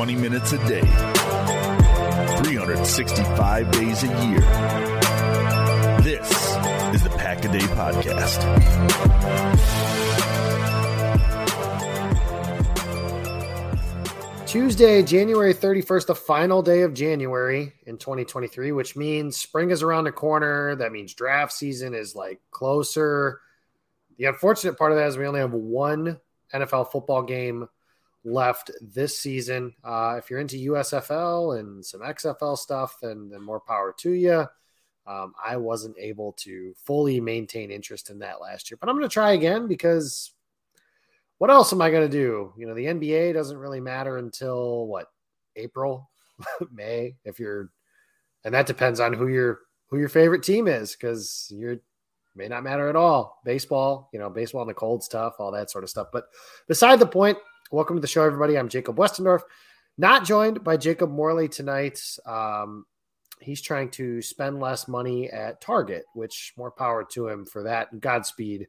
Twenty 0.00 0.16
minutes 0.16 0.52
a 0.52 0.58
day, 0.66 0.80
365 0.80 3.70
days 3.70 4.02
a 4.02 4.06
year. 4.06 4.40
This 6.00 6.30
is 6.94 7.02
the 7.02 7.10
Pack 7.18 7.44
a 7.44 7.52
Day 7.52 7.58
Podcast. 7.58 8.40
Tuesday, 14.46 15.02
January 15.02 15.52
31st, 15.52 16.06
the 16.06 16.14
final 16.14 16.62
day 16.62 16.80
of 16.80 16.94
January 16.94 17.74
in 17.84 17.98
2023, 17.98 18.72
which 18.72 18.96
means 18.96 19.36
spring 19.36 19.70
is 19.70 19.82
around 19.82 20.04
the 20.04 20.12
corner. 20.12 20.76
That 20.76 20.92
means 20.92 21.12
draft 21.12 21.52
season 21.52 21.92
is 21.92 22.16
like 22.16 22.40
closer. 22.50 23.42
The 24.16 24.24
unfortunate 24.24 24.78
part 24.78 24.92
of 24.92 24.96
that 24.96 25.08
is 25.08 25.18
we 25.18 25.26
only 25.26 25.40
have 25.40 25.52
one 25.52 26.18
NFL 26.54 26.90
football 26.90 27.22
game 27.22 27.68
left 28.24 28.70
this 28.80 29.18
season. 29.18 29.74
Uh, 29.82 30.16
if 30.18 30.30
you're 30.30 30.40
into 30.40 30.72
USFL 30.72 31.58
and 31.58 31.84
some 31.84 32.00
XFL 32.00 32.56
stuff, 32.56 32.96
then, 33.00 33.28
then 33.30 33.42
more 33.42 33.60
power 33.60 33.94
to 33.98 34.10
you. 34.10 34.46
Um, 35.06 35.32
I 35.42 35.56
wasn't 35.56 35.96
able 35.98 36.32
to 36.40 36.74
fully 36.84 37.20
maintain 37.20 37.70
interest 37.70 38.10
in 38.10 38.18
that 38.20 38.40
last 38.40 38.70
year, 38.70 38.78
but 38.80 38.88
I'm 38.88 38.96
going 38.96 39.08
to 39.08 39.12
try 39.12 39.32
again 39.32 39.66
because 39.66 40.32
what 41.38 41.50
else 41.50 41.72
am 41.72 41.80
I 41.80 41.90
going 41.90 42.08
to 42.08 42.16
do? 42.16 42.52
You 42.56 42.66
know, 42.66 42.74
the 42.74 42.84
NBA 42.84 43.32
doesn't 43.32 43.56
really 43.56 43.80
matter 43.80 44.18
until 44.18 44.86
what 44.86 45.06
April, 45.56 46.10
May, 46.70 47.16
if 47.24 47.40
you're, 47.40 47.70
and 48.44 48.54
that 48.54 48.66
depends 48.66 49.00
on 49.00 49.12
who 49.12 49.28
your 49.28 49.60
who 49.88 49.98
your 49.98 50.08
favorite 50.08 50.42
team 50.42 50.68
is 50.68 50.94
because 50.94 51.50
you're 51.54 51.78
may 52.36 52.46
not 52.46 52.62
matter 52.62 52.88
at 52.88 52.96
all. 52.96 53.40
Baseball, 53.44 54.08
you 54.12 54.18
know, 54.18 54.30
baseball 54.30 54.62
in 54.62 54.68
the 54.68 54.74
cold 54.74 55.02
stuff, 55.02 55.34
all 55.38 55.50
that 55.52 55.70
sort 55.70 55.84
of 55.84 55.90
stuff. 55.90 56.08
But 56.12 56.26
beside 56.68 56.98
the 56.98 57.06
point, 57.06 57.38
welcome 57.70 57.96
to 57.96 58.00
the 58.00 58.06
show, 58.06 58.24
everybody. 58.24 58.58
I'm 58.58 58.68
Jacob 58.68 58.96
Westendorf, 58.96 59.42
not 59.96 60.24
joined 60.24 60.64
by 60.64 60.76
Jacob 60.76 61.10
Morley 61.10 61.48
tonight. 61.48 62.00
Um, 62.26 62.84
he's 63.40 63.62
trying 63.62 63.90
to 63.92 64.20
spend 64.22 64.60
less 64.60 64.88
money 64.88 65.30
at 65.30 65.60
Target, 65.60 66.04
which 66.14 66.52
more 66.56 66.70
power 66.70 67.04
to 67.12 67.28
him 67.28 67.46
for 67.46 67.62
that. 67.64 67.92
And 67.92 68.00
Godspeed 68.00 68.66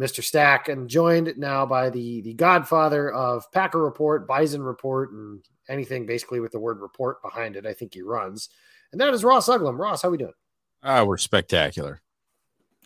Mr. 0.00 0.22
Stack, 0.22 0.68
and 0.68 0.88
joined 0.88 1.34
now 1.36 1.66
by 1.66 1.90
the 1.90 2.22
the 2.22 2.34
godfather 2.34 3.12
of 3.12 3.50
Packer 3.52 3.82
Report, 3.82 4.26
Bison 4.26 4.62
Report, 4.62 5.12
and 5.12 5.44
anything 5.68 6.06
basically 6.06 6.40
with 6.40 6.52
the 6.52 6.60
word 6.60 6.80
report 6.80 7.22
behind 7.22 7.56
it. 7.56 7.66
I 7.66 7.74
think 7.74 7.92
he 7.92 8.02
runs, 8.02 8.48
and 8.92 9.00
that 9.00 9.12
is 9.12 9.24
Ross 9.24 9.48
Uglem. 9.48 9.78
Ross, 9.78 10.02
how 10.02 10.08
we 10.08 10.16
doing? 10.16 10.32
Ah, 10.82 11.04
we're 11.04 11.18
spectacular. 11.18 12.00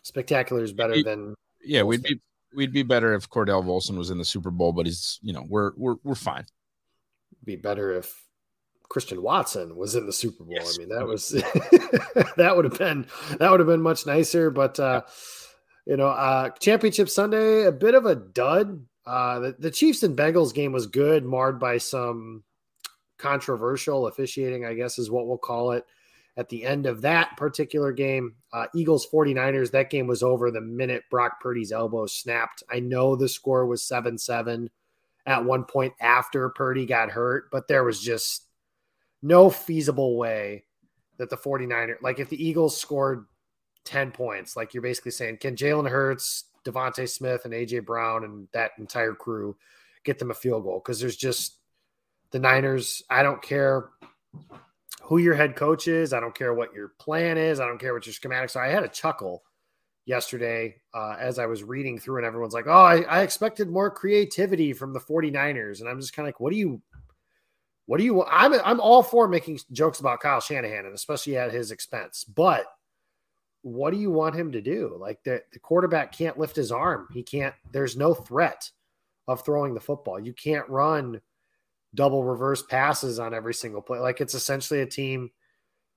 Spectacular 0.03 0.65
is 0.65 0.73
better 0.73 1.01
than 1.03 1.37
yeah. 1.63 1.83
We'd 1.83 2.03
be 2.03 2.21
we'd 2.57 2.73
be 2.73 2.83
better 2.83 3.15
if 3.15 3.29
Cordell 3.31 3.65
Volson 3.65 3.97
was 3.97 4.11
in 4.11 4.19
the 4.19 4.25
Super 4.25 4.51
Bowl, 4.51 4.73
but 4.73 4.87
he's 4.87 5.21
you 5.23 5.33
know 5.33 5.45
we're 5.49 5.73
we're 5.77 5.97
we're 6.03 6.15
fine. 6.15 6.47
Be 7.45 7.57
better 7.57 7.93
if 7.93 8.13
Christian 8.89 9.23
Watson 9.23 9.77
was 9.77 9.95
in 9.95 10.07
the 10.07 10.13
Super 10.13 10.43
Bowl. 10.43 10.55
Yes. 10.55 10.77
I 10.77 10.81
mean 10.81 10.89
that 10.89 11.07
was 11.07 11.29
that 12.37 12.57
would 12.57 12.65
have 12.65 12.79
been 12.79 13.07
that 13.39 13.51
would 13.51 13.61
have 13.61 13.69
been 13.69 13.83
much 13.83 14.07
nicer, 14.07 14.51
but. 14.51 14.81
uh 14.81 15.03
you 15.87 15.97
know, 15.97 16.09
uh, 16.09 16.51
championship 16.59 17.09
Sunday, 17.09 17.65
a 17.65 17.73
bit 17.73 17.95
of 17.95 18.07
a 18.07 18.17
dud. 18.17 18.85
Uh, 19.07 19.39
the, 19.39 19.57
the 19.59 19.71
Chiefs 19.71 20.03
and 20.03 20.17
Bengals 20.17 20.53
game 20.53 20.73
was 20.73 20.89
good, 20.89 21.25
marred 21.25 21.61
by 21.61 21.79
some 21.79 22.43
controversial 23.19 24.09
officiating, 24.09 24.65
I 24.65 24.75
guess 24.75 24.99
is 24.99 25.11
what 25.11 25.29
we'll 25.29 25.39
call 25.39 25.73
it. 25.73 25.87
At 26.39 26.49
the 26.51 26.65
end 26.65 26.85
of 26.87 27.01
that 27.01 27.37
particular 27.39 27.93
game, 27.93 28.35
uh, 28.53 28.67
Eagles 28.75 29.07
49ers, 29.07 29.71
that 29.71 29.89
game 29.89 30.07
was 30.07 30.23
over 30.23 30.51
the 30.51 30.61
minute 30.61 31.05
Brock 31.11 31.41
Purdy's 31.41 31.73
elbow 31.73 32.07
snapped. 32.07 32.63
I 32.71 32.81
know 32.81 33.17
the 33.17 33.29
score 33.29 33.65
was 33.67 33.83
7 33.83 34.19
7 34.19 34.69
at 35.25 35.45
one 35.45 35.65
point 35.65 35.95
after 36.01 36.49
Purdy 36.51 36.85
got 36.85 37.11
hurt, 37.11 37.51
but 37.51 37.69
there 37.69 37.85
was 37.85 38.01
just 38.01 38.47
no 39.23 39.49
feasible 39.49 40.17
way 40.17 40.65
that 41.17 41.31
the 41.31 41.37
49ers, 41.37 42.03
like 42.03 42.21
if 42.21 42.29
the 42.29 42.45
Eagles 42.45 42.79
scored 42.79 43.25
10 43.87 44.11
points. 44.11 44.57
Like 44.57 44.75
you're 44.75 44.83
basically 44.83 45.13
saying, 45.13 45.39
can 45.39 45.57
Jalen 45.57 45.89
Hurts, 45.89 46.45
DeVonta 46.65 47.09
Smith, 47.09 47.47
and 47.47 47.55
AJ 47.55 47.87
Brown 47.87 48.25
and 48.25 48.49
that 48.53 48.73
entire 48.79 49.15
crew 49.15 49.57
get 50.05 50.19
them 50.19 50.31
a 50.31 50.35
field 50.35 50.65
goal? 50.65 50.83
Because 50.85 51.01
there's 51.01 51.17
just 51.17 51.59
the 52.33 52.39
Niners. 52.39 53.03
I 53.09 53.23
don't 53.23 53.41
care 53.41 53.91
who 55.07 55.19
your 55.19 55.35
head 55.35 55.55
coach 55.55 55.87
is. 55.89 56.13
I 56.13 56.21
don't 56.21 56.35
care 56.35 56.53
what 56.53 56.75
your 56.75 56.89
plan 56.99 57.39
is. 57.39 57.61
I 57.61 57.67
don't 57.67 57.79
care 57.79 57.95
what 57.95 58.07
your 58.07 58.13
schematics 58.13 58.57
are. 58.57 58.65
I 58.65 58.71
had 58.71 58.83
a 58.83 58.89
chuckle 58.89 59.45
yesterday 60.05 60.77
uh, 60.95 61.17
as 61.19 61.39
I 61.39 61.47
was 61.47 61.63
reading 61.63 61.99
through, 61.99 62.19
and 62.19 62.27
everyone's 62.27 62.55
like, 62.55 62.67
oh, 62.67 62.73
I, 62.73 63.03
I 63.03 63.23
expected 63.23 63.69
more 63.69 63.91
creativity 63.91 64.73
from 64.73 64.93
the 64.93 65.01
49ers. 65.01 65.81
And 65.81 65.89
I'm 65.89 66.01
just 66.01 66.13
kind 66.13 66.27
of 66.27 66.29
like, 66.29 66.41
what 66.41 66.53
do 66.53 66.59
you. 66.59 66.83
What 67.87 67.99
do 67.99 68.05
you? 68.05 68.25
I'm 68.25 68.53
I'm 68.65 68.81
all 68.81 69.05
for 69.05 69.29
making 69.29 69.61
jokes 69.71 70.01
about 70.01 70.19
Kyle 70.19 70.41
Shanahan, 70.41 70.87
and 70.87 70.95
especially 70.95 71.37
at 71.37 71.53
his 71.53 71.71
expense. 71.71 72.25
But 72.25 72.67
what 73.63 73.93
do 73.93 73.99
you 73.99 74.11
want 74.11 74.35
him 74.35 74.51
to 74.53 74.61
do? 74.61 74.97
Like 74.99 75.23
the, 75.25 75.43
the 75.53 75.59
quarterback 75.61 76.11
can't 76.11 76.39
lift 76.39 76.55
his 76.57 76.71
arm. 76.73 77.09
He 77.13 77.23
can't, 77.23 77.55
there's 77.73 77.97
no 77.97 78.15
threat 78.15 78.71
of 79.27 79.45
throwing 79.45 79.75
the 79.75 79.81
football. 79.81 80.21
You 80.21 80.33
can't 80.33 80.69
run 80.69 81.21
double 81.97 82.23
reverse 82.23 82.63
passes 82.63 83.19
on 83.19 83.35
every 83.35 83.55
single 83.55 83.83
play. 83.83 83.99
Like 83.99 84.21
it's 84.21 84.35
essentially 84.35 84.81
a 84.81 84.87
team 84.87 85.31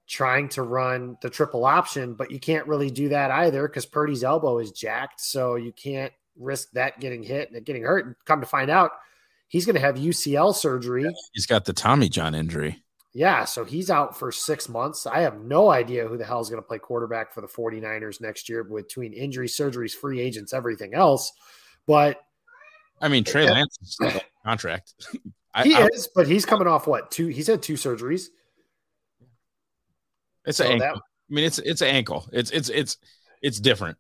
trying 0.08 0.50
to 0.50 0.64
run 0.64 1.18
the 1.22 1.30
triple 1.30 1.66
option, 1.66 2.16
but 2.16 2.32
you 2.32 2.40
can't 2.40 2.68
really 2.68 2.90
do 2.90 3.10
that 3.10 3.30
either 3.30 3.68
because 3.68 3.86
Purdy's 3.86 4.24
elbow 4.24 4.58
is 4.58 4.72
jacked. 4.72 5.22
So 5.22 5.56
you 5.56 5.72
can't 5.72 6.12
risk 6.36 6.72
that 6.72 7.00
getting 7.00 7.22
hit 7.22 7.52
and 7.52 7.64
getting 7.64 7.84
hurt. 7.84 8.06
And 8.08 8.16
come 8.26 8.42
to 8.42 8.48
find 8.48 8.72
out, 8.72 8.92
he's 9.48 9.66
going 9.66 9.76
to 9.76 9.82
have 9.82 9.96
UCL 9.96 10.56
surgery. 10.56 11.06
He's 11.34 11.46
got 11.46 11.66
the 11.66 11.74
Tommy 11.74 12.10
John 12.10 12.34
injury. 12.34 12.84
Yeah, 13.14 13.46
so 13.46 13.66
he's 13.66 13.90
out 13.90 14.18
for 14.18 14.32
six 14.32 14.70
months. 14.70 15.08
I 15.08 15.22
have 15.22 15.42
no 15.42 15.70
idea 15.70 16.08
who 16.08 16.18
the 16.18 16.26
hell 16.26 16.42
is 16.42 16.50
going 16.50 16.62
to 16.62 16.68
play 16.68 16.78
quarterback 16.78 17.34
for 17.34 17.42
the 17.42 17.48
49ers 17.48 18.22
next 18.22 18.50
year 18.50 18.64
between 18.64 19.14
injury, 19.14 19.48
surgeries, 19.48 19.94
free 19.94 20.20
agents, 20.20 20.54
everything 20.54 20.94
else. 20.94 21.32
But 21.88 22.22
I 23.02 23.08
mean, 23.08 23.24
Trey 23.24 23.50
Lance 23.50 23.78
is 23.82 23.98
contract. 24.46 24.94
he 25.64 25.74
I, 25.74 25.88
is, 25.94 26.10
but 26.14 26.28
he's 26.28 26.46
coming 26.46 26.68
off 26.68 26.88
what? 26.88 27.12
Two 27.12 27.28
he's 27.28 27.48
had 27.48 27.62
two 27.62 27.74
surgeries. 27.74 28.28
It's 30.46 30.58
so 30.58 30.66
an 30.66 30.74
ankle. 30.74 30.88
That, 30.88 30.96
I 30.96 31.34
mean, 31.34 31.46
it's 31.46 31.60
it's 31.60 31.82
an 31.82 31.90
ankle. 31.90 32.28
It's 32.32 32.52
it's 32.52 32.70
it's 32.70 32.98
it's 33.42 33.60
different. 33.60 33.98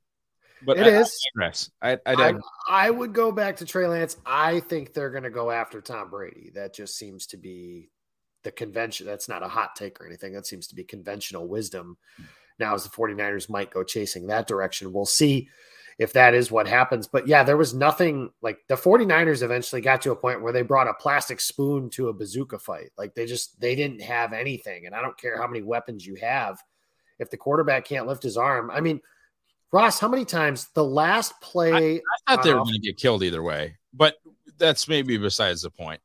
But 0.66 0.78
it 0.78 0.88
I, 0.88 1.00
is. 1.00 1.72
I, 1.82 1.94
I, 1.94 1.98
I, 2.06 2.34
I, 2.68 2.90
would 2.90 3.14
go 3.14 3.32
back 3.32 3.58
to 3.58 3.66
Trey 3.66 3.88
Lance. 3.88 4.18
I 4.26 4.60
think 4.60 4.94
they're 4.94 5.10
going 5.10 5.24
to 5.24 5.30
go 5.30 5.52
after 5.52 5.80
Tom 5.80 6.10
Brady. 6.10 6.52
That 6.54 6.76
just 6.76 6.98
seems 6.98 7.28
to 7.28 7.38
be 7.38 7.90
the 8.44 8.52
convention. 8.52 9.06
That's 9.06 9.30
not 9.30 9.42
a 9.42 9.48
hot 9.48 9.78
take 9.78 10.02
or 10.02 10.06
anything. 10.06 10.34
That 10.34 10.46
seems 10.46 10.68
to 10.68 10.76
be 10.76 10.84
conventional 10.84 11.48
wisdom. 11.48 11.98
Now, 12.60 12.74
as 12.76 12.84
the 12.84 12.90
49ers 12.90 13.50
might 13.50 13.72
go 13.72 13.84
chasing 13.84 14.28
that 14.28 14.48
direction, 14.48 14.92
we'll 14.92 15.06
see 15.06 15.48
if 16.00 16.14
that 16.14 16.34
is 16.34 16.50
what 16.50 16.68
happens. 16.68 17.08
But 17.08 17.28
yeah, 17.28 17.44
there 17.44 17.58
was 17.58 17.74
nothing 17.74 18.32
like 18.42 18.60
the 18.70 18.76
49ers 18.76 19.44
eventually 19.44 19.82
got 19.82 20.02
to 20.04 20.12
a 20.12 20.16
point 20.16 20.42
where 20.42 20.54
they 20.54 20.62
brought 20.62 20.88
a 20.88 20.94
plastic 20.94 21.42
spoon 21.42 21.90
to 21.92 22.08
a 22.08 22.14
bazooka 22.14 22.58
fight. 22.58 22.92
Like 22.98 23.14
they 23.14 23.26
just, 23.26 23.60
they 23.60 23.76
didn't 23.76 24.02
have 24.02 24.32
anything. 24.32 24.86
And 24.86 24.96
I 24.96 25.02
don't 25.02 25.18
care 25.20 25.38
how 25.38 25.46
many 25.46 25.62
weapons 25.62 26.08
you 26.08 26.16
have. 26.16 26.58
If 27.20 27.30
the 27.30 27.38
quarterback 27.38 27.84
can't 27.84 28.08
lift 28.08 28.24
his 28.24 28.38
arm, 28.38 28.72
I 28.72 28.80
mean, 28.80 29.02
Ross, 29.74 30.00
how 30.00 30.08
many 30.08 30.24
times 30.24 30.70
the 30.74 30.86
last 30.86 31.40
play? 31.42 31.98
I, 31.98 32.02
I 32.28 32.36
thought 32.36 32.44
they 32.46 32.54
were 32.54 32.62
going 32.62 32.74
to 32.74 32.80
get 32.80 32.98
killed 32.98 33.22
either 33.22 33.44
way, 33.44 33.76
but 33.94 34.16
that's 34.58 34.88
maybe 34.88 35.18
besides 35.18 35.62
the 35.62 35.70
point. 35.70 36.00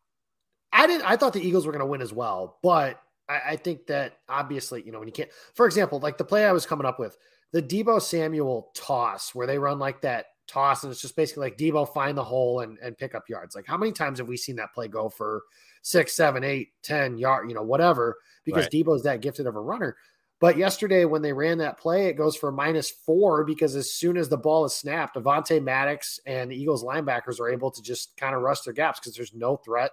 I 0.73 0.89
didn't. 0.89 1.09
I 1.09 1.17
thought 1.17 1.33
the 1.33 1.41
Eagles 1.41 1.67
were 1.67 1.73
going 1.73 1.81
to 1.81 1.87
win 1.87 2.03
as 2.03 2.13
well, 2.13 2.59
but 2.63 3.01
I, 3.29 3.41
I, 3.51 3.57
think 3.57 3.87
that 3.87 4.19
obviously, 4.29 4.83
you 4.85 4.93
know, 4.93 4.99
when 4.99 5.09
you 5.09 5.13
can't, 5.13 5.31
for 5.55 5.67
example, 5.67 6.01
like 6.01 6.19
the 6.19 6.25
play 6.25 6.45
I 6.45 6.53
was 6.53 6.67
coming 6.67 6.85
up 6.85 6.99
with, 6.99 7.17
the 7.55 7.63
Deebo 7.63 8.03
Samuel 8.03 8.73
toss, 8.75 9.33
where 9.33 9.47
they 9.47 9.61
run 9.61 9.79
like 9.79 10.01
that 10.01 10.27
toss, 10.49 10.83
and 10.83 10.91
it's 10.91 11.01
just 11.01 11.15
basically 11.15 11.43
like 11.43 11.57
Deebo 11.57 11.95
find 11.95 12.19
the 12.19 12.25
hole 12.25 12.61
and, 12.61 12.79
and 12.83 12.99
pick 12.99 13.15
up 13.15 13.29
yards. 13.29 13.55
Like 13.55 13.65
how 13.65 13.77
many 13.77 13.93
times 13.93 14.19
have 14.19 14.27
we 14.27 14.37
seen 14.37 14.57
that 14.57 14.75
play 14.75 14.89
go 14.89 15.09
for 15.09 15.45
six, 15.81 16.15
seven, 16.15 16.43
eight, 16.43 16.71
ten 16.83 17.17
yard, 17.17 17.49
you 17.49 17.55
know, 17.55 17.63
whatever, 17.63 18.17
because 18.45 18.65
right. 18.65 18.73
Deebo's 18.73 19.05
that 19.05 19.21
gifted 19.21 19.47
of 19.47 19.55
a 19.55 19.61
runner. 19.61 19.97
But 20.41 20.59
yesterday, 20.59 21.05
when 21.05 21.23
they 21.23 21.33
ran 21.33 21.59
that 21.59 21.79
play, 21.79 22.07
it 22.07 22.17
goes 22.17 22.35
for 22.35 22.51
minus 22.51 22.91
four 22.91 23.45
because 23.45 23.77
as 23.77 23.93
soon 23.93 24.17
as 24.17 24.29
the 24.29 24.37
ball 24.37 24.65
is 24.65 24.75
snapped, 24.75 25.15
Avonte 25.15 25.63
Maddox 25.63 26.19
and 26.27 26.51
the 26.51 26.61
Eagles 26.61 26.83
linebackers 26.83 27.39
are 27.39 27.49
able 27.49 27.71
to 27.71 27.81
just 27.83 28.17
kind 28.17 28.35
of 28.35 28.43
rush 28.43 28.63
their 28.63 28.75
gaps 28.75 28.99
because 28.99 29.15
there's 29.15 29.33
no 29.33 29.59
threat 29.59 29.93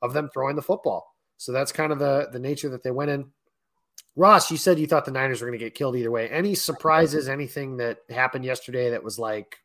of 0.00 0.14
them 0.14 0.30
throwing 0.32 0.56
the 0.56 0.62
football. 0.62 1.14
So 1.36 1.52
that's 1.52 1.72
kind 1.72 1.92
of 1.92 1.98
the 1.98 2.30
the 2.32 2.38
nature 2.38 2.70
that 2.70 2.82
they 2.82 2.90
went 2.90 3.10
in. 3.10 3.30
Ross, 4.16 4.50
you 4.50 4.56
said 4.56 4.78
you 4.78 4.86
thought 4.86 5.04
the 5.04 5.10
Niners 5.10 5.40
were 5.42 5.46
going 5.46 5.58
to 5.58 5.64
get 5.64 5.74
killed 5.74 5.94
either 5.94 6.10
way. 6.10 6.28
Any 6.28 6.54
surprises? 6.54 7.28
Anything 7.28 7.76
that 7.76 7.98
happened 8.08 8.46
yesterday 8.46 8.90
that 8.90 9.04
was 9.04 9.18
like 9.18 9.58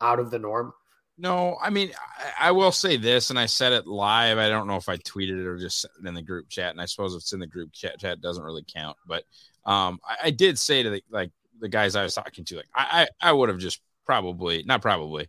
out 0.00 0.20
of 0.20 0.30
the 0.30 0.38
norm? 0.38 0.72
No, 1.18 1.56
I 1.62 1.70
mean, 1.70 1.92
I, 2.18 2.48
I, 2.48 2.50
will 2.52 2.72
say 2.72 2.96
this, 2.96 3.30
and 3.30 3.38
I 3.38 3.46
said 3.46 3.72
it 3.72 3.86
live. 3.86 4.38
I 4.38 4.48
don't 4.48 4.66
know 4.66 4.76
if 4.76 4.88
I 4.88 4.96
tweeted 4.96 5.40
it 5.40 5.46
or 5.46 5.58
just 5.58 5.86
in 6.04 6.14
the 6.14 6.22
group 6.22 6.48
chat, 6.48 6.70
and 6.70 6.80
I 6.80 6.86
suppose 6.86 7.14
if 7.14 7.20
it's 7.20 7.32
in 7.32 7.38
the 7.38 7.46
group 7.46 7.72
chat, 7.72 8.00
chat 8.00 8.20
doesn't 8.20 8.42
really 8.42 8.64
count. 8.66 8.96
But 9.06 9.24
um, 9.64 10.00
I, 10.08 10.16
I 10.24 10.30
did 10.30 10.58
say 10.58 10.82
to 10.82 10.90
the, 10.90 11.02
like 11.10 11.30
the 11.60 11.68
guys 11.68 11.94
I 11.94 12.02
was 12.02 12.14
talking 12.14 12.44
to, 12.46 12.56
like 12.56 12.68
I, 12.74 13.08
I, 13.22 13.28
I 13.28 13.32
would 13.32 13.48
have 13.48 13.58
just 13.58 13.80
probably, 14.06 14.64
not 14.66 14.82
probably, 14.82 15.28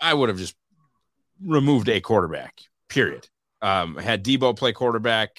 I 0.00 0.12
would 0.12 0.28
have 0.28 0.38
just 0.38 0.54
removed 1.42 1.88
a 1.88 2.00
quarterback. 2.00 2.60
Period. 2.88 3.26
Um, 3.62 3.96
had 3.96 4.22
Deebo 4.22 4.54
play 4.56 4.72
quarterback, 4.72 5.38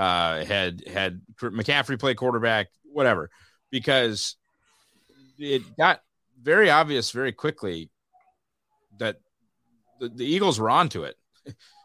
uh, 0.00 0.46
had 0.46 0.82
had 0.88 1.20
McCaffrey 1.42 2.00
play 2.00 2.14
quarterback, 2.14 2.68
whatever, 2.84 3.28
because 3.70 4.36
it 5.38 5.62
got 5.76 6.00
very 6.42 6.70
obvious 6.70 7.10
very 7.10 7.32
quickly 7.32 7.90
that 8.98 9.16
the, 10.00 10.08
the 10.08 10.24
Eagles 10.24 10.58
were 10.58 10.70
onto 10.70 11.04
it. 11.04 11.16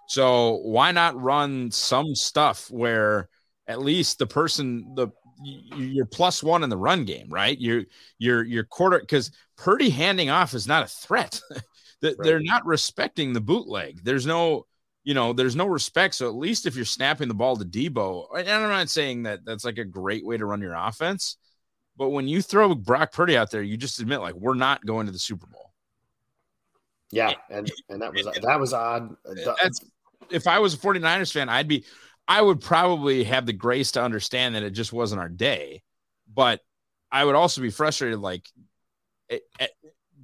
So 0.07 0.61
why 0.63 0.93
not 0.93 1.21
run 1.21 1.71
some 1.71 2.15
stuff 2.15 2.71
where 2.71 3.27
at 3.67 3.81
least 3.81 4.19
the 4.19 4.27
person 4.27 4.93
the 4.95 5.09
you're 5.43 6.05
plus 6.05 6.41
one 6.41 6.63
in 6.63 6.69
the 6.69 6.77
run 6.77 7.03
game, 7.03 7.27
right? 7.27 7.59
You're 7.59 7.83
you're 8.17 8.45
you're 8.45 8.63
quarter 8.63 8.99
because 8.99 9.29
Purdy 9.57 9.89
handing 9.89 10.29
off 10.29 10.53
is 10.53 10.67
not 10.67 10.83
a 10.83 10.87
threat. 10.87 11.41
right. 12.01 12.15
They're 12.17 12.39
not 12.39 12.65
respecting 12.65 13.33
the 13.33 13.41
bootleg. 13.41 14.05
There's 14.05 14.25
no 14.25 14.67
you 15.05 15.13
know, 15.13 15.31
there's 15.31 15.55
no 15.55 15.67
respect. 15.67 16.15
So 16.15 16.27
at 16.27 16.35
least 16.35 16.65
if 16.65 16.75
you're 16.75 16.83
snapping 16.83 17.27
the 17.27 17.35
ball 17.35 17.55
to 17.55 17.63
Deebo, 17.63 18.25
and 18.37 18.49
I'm 18.49 18.69
not 18.69 18.89
saying 18.89 19.23
that 19.23 19.45
that's 19.45 19.63
like 19.63 19.77
a 19.77 19.85
great 19.85 20.25
way 20.25 20.35
to 20.35 20.45
run 20.45 20.61
your 20.61 20.73
offense, 20.73 21.37
but 21.95 22.09
when 22.09 22.27
you 22.27 22.41
throw 22.41 22.73
Brock 22.73 23.13
Purdy 23.13 23.37
out 23.37 23.51
there, 23.51 23.61
you 23.61 23.77
just 23.77 23.99
admit 23.99 24.19
like 24.19 24.33
we're 24.33 24.55
not 24.55 24.83
going 24.85 25.05
to 25.05 25.11
the 25.11 25.19
Super 25.19 25.45
Bowl. 25.45 25.71
Yeah, 27.11 27.33
and 27.51 27.71
and 27.87 28.01
that 28.01 28.13
was 28.13 28.25
that 28.25 28.59
was 28.59 28.73
odd. 28.73 29.15
That's, 29.61 29.79
if 30.31 30.47
I 30.47 30.57
was 30.57 30.73
a 30.73 30.77
49ers 30.77 31.31
fan, 31.31 31.49
I'd 31.49 31.67
be 31.67 31.85
I 32.27 32.41
would 32.41 32.59
probably 32.59 33.23
have 33.25 33.45
the 33.45 33.53
grace 33.53 33.91
to 33.91 34.01
understand 34.01 34.55
that 34.55 34.63
it 34.63 34.71
just 34.71 34.91
wasn't 34.91 35.21
our 35.21 35.29
day, 35.29 35.83
but 36.33 36.61
I 37.11 37.23
would 37.23 37.35
also 37.35 37.61
be 37.61 37.69
frustrated 37.69 38.19
like 38.19 38.49
it, 39.29 39.43
it, 39.59 39.71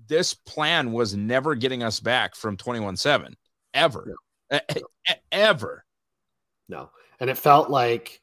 this 0.08 0.34
plan 0.34 0.92
was 0.92 1.16
never 1.16 1.54
getting 1.54 1.84
us 1.84 2.00
back 2.00 2.36
from 2.36 2.58
21-7 2.58 3.36
ever. 3.76 4.06
No. 4.08 4.16
Ever. 5.32 5.86
No. 6.68 6.90
And 7.20 7.30
it 7.30 7.38
felt 7.38 7.70
like 7.70 8.22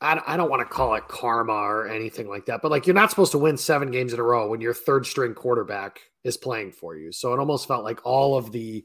I, 0.00 0.20
I 0.26 0.36
don't 0.36 0.50
want 0.50 0.60
to 0.60 0.66
call 0.66 0.94
it 0.94 1.08
karma 1.08 1.52
or 1.52 1.88
anything 1.88 2.28
like 2.28 2.46
that, 2.46 2.62
but 2.62 2.70
like 2.70 2.86
you're 2.86 2.94
not 2.94 3.10
supposed 3.10 3.32
to 3.32 3.38
win 3.38 3.56
seven 3.56 3.90
games 3.90 4.12
in 4.12 4.20
a 4.20 4.22
row 4.22 4.48
when 4.48 4.60
your 4.60 4.74
third 4.74 5.06
string 5.06 5.34
quarterback 5.34 6.00
is 6.24 6.36
playing 6.36 6.72
for 6.72 6.96
you. 6.96 7.12
So 7.12 7.32
it 7.32 7.38
almost 7.38 7.68
felt 7.68 7.84
like 7.84 8.04
all 8.04 8.36
of 8.36 8.50
the, 8.52 8.84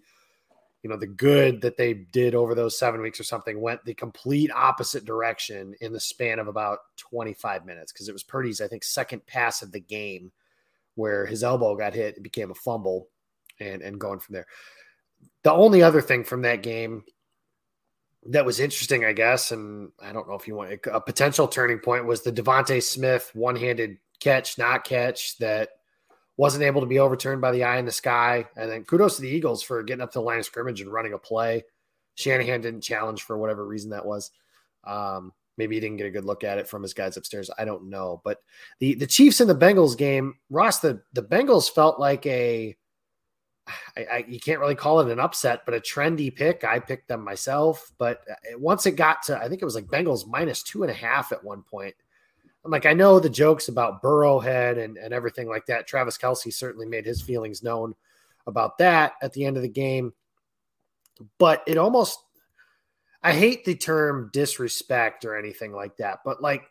you 0.83 0.89
know, 0.89 0.97
the 0.97 1.07
good 1.07 1.61
that 1.61 1.77
they 1.77 1.93
did 1.93 2.35
over 2.35 2.53
those 2.53 2.77
seven 2.77 3.01
weeks 3.01 3.19
or 3.19 3.23
something 3.23 3.59
went 3.59 3.83
the 3.85 3.93
complete 3.93 4.51
opposite 4.53 5.05
direction 5.05 5.73
in 5.81 5.93
the 5.93 5.99
span 5.99 6.37
of 6.37 6.47
about 6.47 6.79
25 6.97 7.65
minutes 7.65 7.91
because 7.91 8.09
it 8.09 8.13
was 8.13 8.23
Purdy's, 8.23 8.61
I 8.61 8.67
think, 8.67 8.83
second 8.83 9.25
pass 9.25 9.61
of 9.61 9.71
the 9.71 9.79
game 9.79 10.31
where 10.95 11.25
his 11.25 11.43
elbow 11.43 11.75
got 11.75 11.93
hit. 11.93 12.17
It 12.17 12.23
became 12.23 12.51
a 12.51 12.55
fumble 12.55 13.07
and, 13.59 13.81
and 13.81 13.99
going 13.99 14.19
from 14.19 14.33
there. 14.33 14.47
The 15.45 15.53
only 15.53 15.83
other 15.83 16.01
thing 16.01 16.23
from 16.23 16.41
that 16.41 16.63
game 16.63 17.03
that 18.29 18.47
was 18.47 18.59
interesting, 18.59 19.05
I 19.05 19.13
guess, 19.13 19.51
and 19.51 19.91
I 20.01 20.11
don't 20.11 20.27
know 20.27 20.33
if 20.33 20.47
you 20.47 20.55
want 20.55 20.79
a 20.91 20.99
potential 20.99 21.47
turning 21.47 21.77
point 21.77 22.07
was 22.07 22.23
the 22.23 22.31
DeVonta 22.31 22.81
Smith 22.81 23.29
one-handed 23.35 23.99
catch, 24.19 24.57
not 24.57 24.85
catch 24.85 25.37
that 25.37 25.69
wasn't 26.35 26.63
able 26.63 26.81
to 26.81 26.87
be 26.87 26.97
overturned 26.97 27.41
by 27.41 27.51
the 27.51 27.63
eye 27.63 27.77
in 27.77 27.85
the 27.85 27.91
sky. 27.91 28.47
And 28.57 28.71
then 28.71 28.85
kudos 28.85 29.17
to 29.17 29.21
the 29.21 29.29
Eagles 29.29 29.61
for 29.61 29.83
getting 29.83 30.01
up 30.01 30.11
to 30.13 30.17
the 30.19 30.25
line 30.25 30.39
of 30.39 30.45
scrimmage 30.45 30.81
and 30.81 30.91
running 30.91 31.13
a 31.13 31.19
play. 31.19 31.63
Shanahan 32.15 32.61
didn't 32.61 32.81
challenge 32.81 33.21
for 33.21 33.37
whatever 33.37 33.67
reason 33.67 33.91
that 33.91 34.07
was. 34.07 34.31
Um, 34.83 35.31
maybe 35.57 35.75
he 35.75 35.79
didn't 35.79 35.97
get 35.97 36.07
a 36.07 36.11
good 36.11 36.25
look 36.25 36.43
at 36.43 36.57
it 36.57 36.67
from 36.67 36.81
his 36.81 36.95
guys 36.95 37.17
upstairs. 37.17 37.51
I 37.55 37.65
don't 37.65 37.91
know. 37.91 38.19
But 38.23 38.39
the 38.79 38.95
the 38.95 39.05
Chiefs 39.05 39.41
in 39.41 39.47
the 39.47 39.53
Bengals 39.53 39.95
game, 39.95 40.39
Ross, 40.49 40.79
the 40.79 41.03
the 41.13 41.21
Bengals 41.21 41.69
felt 41.69 41.99
like 41.99 42.25
a 42.25 42.75
I, 43.97 44.03
I, 44.03 44.25
you 44.27 44.39
can't 44.39 44.59
really 44.59 44.75
call 44.75 44.99
it 44.99 45.11
an 45.11 45.19
upset, 45.19 45.61
but 45.65 45.73
a 45.73 45.79
trendy 45.79 46.33
pick. 46.33 46.63
I 46.63 46.79
picked 46.79 47.07
them 47.07 47.23
myself, 47.23 47.91
but 47.97 48.21
uh, 48.29 48.59
once 48.59 48.85
it 48.85 48.91
got 48.91 49.23
to, 49.23 49.37
I 49.37 49.49
think 49.49 49.61
it 49.61 49.65
was 49.65 49.75
like 49.75 49.87
Bengals 49.87 50.27
minus 50.27 50.61
two 50.61 50.83
and 50.83 50.91
a 50.91 50.95
half 50.95 51.31
at 51.31 51.43
one 51.43 51.63
point. 51.63 51.95
I'm 52.63 52.71
like, 52.71 52.85
I 52.85 52.93
know 52.93 53.19
the 53.19 53.29
jokes 53.29 53.67
about 53.67 54.01
Burrowhead 54.01 54.83
and, 54.83 54.97
and 54.97 55.13
everything 55.13 55.47
like 55.47 55.65
that. 55.67 55.87
Travis 55.87 56.17
Kelce 56.17 56.53
certainly 56.53 56.87
made 56.87 57.05
his 57.05 57.21
feelings 57.21 57.63
known 57.63 57.95
about 58.47 58.77
that 58.79 59.13
at 59.21 59.33
the 59.33 59.45
end 59.45 59.57
of 59.57 59.63
the 59.63 59.69
game, 59.69 60.13
but 61.37 61.63
it 61.67 61.77
almost, 61.77 62.19
I 63.23 63.33
hate 63.33 63.65
the 63.65 63.75
term 63.75 64.29
disrespect 64.33 65.25
or 65.25 65.35
anything 65.35 65.73
like 65.73 65.97
that, 65.97 66.19
but 66.23 66.41
like 66.41 66.63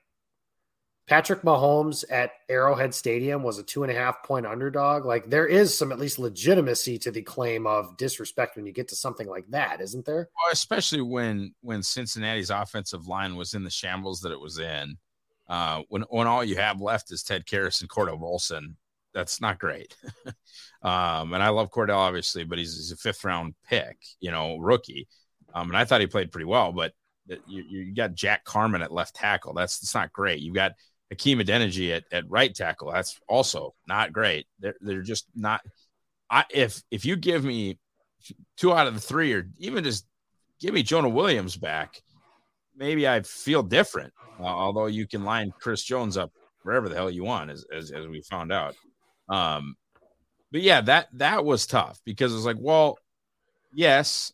Patrick 1.07 1.43
Mahomes 1.43 2.03
at 2.11 2.31
Arrowhead 2.49 2.95
Stadium 2.95 3.43
was 3.43 3.59
a 3.59 3.63
two 3.63 3.83
and 3.83 3.93
a 3.93 3.95
half 3.95 4.23
point 4.23 4.47
underdog. 4.47 5.05
Like 5.05 5.29
there 5.29 5.47
is 5.47 5.77
some 5.77 5.93
at 5.93 5.99
least 5.99 6.19
legitimacy 6.19 6.99
to 7.01 7.11
the 7.11 7.21
claim 7.21 7.67
of 7.67 7.97
disrespect 7.99 8.57
when 8.57 8.65
you 8.65 8.73
get 8.73 8.89
to 8.89 8.97
something 8.97 9.29
like 9.29 9.47
that, 9.51 9.83
isn't 9.83 10.07
there? 10.07 10.31
Well, 10.35 10.53
especially 10.53 11.03
when 11.03 11.55
when 11.61 11.83
Cincinnati's 11.83 12.51
offensive 12.51 13.07
line 13.07 13.37
was 13.37 13.53
in 13.53 13.65
the 13.65 13.71
shambles 13.71 14.21
that 14.23 14.33
it 14.33 14.41
was 14.41 14.59
in. 14.59 14.97
uh, 15.49 15.83
when 15.89 16.03
when 16.09 16.27
all 16.27 16.43
you 16.43 16.57
have 16.57 16.81
left 16.81 17.13
is 17.13 17.23
Ted 17.23 17.45
Karras 17.45 17.83
and 17.83 17.91
Cordell 17.91 18.19
Volson, 18.21 18.77
that's 19.13 19.43
not 19.43 19.59
great. 19.59 19.95
um, 20.83 21.35
and 21.35 21.43
I 21.43 21.51
love 21.51 21.71
Cordell 21.71 21.99
obviously, 21.99 22.45
but 22.45 22.59
he's, 22.59 22.77
he's, 22.77 22.93
a 22.93 22.97
fifth 22.97 23.25
round 23.25 23.55
pick, 23.69 23.99
you 24.21 24.31
know, 24.31 24.57
rookie. 24.57 25.07
Um, 25.53 25.69
and 25.69 25.77
I 25.77 25.85
thought 25.85 26.01
he 26.01 26.07
played 26.07 26.33
pretty 26.33 26.47
well, 26.47 26.73
but 26.73 26.95
you, 27.47 27.63
you 27.63 27.95
got 27.95 28.15
Jack 28.15 28.45
Carman 28.45 28.83
at 28.83 28.93
left 28.93 29.15
tackle. 29.17 29.53
That's 29.53 29.79
that's 29.79 29.95
not 29.95 30.13
great. 30.13 30.41
You've 30.41 30.55
got 30.55 30.73
Hakeem 31.11 31.39
Adeniji 31.39 31.95
at, 31.95 32.05
at 32.13 32.29
right 32.31 32.55
tackle. 32.55 32.93
That's 32.93 33.19
also 33.29 33.75
not 33.87 34.13
great. 34.13 34.47
They're 34.59 34.77
they're 34.81 35.03
just 35.03 35.27
not. 35.35 35.61
I 36.31 36.45
if 36.51 36.83
if 36.91 37.05
you 37.05 37.17
give 37.17 37.45
me 37.45 37.79
two 38.57 38.73
out 38.73 38.87
of 38.87 38.95
the 38.95 39.01
three, 39.01 39.33
or 39.33 39.49
even 39.59 39.85
just 39.85 40.07
give 40.61 40.75
me 40.75 40.83
Jonah 40.83 41.09
Williams 41.09 41.57
back, 41.57 42.03
maybe 42.77 43.07
I 43.07 43.23
feel 43.23 43.63
different. 43.63 44.13
Uh, 44.41 44.45
although 44.45 44.87
you 44.87 45.07
can 45.07 45.25
line 45.25 45.53
Chris 45.61 45.83
Jones 45.83 46.17
up 46.17 46.33
wherever 46.63 46.89
the 46.89 46.95
hell 46.97 47.11
you 47.11 47.25
want, 47.25 47.51
as 47.51 47.65
as, 47.73 47.91
as 47.93 48.07
we 48.07 48.21
found 48.23 48.53
out. 48.53 48.75
Um, 49.29 49.77
but 50.51 50.63
yeah, 50.63 50.81
that 50.83 51.09
that 51.15 51.45
was 51.45 51.67
tough 51.67 52.01
because 52.05 52.35
it's 52.35 52.45
like, 52.45 52.57
well, 52.59 52.99
yes, 53.73 54.33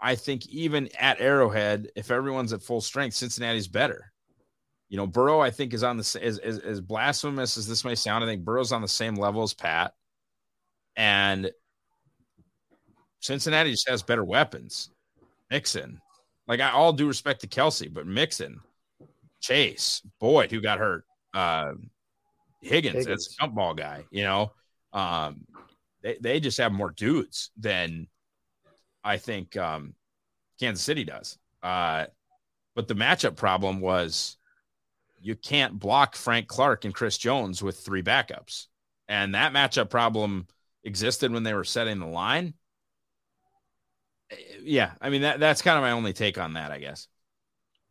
I 0.00 0.14
think 0.14 0.46
even 0.48 0.88
at 0.98 1.20
Arrowhead, 1.20 1.88
if 1.96 2.10
everyone's 2.10 2.52
at 2.52 2.62
full 2.62 2.80
strength, 2.80 3.14
Cincinnati's 3.14 3.68
better. 3.68 4.11
You 4.92 4.98
know, 4.98 5.06
Burrow, 5.06 5.40
I 5.40 5.50
think, 5.50 5.72
is 5.72 5.82
on 5.82 5.96
the 5.96 6.20
as, 6.22 6.36
as, 6.36 6.58
as 6.58 6.82
blasphemous 6.82 7.56
as 7.56 7.66
this 7.66 7.82
may 7.82 7.94
sound. 7.94 8.22
I 8.22 8.26
think 8.26 8.44
Burrow's 8.44 8.72
on 8.72 8.82
the 8.82 8.88
same 8.88 9.14
level 9.14 9.42
as 9.42 9.54
Pat, 9.54 9.94
and 10.96 11.50
Cincinnati 13.20 13.70
just 13.70 13.88
has 13.88 14.02
better 14.02 14.22
weapons. 14.22 14.90
Mixon, 15.50 15.98
like 16.46 16.60
I 16.60 16.72
all 16.72 16.92
due 16.92 17.06
respect 17.06 17.40
to 17.40 17.46
Kelce, 17.46 17.90
but 17.90 18.06
Mixon, 18.06 18.60
Chase, 19.40 20.02
Boyd, 20.20 20.50
who 20.50 20.60
got 20.60 20.78
hurt, 20.78 21.06
uh, 21.32 21.72
Higgins, 22.60 22.96
Higgins. 22.96 23.06
that's 23.06 23.34
a 23.34 23.40
jump 23.40 23.54
ball 23.54 23.72
guy. 23.72 24.04
You 24.10 24.24
know, 24.24 24.52
um, 24.92 25.46
they 26.02 26.18
they 26.20 26.38
just 26.38 26.58
have 26.58 26.70
more 26.70 26.90
dudes 26.90 27.50
than 27.56 28.08
I 29.02 29.16
think 29.16 29.56
um, 29.56 29.94
Kansas 30.60 30.84
City 30.84 31.04
does. 31.04 31.38
Uh, 31.62 32.08
but 32.74 32.88
the 32.88 32.94
matchup 32.94 33.36
problem 33.36 33.80
was 33.80 34.36
you 35.22 35.36
can't 35.36 35.78
block 35.78 36.16
Frank 36.16 36.48
Clark 36.48 36.84
and 36.84 36.94
Chris 36.94 37.16
Jones 37.18 37.62
with 37.62 37.78
three 37.78 38.02
backups. 38.02 38.66
And 39.08 39.34
that 39.34 39.52
matchup 39.52 39.90
problem 39.90 40.46
existed 40.84 41.32
when 41.32 41.42
they 41.42 41.54
were 41.54 41.64
setting 41.64 41.98
the 41.98 42.06
line. 42.06 42.54
Yeah, 44.62 44.92
I 45.00 45.10
mean 45.10 45.22
that 45.22 45.40
that's 45.40 45.62
kind 45.62 45.76
of 45.76 45.82
my 45.82 45.90
only 45.90 46.12
take 46.12 46.38
on 46.38 46.54
that, 46.54 46.70
I 46.70 46.78
guess. 46.78 47.08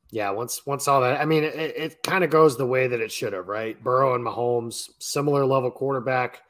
Yeah, 0.10 0.32
once 0.32 0.66
once 0.66 0.88
all 0.88 1.02
that, 1.02 1.22
I 1.22 1.26
mean, 1.26 1.44
it, 1.44 1.56
it 1.56 2.04
kind 2.04 2.24
of 2.24 2.30
goes 2.30 2.58
the 2.58 2.66
way 2.66 2.88
that 2.88 3.00
it 3.00 3.12
should 3.12 3.34
have, 3.34 3.48
right? 3.48 3.82
Burrow 3.82 4.16
and 4.16 4.26
Mahomes, 4.26 4.90
similar 5.00 5.46
level 5.46 5.72
quarterback. 5.72 6.42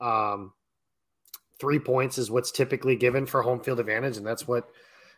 Um, 0.00 0.52
three 1.58 1.78
points 1.78 2.16
is 2.16 2.30
what's 2.30 2.50
typically 2.50 2.96
given 2.96 3.26
for 3.26 3.42
home 3.42 3.60
field 3.60 3.80
advantage, 3.80 4.16
and 4.16 4.26
that's 4.26 4.48
what 4.48 4.68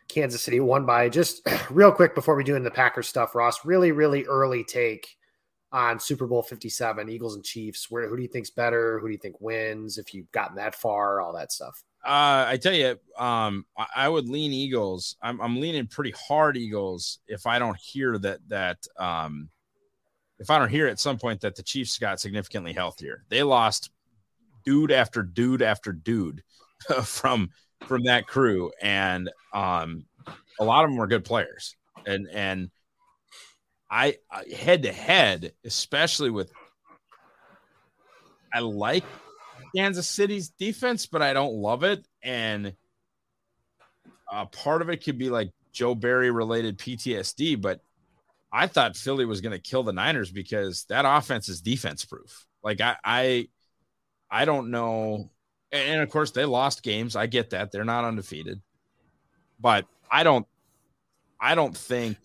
Kansas 0.07 0.41
City 0.41 0.59
won 0.59 0.85
by. 0.85 1.09
Just 1.09 1.47
real 1.69 1.91
quick 1.91 2.15
before 2.15 2.35
we 2.35 2.43
do 2.43 2.55
in 2.55 2.63
the 2.63 2.71
Packers 2.71 3.07
stuff, 3.07 3.35
Ross, 3.35 3.65
really, 3.65 3.91
really 3.91 4.25
early 4.25 4.63
take 4.63 5.17
on 5.71 5.99
Super 5.99 6.27
Bowl 6.27 6.41
57, 6.41 7.09
Eagles 7.09 7.35
and 7.35 7.43
Chiefs. 7.43 7.91
Where 7.91 8.07
who 8.07 8.15
do 8.15 8.21
you 8.21 8.27
think's 8.27 8.49
better? 8.49 8.99
Who 8.99 9.07
do 9.07 9.11
you 9.11 9.19
think 9.19 9.39
wins? 9.41 9.97
If 9.97 10.13
you've 10.13 10.31
gotten 10.31 10.55
that 10.57 10.75
far, 10.75 11.21
all 11.21 11.33
that 11.33 11.51
stuff. 11.51 11.83
Uh, 12.05 12.45
I 12.47 12.57
tell 12.57 12.73
you, 12.73 12.97
um, 13.17 13.65
I, 13.77 13.85
I, 13.95 14.09
would 14.09 14.29
lean 14.29 14.53
Eagles. 14.53 15.17
I'm, 15.21 15.41
I'm 15.41 15.59
leaning 15.59 15.87
pretty 15.87 16.11
hard 16.11 16.55
Eagles 16.55 17.19
if 17.27 17.45
I 17.45 17.59
don't 17.59 17.77
hear 17.77 18.17
that 18.19 18.39
that 18.47 18.77
um, 18.97 19.49
if 20.39 20.49
I 20.49 20.57
don't 20.57 20.69
hear 20.69 20.87
at 20.87 20.99
some 20.99 21.17
point 21.17 21.41
that 21.41 21.55
the 21.55 21.63
Chiefs 21.63 21.97
got 21.97 22.21
significantly 22.21 22.71
healthier. 22.71 23.25
They 23.27 23.43
lost 23.43 23.89
dude 24.63 24.91
after 24.91 25.21
dude 25.21 25.61
after 25.61 25.91
dude 25.91 26.43
from 27.03 27.49
from 27.85 28.03
that 28.03 28.25
crew, 28.27 28.71
and 28.81 29.29
um, 29.57 30.05
a 30.59 30.63
lot 30.63 30.83
of 30.83 30.91
them 30.91 30.97
were 30.97 31.07
good 31.07 31.25
players. 31.25 31.75
And 32.05 32.27
and 32.31 32.69
I 33.89 34.17
head 34.55 34.83
to 34.83 34.93
head, 34.93 35.53
especially 35.65 36.29
with 36.29 36.51
I 38.53 38.59
like 38.59 39.03
Kansas 39.75 40.07
City's 40.07 40.49
defense, 40.49 41.05
but 41.05 41.21
I 41.21 41.33
don't 41.33 41.55
love 41.55 41.83
it. 41.83 42.05
And 42.21 42.73
uh, 44.31 44.45
part 44.45 44.81
of 44.81 44.89
it 44.89 45.03
could 45.03 45.17
be 45.17 45.29
like 45.29 45.51
Joe 45.71 45.95
Barry 45.95 46.31
related 46.31 46.77
PTSD, 46.77 47.59
but 47.59 47.81
I 48.51 48.67
thought 48.67 48.95
Philly 48.95 49.25
was 49.25 49.41
going 49.41 49.51
to 49.51 49.59
kill 49.59 49.83
the 49.83 49.93
Niners 49.93 50.31
because 50.31 50.85
that 50.85 51.05
offense 51.05 51.49
is 51.49 51.61
defense 51.61 52.05
proof. 52.05 52.45
Like 52.63 52.79
I, 52.81 52.95
I, 53.03 53.47
I 54.29 54.45
don't 54.45 54.71
know 54.71 55.31
and 55.71 56.01
of 56.01 56.09
course 56.09 56.31
they 56.31 56.45
lost 56.45 56.83
games. 56.83 57.15
I 57.15 57.27
get 57.27 57.49
that. 57.51 57.71
They're 57.71 57.83
not 57.83 58.05
undefeated. 58.05 58.61
But 59.59 59.85
I 60.11 60.23
don't 60.23 60.47
I 61.39 61.55
don't 61.55 61.75
think 61.75 62.17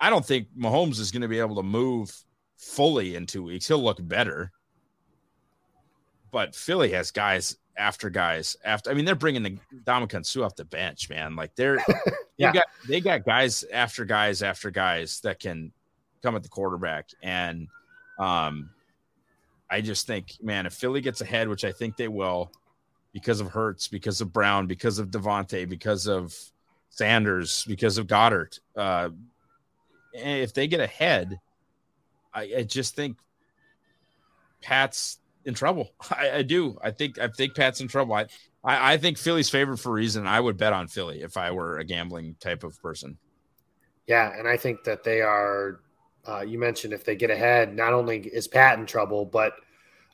I 0.00 0.10
don't 0.10 0.24
think 0.24 0.48
Mahomes 0.56 0.98
is 0.98 1.10
going 1.10 1.22
to 1.22 1.28
be 1.28 1.38
able 1.38 1.56
to 1.56 1.62
move 1.62 2.14
fully 2.56 3.14
in 3.14 3.26
2 3.26 3.42
weeks. 3.42 3.66
He'll 3.66 3.82
look 3.82 3.98
better. 4.06 4.50
But 6.30 6.54
Philly 6.54 6.90
has 6.92 7.10
guys 7.10 7.56
after 7.76 8.10
guys 8.10 8.56
after 8.64 8.90
I 8.90 8.94
mean 8.94 9.04
they're 9.04 9.14
bringing 9.14 9.42
the 9.42 9.58
Ndamukong 9.84 10.26
Suh 10.26 10.44
off 10.44 10.56
the 10.56 10.64
bench, 10.64 11.08
man. 11.10 11.36
Like 11.36 11.54
they're 11.56 11.78
yeah. 12.36 12.50
they 12.50 12.58
got 12.58 12.66
they 12.88 13.00
got 13.00 13.24
guys 13.24 13.64
after 13.72 14.04
guys 14.04 14.42
after 14.42 14.70
guys 14.70 15.20
that 15.20 15.40
can 15.40 15.72
come 16.22 16.36
at 16.36 16.42
the 16.42 16.48
quarterback 16.48 17.08
and 17.22 17.68
um 18.18 18.70
I 19.70 19.80
just 19.80 20.06
think, 20.06 20.36
man, 20.42 20.66
if 20.66 20.74
Philly 20.74 21.00
gets 21.00 21.20
ahead, 21.20 21.48
which 21.48 21.64
I 21.64 21.72
think 21.72 21.96
they 21.96 22.06
will, 22.08 22.52
because 23.14 23.40
of 23.40 23.46
Hurts, 23.46 23.86
because 23.86 24.20
of 24.20 24.32
Brown, 24.32 24.66
because 24.66 24.98
of 24.98 25.10
DeVonta, 25.10 25.66
because 25.68 26.08
of 26.08 26.36
Sanders, 26.90 27.64
because 27.66 27.96
of 27.96 28.08
Goedert. 28.08 28.58
uh, 28.76 29.10
if 30.12 30.52
they 30.52 30.66
get 30.66 30.80
ahead, 30.80 31.38
I, 32.34 32.42
I 32.58 32.62
just 32.64 32.96
think 32.96 33.16
Pat's 34.60 35.18
in 35.44 35.54
trouble. 35.54 35.92
I, 36.10 36.30
I, 36.30 36.42
do. 36.42 36.76
I 36.82 36.90
think 36.90 37.18
I 37.18 37.28
think 37.28 37.54
Pat's 37.54 37.80
in 37.80 37.88
trouble. 37.88 38.14
I, 38.14 38.26
I, 38.64 38.94
I 38.94 38.96
think 38.96 39.16
Philly's 39.16 39.48
favored 39.48 39.78
for 39.78 39.90
a 39.90 39.92
reason. 39.92 40.26
I 40.26 40.40
would 40.40 40.56
bet 40.56 40.72
on 40.72 40.88
Philly 40.88 41.22
if 41.22 41.36
I 41.36 41.52
were 41.52 41.78
a 41.78 41.84
gambling 41.84 42.34
type 42.40 42.64
of 42.64 42.80
person. 42.82 43.16
Yeah, 44.08 44.36
and 44.36 44.46
I 44.48 44.56
think 44.56 44.84
that 44.84 45.04
they 45.04 45.20
are 45.20 45.80
uh, 46.26 46.40
you 46.40 46.58
mentioned 46.58 46.92
if 46.92 47.04
they 47.04 47.14
get 47.14 47.30
ahead, 47.30 47.76
not 47.76 47.92
only 47.92 48.18
is 48.18 48.48
Pat 48.48 48.78
in 48.78 48.86
trouble, 48.86 49.24
but 49.24 49.54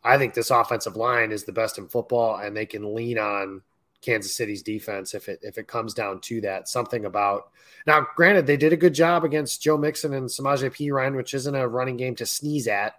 I 0.02 0.18
think 0.18 0.34
this 0.34 0.50
offensive 0.50 0.96
line 0.96 1.32
is 1.32 1.44
the 1.44 1.52
best 1.52 1.78
in 1.78 1.88
football, 1.88 2.36
and 2.36 2.56
they 2.56 2.66
can 2.66 2.94
lean 2.94 3.18
on 3.18 3.62
Kansas 4.02 4.34
City's 4.34 4.62
defense 4.62 5.14
if 5.14 5.28
it 5.28 5.40
if 5.42 5.58
it 5.58 5.66
comes 5.68 5.94
down 5.94 6.20
to 6.22 6.40
that. 6.42 6.68
Something 6.68 7.04
about 7.04 7.50
now, 7.86 8.06
granted, 8.16 8.46
they 8.46 8.56
did 8.56 8.72
a 8.72 8.76
good 8.76 8.94
job 8.94 9.24
against 9.24 9.62
Joe 9.62 9.76
Mixon 9.76 10.14
and 10.14 10.28
Samaje 10.28 10.70
Perine, 10.70 11.16
which 11.16 11.34
isn't 11.34 11.54
a 11.54 11.68
running 11.68 11.96
game 11.96 12.14
to 12.16 12.26
sneeze 12.26 12.66
at, 12.66 12.94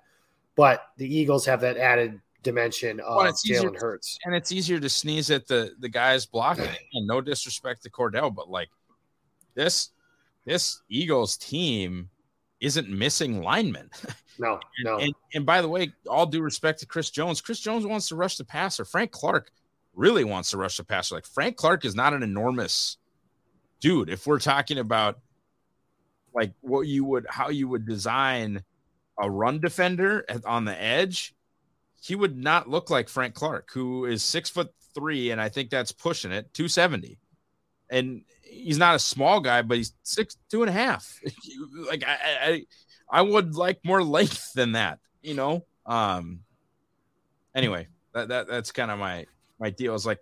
but 0.56 0.84
the 0.98 1.14
Eagles 1.14 1.46
have 1.46 1.62
that 1.62 1.78
added 1.78 2.20
dimension 2.44 3.00
of 3.00 3.16
well, 3.16 3.34
Jalen 3.34 3.80
Hurts, 3.80 4.20
and 4.26 4.36
it's 4.36 4.52
easier 4.52 4.80
to 4.80 4.90
sneeze 4.90 5.32
at 5.32 5.48
the 5.48 5.74
the 5.80 5.90
guys 5.90 6.26
blocking. 6.26 6.70
and 6.94 7.08
no 7.08 7.20
disrespect 7.22 7.84
to 7.84 7.90
Cordell, 7.90 8.34
but 8.34 8.50
like 8.50 8.70
this 9.56 9.90
this 10.46 10.82
Eagles 10.90 11.38
team 11.38 12.10
isn't 12.62 12.90
missing 12.90 13.42
linemen. 13.42 13.90
No, 14.40 14.60
no. 14.84 14.98
And, 14.98 15.14
and 15.36 15.46
by 15.46 15.62
the 15.62 15.68
way, 15.68 15.94
all 16.10 16.26
due 16.26 16.42
respect 16.42 16.80
to 16.80 16.88
Chris 16.88 17.12
Jones, 17.12 17.42
Chris 17.42 17.60
Jones 17.60 17.86
wants 17.86 18.08
to 18.08 18.16
rush 18.16 18.38
the 18.38 18.44
passer. 18.44 18.86
Frank 18.86 19.12
Clark 19.12 19.52
really 19.94 20.24
wants 20.24 20.50
to 20.50 20.58
rush 20.58 20.78
the 20.78 20.84
passer. 20.84 21.14
Like 21.14 21.28
Frank 21.28 21.58
Clark 21.58 21.86
is 21.86 21.94
not 21.94 22.14
an 22.14 22.24
enormous 22.24 22.98
dude. 23.82 24.10
If 24.10 24.26
we're 24.26 24.40
talking 24.40 24.80
about 24.80 25.20
like 26.34 26.54
what 26.62 26.88
you 26.88 27.04
would, 27.06 27.28
how 27.30 27.50
you 27.50 27.68
would 27.68 27.86
design 27.86 28.64
a 29.20 29.30
run 29.30 29.60
defender 29.60 30.26
on 30.46 30.66
the 30.66 30.82
edge, 30.82 31.36
he 32.02 32.16
would 32.16 32.36
not 32.36 32.68
look 32.68 32.90
like 32.90 33.10
Frank 33.10 33.36
Clark, 33.36 33.70
who 33.72 34.06
is 34.06 34.24
six 34.24 34.50
foot 34.50 34.74
three, 34.96 35.30
and 35.30 35.40
I 35.40 35.50
think 35.50 35.70
that's 35.70 35.92
pushing 35.92 36.32
it, 36.32 36.52
270. 36.54 37.20
And 37.92 38.24
he's 38.42 38.78
not 38.78 38.96
a 38.96 39.00
small 39.00 39.40
guy, 39.40 39.62
but 39.62 39.78
he's 39.78 39.94
six 40.04 40.38
two 40.50 40.64
and 40.64 40.70
a 40.70 40.74
half. 40.74 41.20
like 41.88 42.04
I, 42.08 42.18
I, 42.42 42.66
I 43.12 43.22
would 43.22 43.56
like 43.56 43.80
more 43.84 44.04
length 44.04 44.54
than 44.54 44.72
that, 44.74 45.00
you 45.22 45.36
know. 45.36 45.66
Um. 45.86 46.40
Anyway, 47.54 47.88
that, 48.14 48.30
that 48.30 48.48
that's 48.48 48.72
kind 48.72 48.92
of 48.92 48.98
my 48.98 49.26
my 49.60 49.70
deal. 49.70 49.94
Is 49.94 50.06
like, 50.06 50.20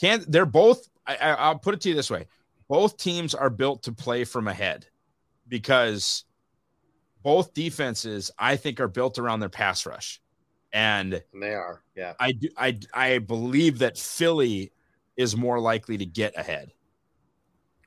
can 0.00 0.24
they're 0.28 0.46
both? 0.46 0.88
I, 1.06 1.16
I, 1.16 1.30
I'll 1.34 1.58
put 1.58 1.74
it 1.74 1.80
to 1.82 1.88
you 1.88 1.94
this 1.94 2.10
way: 2.10 2.26
both 2.68 2.96
teams 2.96 3.34
are 3.34 3.50
built 3.50 3.84
to 3.84 3.92
play 3.92 4.24
from 4.24 4.48
ahead 4.48 4.86
because 5.48 6.24
both 7.22 7.54
defenses, 7.54 8.30
I 8.38 8.56
think, 8.56 8.80
are 8.80 8.88
built 8.88 9.18
around 9.18 9.40
their 9.40 9.48
pass 9.48 9.86
rush, 9.86 10.20
and, 10.72 11.14
and 11.32 11.42
they 11.42 11.54
are. 11.54 11.82
Yeah, 11.94 12.14
I 12.18 12.32
do. 12.32 12.48
I 12.56 12.78
I 12.92 13.18
believe 13.18 13.78
that 13.80 13.98
Philly 13.98 14.72
is 15.16 15.36
more 15.36 15.60
likely 15.60 15.98
to 15.98 16.06
get 16.06 16.36
ahead. 16.36 16.72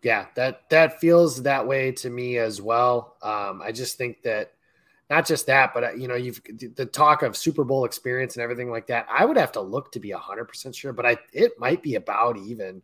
Yeah, 0.01 0.27
that 0.35 0.69
that 0.69 0.99
feels 1.01 1.43
that 1.43 1.67
way 1.67 1.91
to 1.93 2.09
me 2.09 2.37
as 2.37 2.61
well. 2.61 3.17
Um, 3.21 3.61
I 3.61 3.71
just 3.73 3.97
think 3.97 4.21
that 4.23 4.53
not 5.09 5.25
just 5.25 5.47
that, 5.47 5.73
but 5.73 5.83
uh, 5.83 5.91
you 5.93 6.07
know, 6.07 6.15
you've 6.15 6.41
the 6.75 6.85
talk 6.85 7.21
of 7.21 7.35
Super 7.35 7.65
Bowl 7.65 7.85
experience 7.85 8.35
and 8.35 8.43
everything 8.43 8.71
like 8.71 8.87
that. 8.87 9.07
I 9.11 9.25
would 9.25 9.37
have 9.37 9.51
to 9.53 9.61
look 9.61 9.91
to 9.93 9.99
be 9.99 10.11
hundred 10.11 10.45
percent 10.45 10.75
sure, 10.75 10.93
but 10.93 11.05
I 11.05 11.17
it 11.33 11.53
might 11.59 11.83
be 11.83 11.95
about 11.95 12.37
even. 12.37 12.81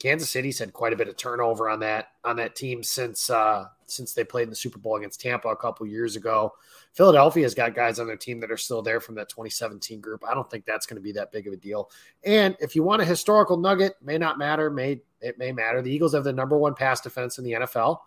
Kansas 0.00 0.30
City's 0.30 0.58
had 0.58 0.72
quite 0.72 0.94
a 0.94 0.96
bit 0.96 1.08
of 1.08 1.16
turnover 1.16 1.68
on 1.68 1.80
that 1.80 2.08
on 2.24 2.36
that 2.36 2.56
team 2.56 2.82
since 2.82 3.28
uh, 3.28 3.66
since 3.86 4.14
they 4.14 4.24
played 4.24 4.44
in 4.44 4.50
the 4.50 4.56
Super 4.56 4.78
Bowl 4.78 4.96
against 4.96 5.20
Tampa 5.20 5.48
a 5.48 5.56
couple 5.56 5.86
years 5.86 6.16
ago. 6.16 6.54
Philadelphia's 6.94 7.54
got 7.54 7.74
guys 7.74 8.00
on 8.00 8.06
their 8.06 8.16
team 8.16 8.40
that 8.40 8.50
are 8.50 8.56
still 8.56 8.80
there 8.80 8.98
from 8.98 9.14
that 9.16 9.28
2017 9.28 10.00
group. 10.00 10.24
I 10.26 10.34
don't 10.34 10.50
think 10.50 10.64
that's 10.64 10.86
going 10.86 10.96
to 10.96 11.02
be 11.02 11.12
that 11.12 11.30
big 11.30 11.46
of 11.46 11.52
a 11.52 11.56
deal. 11.56 11.90
And 12.24 12.56
if 12.60 12.74
you 12.74 12.82
want 12.82 13.02
a 13.02 13.04
historical 13.04 13.58
nugget, 13.58 13.94
may 14.02 14.16
not 14.16 14.38
matter, 14.38 14.70
may 14.70 15.02
it 15.20 15.38
may 15.38 15.52
matter. 15.52 15.82
The 15.82 15.92
Eagles 15.92 16.14
have 16.14 16.24
the 16.24 16.32
number 16.32 16.56
one 16.56 16.74
pass 16.74 17.02
defense 17.02 17.36
in 17.36 17.44
the 17.44 17.52
NFL, 17.52 17.98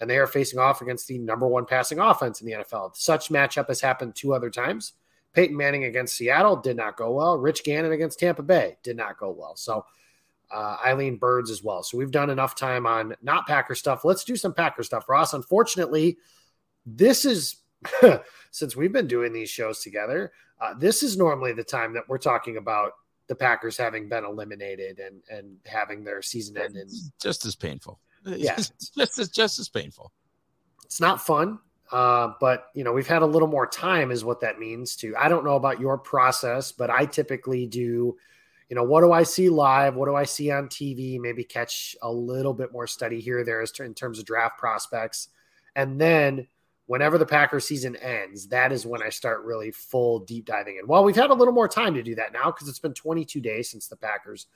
and 0.00 0.08
they 0.08 0.16
are 0.16 0.26
facing 0.26 0.58
off 0.58 0.80
against 0.80 1.06
the 1.06 1.18
number 1.18 1.46
one 1.46 1.66
passing 1.66 1.98
offense 1.98 2.40
in 2.40 2.46
the 2.46 2.54
NFL. 2.54 2.96
Such 2.96 3.28
matchup 3.28 3.68
has 3.68 3.82
happened 3.82 4.14
two 4.14 4.32
other 4.32 4.48
times. 4.48 4.94
Peyton 5.34 5.56
Manning 5.56 5.84
against 5.84 6.16
Seattle 6.16 6.56
did 6.56 6.76
not 6.76 6.96
go 6.96 7.12
well. 7.12 7.36
Rich 7.38 7.64
Gannon 7.64 7.92
against 7.92 8.18
Tampa 8.18 8.42
Bay 8.42 8.76
did 8.82 8.96
not 8.96 9.18
go 9.18 9.30
well. 9.30 9.56
So 9.56 9.84
uh, 10.52 10.76
Eileen 10.84 11.16
Birds 11.16 11.50
as 11.50 11.62
well. 11.62 11.82
So 11.82 11.96
we've 11.96 12.10
done 12.10 12.30
enough 12.30 12.54
time 12.54 12.86
on 12.86 13.14
not 13.22 13.46
Packer 13.46 13.74
stuff. 13.74 14.04
Let's 14.04 14.24
do 14.24 14.36
some 14.36 14.52
Packer 14.52 14.82
stuff, 14.82 15.08
Ross. 15.08 15.34
Unfortunately, 15.34 16.18
this 16.84 17.24
is 17.24 17.56
since 18.50 18.76
we've 18.76 18.92
been 18.92 19.06
doing 19.06 19.32
these 19.32 19.50
shows 19.50 19.80
together. 19.80 20.32
Uh, 20.60 20.74
this 20.74 21.02
is 21.02 21.16
normally 21.16 21.52
the 21.52 21.64
time 21.64 21.94
that 21.94 22.08
we're 22.08 22.18
talking 22.18 22.56
about 22.56 22.92
the 23.28 23.34
Packers 23.34 23.76
having 23.76 24.08
been 24.08 24.24
eliminated 24.24 24.98
and 24.98 25.22
and 25.30 25.56
having 25.66 26.04
their 26.04 26.22
season 26.22 26.56
end 26.58 26.76
in 26.76 26.88
just 27.20 27.44
as 27.44 27.56
painful. 27.56 27.98
Yeah, 28.24 28.56
just 28.96 29.18
as 29.18 29.28
just 29.28 29.58
as 29.58 29.68
painful. 29.68 30.12
It's 30.84 31.00
not 31.00 31.24
fun. 31.24 31.58
Uh, 31.90 32.32
but 32.40 32.68
you 32.74 32.84
know, 32.84 32.92
we've 32.92 33.06
had 33.06 33.22
a 33.22 33.26
little 33.26 33.48
more 33.48 33.66
time, 33.66 34.10
is 34.10 34.24
what 34.24 34.40
that 34.40 34.58
means. 34.58 34.96
To 34.96 35.14
I 35.16 35.28
don't 35.28 35.44
know 35.44 35.56
about 35.56 35.80
your 35.80 35.98
process, 35.98 36.72
but 36.72 36.90
I 36.90 37.06
typically 37.06 37.66
do 37.66 38.16
you 38.72 38.76
know, 38.76 38.84
what 38.84 39.02
do 39.02 39.12
I 39.12 39.22
see 39.22 39.50
live? 39.50 39.96
What 39.96 40.06
do 40.06 40.14
I 40.14 40.24
see 40.24 40.50
on 40.50 40.66
TV? 40.66 41.20
Maybe 41.20 41.44
catch 41.44 41.94
a 42.00 42.10
little 42.10 42.54
bit 42.54 42.72
more 42.72 42.86
study 42.86 43.20
here 43.20 43.44
there 43.44 43.60
as 43.60 43.70
in 43.78 43.92
terms 43.92 44.18
of 44.18 44.24
draft 44.24 44.56
prospects. 44.56 45.28
And 45.76 46.00
then 46.00 46.46
whenever 46.86 47.18
the 47.18 47.26
Packers 47.26 47.66
season 47.66 47.96
ends, 47.96 48.48
that 48.48 48.72
is 48.72 48.86
when 48.86 49.02
I 49.02 49.10
start 49.10 49.44
really 49.44 49.72
full 49.72 50.20
deep 50.20 50.46
diving 50.46 50.78
in. 50.78 50.86
Well, 50.86 51.04
we've 51.04 51.14
had 51.14 51.28
a 51.28 51.34
little 51.34 51.52
more 51.52 51.68
time 51.68 51.92
to 51.92 52.02
do 52.02 52.14
that 52.14 52.32
now 52.32 52.46
because 52.46 52.66
it's 52.66 52.78
been 52.78 52.94
22 52.94 53.42
days 53.42 53.68
since 53.68 53.88
the 53.88 53.96
Packers 53.96 54.46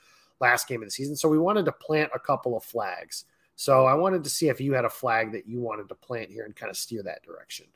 last 0.41 0.67
game 0.67 0.81
of 0.81 0.87
the 0.87 0.93
season. 0.93 1.15
So 1.15 1.29
we 1.29 1.39
wanted 1.39 1.67
to 1.67 1.73
plant 1.73 2.11
a 2.15 2.19
couple 2.19 2.57
of 2.57 2.65
flags. 2.65 3.27
So 3.55 3.85
I 3.85 3.93
wanted 3.93 4.25
to 4.25 4.31
see 4.31 4.49
if 4.49 4.63
you 4.63 4.73
had 4.73 4.87
a 4.87 4.91
flag 4.91 5.33
that 5.33 5.47
you 5.47 5.61
wanted 5.61 5.91
to 5.91 5.95
plant 5.95 6.31
here 6.31 6.47
and 6.47 6.57
kind 6.57 6.71
of 6.71 6.79
steer 6.79 7.03
that 7.03 7.23
direction. 7.23 7.67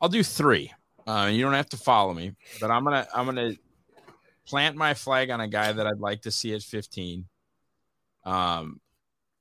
I'll 0.00 0.08
do 0.08 0.24
three. 0.24 0.72
Uh, 1.06 1.30
you 1.32 1.44
don't 1.44 1.54
have 1.54 1.68
to 1.68 1.76
follow 1.76 2.12
me, 2.12 2.32
but 2.60 2.72
I'm 2.72 2.82
gonna 2.82 3.06
I'm 3.14 3.26
gonna 3.26 3.52
plant 4.46 4.76
my 4.76 4.94
flag 4.94 5.30
on 5.30 5.40
a 5.40 5.48
guy 5.48 5.72
that 5.72 5.86
I'd 5.86 5.98
like 5.98 6.22
to 6.22 6.30
see 6.30 6.54
at 6.54 6.62
15. 6.62 7.26
Um, 8.24 8.80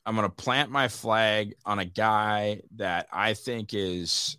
I'm 0.06 0.16
going 0.16 0.28
to 0.28 0.36
plant 0.36 0.70
my 0.70 0.88
flag 0.88 1.54
on 1.66 1.80
a 1.80 1.86
guy 1.86 2.62
that 2.76 3.08
I 3.12 3.34
think 3.34 3.74
is, 3.74 4.38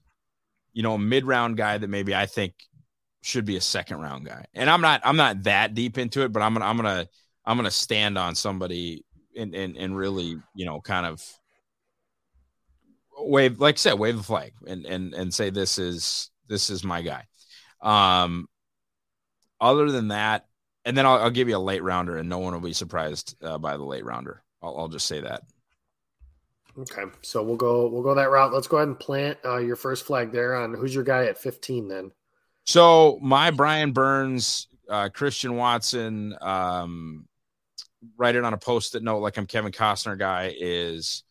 you 0.72 0.82
know, 0.82 0.94
a 0.94 0.98
mid 0.98 1.24
round 1.24 1.56
guy 1.56 1.78
that 1.78 1.88
maybe 1.88 2.14
I 2.14 2.26
think 2.26 2.54
should 3.22 3.44
be 3.44 3.56
a 3.56 3.60
second 3.60 4.00
round 4.00 4.26
guy. 4.26 4.44
And 4.54 4.68
I'm 4.68 4.80
not, 4.80 5.00
I'm 5.04 5.16
not 5.16 5.44
that 5.44 5.74
deep 5.74 5.96
into 5.96 6.22
it, 6.22 6.32
but 6.32 6.42
I'm 6.42 6.52
gonna, 6.52 6.66
I'm 6.66 6.76
gonna, 6.76 7.06
I'm 7.46 7.56
gonna 7.56 7.70
stand 7.70 8.18
on 8.18 8.34
somebody 8.34 9.04
and 9.36 9.54
and 9.54 9.76
and 9.76 9.96
really, 9.96 10.36
you 10.54 10.66
know, 10.66 10.80
kind 10.80 11.06
of 11.06 11.22
wave, 13.18 13.58
like 13.58 13.76
I 13.76 13.78
said, 13.78 13.94
wave 13.94 14.16
the 14.16 14.22
flag 14.22 14.52
and 14.66 14.84
and 14.86 15.14
and 15.14 15.32
say 15.32 15.50
this 15.50 15.78
is 15.78 16.30
this 16.48 16.70
is 16.70 16.84
my 16.84 17.02
guy. 17.02 17.24
Um, 17.80 18.48
other 19.60 19.90
than 19.90 20.08
that, 20.08 20.46
and 20.84 20.96
then 20.96 21.06
I'll, 21.06 21.18
I'll, 21.18 21.30
give 21.30 21.48
you 21.48 21.56
a 21.56 21.58
late 21.58 21.82
rounder, 21.82 22.16
and 22.16 22.28
no 22.28 22.38
one 22.38 22.52
will 22.52 22.60
be 22.60 22.72
surprised 22.72 23.36
uh, 23.42 23.58
by 23.58 23.76
the 23.76 23.84
late 23.84 24.04
rounder. 24.04 24.42
I'll, 24.62 24.76
I'll, 24.78 24.88
just 24.88 25.06
say 25.06 25.20
that. 25.20 25.42
Okay, 26.78 27.04
so 27.22 27.42
we'll 27.42 27.56
go 27.56 27.86
we'll 27.86 28.02
go 28.02 28.14
that 28.14 28.30
route. 28.30 28.52
Let's 28.52 28.66
go 28.66 28.78
ahead 28.78 28.88
and 28.88 28.98
plant 28.98 29.38
uh, 29.44 29.58
your 29.58 29.76
first 29.76 30.04
flag 30.04 30.32
there 30.32 30.56
on 30.56 30.74
who's 30.74 30.94
your 30.94 31.04
guy 31.04 31.26
at 31.26 31.38
15 31.38 31.88
then. 31.88 32.10
So 32.64 33.18
my 33.22 33.50
Brian 33.50 33.92
Burns, 33.92 34.68
uh, 34.88 35.08
Christian 35.10 35.56
Watson, 35.56 36.34
um, 36.40 37.26
write 38.16 38.36
it 38.36 38.44
on 38.44 38.54
a 38.54 38.58
post-it 38.58 39.02
note 39.02 39.18
like 39.18 39.36
I'm 39.36 39.46
Kevin 39.46 39.72
Costner 39.72 40.18
guy 40.18 40.54
is 40.58 41.22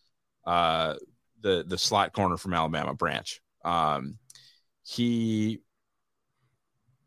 uh, 0.46 0.96
the 1.42 1.64
the 1.68 1.78
slot 1.78 2.14
corner 2.14 2.38
from 2.38 2.54
Alabama 2.54 2.94
branch. 2.94 3.42
Um, 3.66 4.18
he 4.84 5.62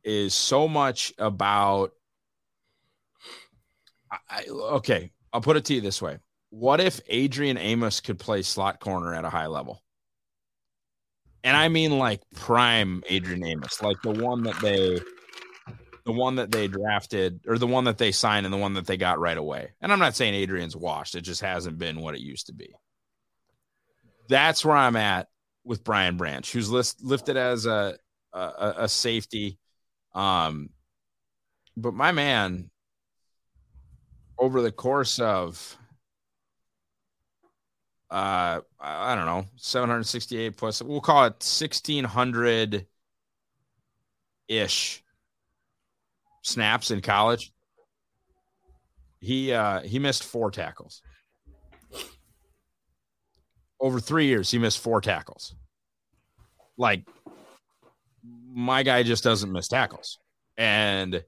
is 0.05 0.35
so 0.35 0.69
much 0.69 1.13
about 1.19 1.93
I, 4.29 4.45
okay, 4.51 5.13
I'll 5.33 5.41
put 5.41 5.57
it 5.57 5.65
to 5.67 5.75
you 5.75 5.81
this 5.81 6.01
way: 6.01 6.19
What 6.51 6.81
if 6.81 7.01
Adrian 7.09 7.59
Amos 7.59 8.01
could 8.01 8.19
play 8.19 8.43
slot 8.43 8.81
corner 8.81 9.15
at 9.15 9.25
a 9.25 9.31
high 9.31 9.47
level? 9.47 9.83
And 11.45 11.57
I 11.57 11.69
mean 11.69 11.99
like 11.99 12.23
prime 12.35 13.05
Adrian 13.09 13.45
Amos, 13.45 13.81
like 13.81 14.03
the 14.03 14.11
one 14.11 14.43
that 14.45 14.59
they 14.61 14.99
the 16.05 16.13
one 16.13 16.37
that 16.37 16.53
they 16.53 16.69
drafted 16.69 17.41
or 17.47 17.59
the 17.59 17.67
one 17.67 17.85
that 17.85 17.99
they 17.99 18.13
signed 18.13 18.47
and 18.47 18.53
the 18.53 18.59
one 18.59 18.75
that 18.75 18.87
they 18.87 18.97
got 18.97 19.19
right 19.19 19.37
away. 19.37 19.73
And 19.81 19.93
I'm 19.93 19.99
not 19.99 20.15
saying 20.15 20.35
Adrian's 20.35 20.77
washed, 20.77 21.17
it 21.17 21.23
just 21.23 21.41
hasn't 21.41 21.79
been 21.79 22.01
what 22.01 22.15
it 22.15 22.21
used 22.21 22.47
to 22.47 22.55
be. 22.55 22.75
That's 24.29 24.65
where 24.65 24.77
I'm 24.77 24.97
at 24.97 25.29
with 25.65 25.85
Brian 25.85 26.17
Branch, 26.17 26.51
who's 26.51 26.71
list, 26.71 27.03
lifted 27.03 27.37
as 27.37 27.67
a, 27.67 27.97
a, 28.33 28.75
a 28.79 28.89
safety. 28.89 29.59
Um, 30.15 30.71
but 31.77 31.93
my 31.93 32.13
man, 32.13 32.71
over 34.39 34.63
the 34.63 34.73
course 34.73 35.19
of 35.19 35.77
uh 38.11 38.61
I 38.81 39.15
don't 39.15 39.27
know, 39.27 39.47
768 39.57 40.57
plus 40.57 40.83
we'll 40.83 41.01
call 41.01 41.25
it 41.25 41.43
1600 41.43 42.87
ish 44.49 45.03
snaps 46.43 46.91
in 46.91 47.01
college. 47.01 47.53
He 49.21 49.53
uh 49.53 49.81
he 49.81 49.99
missed 49.99 50.23
four 50.23 50.51
tackles. 50.51 51.03
Over 53.81 54.01
3 54.01 54.27
years 54.27 54.51
he 54.51 54.59
missed 54.59 54.79
four 54.79 55.01
tackles. 55.01 55.55
Like 56.79 57.05
my 58.23 58.83
guy 58.83 59.03
just 59.03 59.25
doesn't 59.25 59.51
miss 59.51 59.69
tackles. 59.69 60.19
And 60.57 61.25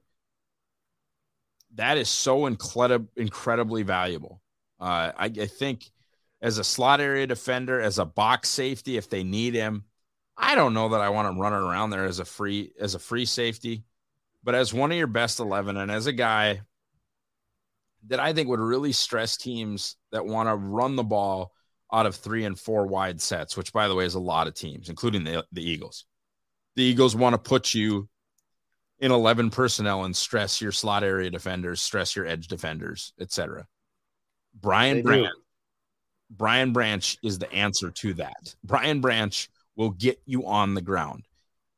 that 1.75 1.97
is 1.97 2.09
so 2.09 2.45
incredibly 2.45 3.83
valuable. 3.83 4.41
Uh, 4.79 5.11
I, 5.17 5.25
I 5.25 5.45
think 5.45 5.89
as 6.41 6.57
a 6.57 6.63
slot 6.63 7.01
area 7.01 7.27
defender, 7.27 7.79
as 7.81 7.99
a 7.99 8.05
box 8.05 8.49
safety, 8.49 8.97
if 8.97 9.09
they 9.09 9.23
need 9.23 9.53
him, 9.53 9.83
I 10.37 10.55
don't 10.55 10.73
know 10.73 10.89
that 10.89 11.01
I 11.01 11.09
want 11.09 11.27
him 11.27 11.39
running 11.39 11.59
around 11.59 11.89
there 11.89 12.05
as 12.05 12.19
a 12.19 12.25
free 12.25 12.71
as 12.79 12.95
a 12.95 12.99
free 12.99 13.25
safety, 13.25 13.83
but 14.43 14.55
as 14.55 14.73
one 14.73 14.91
of 14.91 14.97
your 14.97 15.07
best 15.07 15.39
eleven, 15.39 15.75
and 15.75 15.91
as 15.91 16.07
a 16.07 16.13
guy 16.13 16.61
that 18.07 18.21
I 18.21 18.31
think 18.31 18.47
would 18.47 18.61
really 18.61 18.93
stress 18.93 19.35
teams 19.35 19.97
that 20.11 20.25
want 20.25 20.47
to 20.47 20.55
run 20.55 20.95
the 20.95 21.03
ball 21.03 21.51
out 21.91 22.05
of 22.05 22.15
three 22.15 22.45
and 22.45 22.57
four 22.57 22.87
wide 22.87 23.19
sets, 23.19 23.57
which 23.57 23.73
by 23.73 23.89
the 23.89 23.95
way 23.95 24.05
is 24.05 24.15
a 24.15 24.19
lot 24.19 24.47
of 24.47 24.53
teams, 24.53 24.89
including 24.89 25.25
the, 25.25 25.45
the 25.51 25.69
Eagles. 25.69 26.05
The 26.77 26.83
Eagles 26.83 27.15
want 27.15 27.33
to 27.33 27.37
put 27.37 27.73
you 27.73 28.07
in 28.99 29.11
11 29.11 29.49
personnel 29.49 30.03
and 30.03 30.15
stress 30.15 30.61
your 30.61 30.71
slot 30.71 31.03
area 31.03 31.29
defenders, 31.29 31.81
stress 31.81 32.15
your 32.15 32.25
edge 32.25 32.47
defenders, 32.47 33.13
etc. 33.19 33.65
Brian 34.59 35.01
Branch 35.01 35.29
Brian 36.31 36.73
Branch 36.73 37.17
is 37.23 37.39
the 37.39 37.51
answer 37.51 37.89
to 37.89 38.13
that. 38.15 38.55
Brian 38.63 39.01
Branch 39.01 39.49
will 39.75 39.89
get 39.91 40.21
you 40.25 40.45
on 40.45 40.73
the 40.73 40.81
ground. 40.81 41.23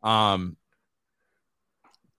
Um 0.04 0.58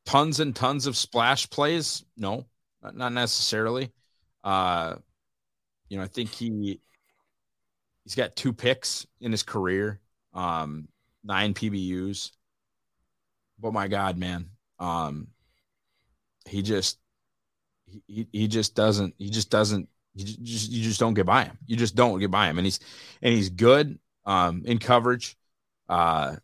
tons 0.05 0.41
and 0.41 0.55
tons 0.55 0.87
of 0.87 0.97
splash 0.97 1.49
plays? 1.51 2.05
No, 2.17 2.47
not, 2.83 2.97
not 2.97 3.13
necessarily. 3.13 3.93
Uh 4.45 4.97
you 5.89 5.99
know, 5.99 6.05
I 6.05 6.09
think 6.09 6.31
he 6.31 6.81
he's 8.05 8.15
got 8.15 8.37
two 8.37 8.53
picks 8.53 9.07
in 9.21 9.31
his 9.31 9.43
career, 9.43 10.01
um, 10.35 10.89
nine 11.23 11.55
PBUs. 11.55 12.31
But 13.59 13.73
my 13.73 13.89
God, 13.89 14.17
man, 14.17 14.49
um, 14.83 15.29
he 16.49 16.63
just 16.63 16.99
he, 18.07 18.27
he 18.33 18.49
just 18.49 18.75
doesn't 18.75 19.15
he 19.19 19.31
just 19.31 19.51
doesn't 19.51 19.89
you 20.15 20.25
just 20.25 20.71
you 20.71 20.83
just 20.83 21.01
don't 21.01 21.15
get 21.15 21.27
by 21.27 21.45
him. 21.45 21.59
You 21.67 21.77
just 21.77 21.95
don't 21.95 22.19
get 22.21 22.31
by 22.31 22.49
him, 22.49 22.59
and 22.59 22.67
he's 22.67 22.81
and 23.23 23.35
he's 23.35 23.51
good 23.51 23.99
um, 24.27 24.63
in 24.65 24.79
coverage. 24.79 25.37
Uh, 25.89 26.37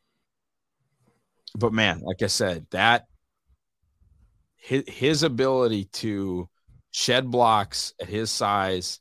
but 1.54 1.72
man, 1.72 2.00
like 2.00 2.22
I 2.22 2.26
said, 2.26 2.66
that 2.70 3.06
his 4.56 4.84
his 4.86 5.22
ability 5.22 5.84
to 5.86 6.48
shed 6.90 7.30
blocks 7.30 7.94
at 8.00 8.08
his 8.08 8.30
size, 8.30 9.00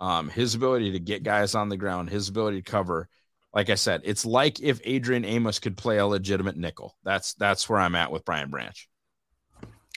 Um, 0.00 0.30
his 0.30 0.54
ability 0.56 0.92
to 0.92 1.00
get 1.00 1.24
guys 1.24 1.56
on 1.56 1.70
the 1.70 1.78
ground, 1.78 2.10
his 2.10 2.30
ability 2.30 2.62
to 2.62 2.70
cover. 2.72 3.08
Like 3.56 3.70
I 3.70 3.74
said, 3.76 4.02
it's 4.04 4.26
like 4.26 4.60
if 4.60 4.82
Adrian 4.84 5.24
Amos 5.24 5.60
could 5.60 5.78
play 5.78 5.96
a 5.96 6.06
legitimate 6.06 6.58
nickel. 6.58 6.94
That's 7.04 7.32
that's 7.32 7.66
where 7.70 7.78
I'm 7.78 7.94
at 7.94 8.12
with 8.12 8.26
Brian 8.26 8.50
Branch. 8.50 8.86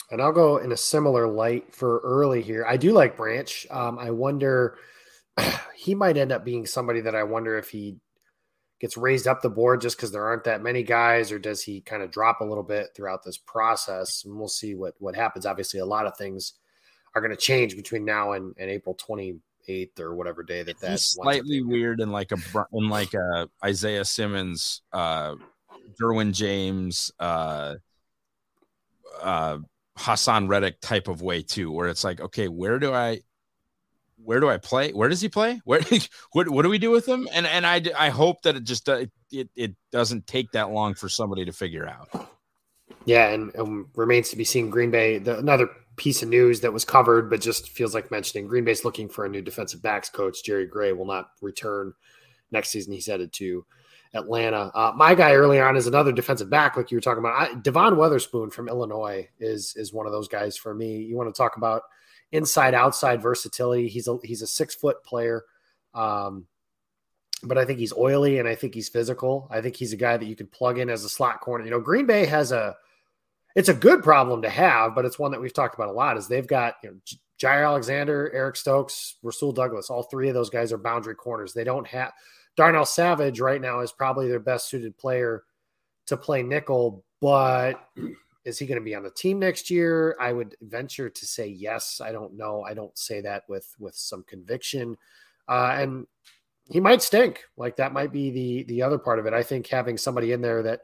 And 0.10 0.22
I'll 0.22 0.32
go 0.32 0.60
in 0.60 0.72
a 0.72 0.78
similar 0.78 1.28
light 1.28 1.76
for 1.76 2.00
early 2.06 2.41
here. 2.41 2.65
I 2.65 2.78
do 2.78 2.93
like 2.93 3.17
Branch. 3.17 3.67
Um, 3.69 4.00
I 4.00 4.12
wonder 4.12 4.78
he 5.76 5.93
might 5.93 6.15
end 6.15 6.32
up 6.32 6.45
being 6.45 6.65
somebody 6.65 7.02
that 7.02 7.15
I 7.15 7.24
wonder 7.24 7.58
if 7.58 7.67
he 7.67 7.98
gets 8.80 8.95
raised 8.95 9.28
up 9.28 9.41
the 9.41 9.50
board 9.50 9.82
just 9.82 9.98
because 9.98 10.13
there 10.13 10.24
aren't 10.24 10.45
that 10.45 10.63
many 10.63 10.82
guys, 10.82 11.30
or 11.30 11.38
does 11.38 11.62
he 11.62 11.82
kind 11.82 12.02
of 12.02 12.12
drop 12.12 12.39
a 12.39 12.45
little 12.45 12.63
bit 12.63 12.91
throughout 12.95 13.26
this 13.26 13.38
process? 13.38 14.24
And 14.24 14.38
we'll 14.38 14.48
see 14.48 14.74
what 14.74 14.93
what 15.00 15.17
happens. 15.17 15.45
Obviously, 15.45 15.82
a 15.82 15.86
lot 15.86 16.06
of 16.06 16.15
things 16.15 16.54
are 17.13 17.22
going 17.22 17.36
to 17.36 17.38
change 17.38 17.76
between 17.76 18.06
now 18.06 18.32
and, 18.32 18.56
and 18.58 18.69
April 18.69 18.95
28th 19.69 19.99
or 19.99 20.15
whatever 20.15 20.43
day 20.43 20.63
that 20.63 20.79
that's 20.79 21.13
slightly 21.13 21.62
weird 21.62 21.99
and 21.99 22.12
like 22.12 22.32
a 22.32 22.38
in 22.73 22.89
like 22.89 23.13
a 23.13 23.49
Isaiah 23.63 24.05
Simmons, 24.05 24.82
uh, 24.93 25.36
Derwin 25.99 26.34
James, 26.34 27.12
uh, 27.19 27.75
uh, 29.21 29.58
Haason 29.97 30.47
Reddick 30.47 30.79
type 30.82 31.08
of 31.08 31.21
way 31.21 31.41
too, 31.41 31.71
where 31.71 31.88
it's 31.88 32.03
like, 32.03 32.21
okay, 32.21 32.47
where 32.47 32.79
do 32.79 32.93
I, 32.93 33.21
where 34.23 34.39
do 34.39 34.49
I 34.49 34.58
play? 34.58 34.91
Where 34.91 35.10
does 35.10 35.21
he 35.21 35.29
play? 35.29 35.62
Where, 35.65 35.82
what, 36.34 36.49
what 36.49 36.63
do 36.63 36.69
we 36.69 36.77
do 36.77 36.91
with 36.91 37.08
him? 37.08 37.27
And 37.32 37.47
and 37.47 37.65
I, 37.65 37.82
I 37.97 38.10
hope 38.10 38.41
that 38.43 38.55
it 38.55 38.63
just 38.63 38.88
it, 38.89 39.12
it 39.32 39.75
doesn't 39.91 40.27
take 40.27 40.51
that 40.51 40.71
long 40.71 40.93
for 40.93 41.08
somebody 41.10 41.45
to 41.45 41.53
figure 41.53 41.88
out. 41.88 42.29
Yeah, 43.05 43.29
and, 43.29 43.53
and 43.55 43.86
remains 43.95 44.29
to 44.29 44.36
be 44.36 44.43
seen. 44.43 44.69
Green 44.69 44.91
Bay, 44.91 45.19
the, 45.19 45.39
another 45.39 45.69
piece 45.99 46.23
of 46.23 46.29
news 46.29 46.62
that 46.62 46.71
was 46.71 46.85
covered, 46.85 47.29
but 47.29 47.41
just 47.41 47.69
feels 47.69 47.93
like 47.93 48.09
mentioning. 48.09 48.47
Green 48.47 48.63
Bay's 48.63 48.85
looking 48.85 49.09
for 49.09 49.25
a 49.25 49.29
new 49.29 49.41
defensive 49.41 49.81
backs 49.81 50.09
coach. 50.09 50.43
Jerry 50.43 50.65
Gray 50.65 50.93
will 50.93 51.05
not 51.05 51.31
return 51.41 51.93
next 52.51 52.69
season. 52.69 52.93
He's 52.93 53.05
headed 53.05 53.33
to 53.33 53.65
Atlanta. 54.13 54.71
Uh, 54.73 54.93
my 54.95 55.13
guy 55.13 55.33
earlier 55.33 55.67
on 55.67 55.75
is 55.75 55.88
another 55.88 56.13
defensive 56.13 56.49
back, 56.49 56.77
like 56.77 56.89
you 56.89 56.95
were 56.95 57.01
talking 57.01 57.19
about. 57.19 57.35
I, 57.35 57.53
Devon 57.55 57.97
Witherspoon 57.97 58.49
from 58.49 58.69
Illinois 58.69 59.27
is 59.39 59.75
is 59.75 59.93
one 59.93 60.05
of 60.05 60.13
those 60.13 60.29
guys 60.29 60.55
for 60.55 60.73
me. 60.73 60.99
You 60.99 61.17
want 61.17 61.33
to 61.33 61.38
talk 61.38 61.57
about 61.57 61.83
inside 62.31 62.73
outside 62.73 63.21
versatility? 63.21 63.89
He's 63.89 64.07
a 64.07 64.17
he's 64.23 64.41
a 64.41 64.47
six 64.47 64.73
foot 64.73 65.03
player, 65.03 65.43
um, 65.93 66.47
but 67.43 67.57
I 67.57 67.65
think 67.65 67.77
he's 67.77 67.93
oily 67.93 68.39
and 68.39 68.47
I 68.47 68.55
think 68.55 68.73
he's 68.73 68.88
physical. 68.88 69.49
I 69.51 69.59
think 69.59 69.75
he's 69.75 69.91
a 69.91 69.97
guy 69.97 70.15
that 70.15 70.25
you 70.25 70.35
could 70.38 70.51
plug 70.51 70.79
in 70.79 70.89
as 70.89 71.03
a 71.03 71.09
slot 71.09 71.41
corner. 71.41 71.65
You 71.65 71.71
know, 71.71 71.81
Green 71.81 72.05
Bay 72.05 72.25
has 72.25 72.53
a 72.53 72.77
it's 73.55 73.69
a 73.69 73.73
good 73.73 74.03
problem 74.03 74.41
to 74.43 74.49
have, 74.49 74.95
but 74.95 75.05
it's 75.05 75.19
one 75.19 75.31
that 75.31 75.41
we've 75.41 75.53
talked 75.53 75.75
about 75.75 75.89
a 75.89 75.93
lot. 75.93 76.17
Is 76.17 76.27
they've 76.27 76.47
got 76.47 76.75
you 76.83 76.91
know 76.91 76.97
Jaire 77.41 77.65
Alexander, 77.65 78.31
Eric 78.33 78.55
Stokes, 78.55 79.15
Rasul 79.23 79.51
Douglas. 79.51 79.89
All 79.89 80.03
three 80.03 80.27
of 80.27 80.33
those 80.33 80.49
guys 80.49 80.71
are 80.71 80.77
boundary 80.77 81.15
corners. 81.15 81.53
They 81.53 81.63
don't 81.63 81.88
have 81.88 82.12
Darnell 82.59 82.85
Savage 82.85 83.39
right 83.39 83.62
now 83.62 83.79
is 83.79 83.91
probably 83.91 84.27
their 84.27 84.39
best 84.39 84.69
suited 84.69 84.97
player 84.97 85.43
to 86.07 86.17
play 86.17 86.43
nickel, 86.43 87.05
but 87.21 87.75
is 88.43 88.59
he 88.59 88.65
going 88.65 88.79
to 88.79 88.83
be 88.83 88.95
on 88.95 89.03
the 89.03 89.12
team 89.12 89.39
next 89.39 89.69
year? 89.69 90.17
I 90.19 90.33
would 90.33 90.55
venture 90.62 91.09
to 91.09 91.25
say 91.25 91.47
yes. 91.47 92.01
I 92.03 92.12
don't 92.12 92.35
know. 92.35 92.63
I 92.63 92.73
don't 92.73 92.97
say 92.97 93.21
that 93.21 93.43
with 93.47 93.73
with 93.79 93.95
some 93.95 94.23
conviction, 94.23 94.97
uh, 95.47 95.75
and 95.77 96.07
he 96.69 96.79
might 96.79 97.01
stink. 97.01 97.45
Like 97.55 97.77
that 97.77 97.93
might 97.93 98.12
be 98.12 98.29
the 98.29 98.63
the 98.63 98.81
other 98.81 98.97
part 98.97 99.19
of 99.19 99.25
it. 99.25 99.33
I 99.33 99.43
think 99.43 99.67
having 99.67 99.97
somebody 99.97 100.33
in 100.33 100.41
there 100.41 100.62
that 100.63 100.81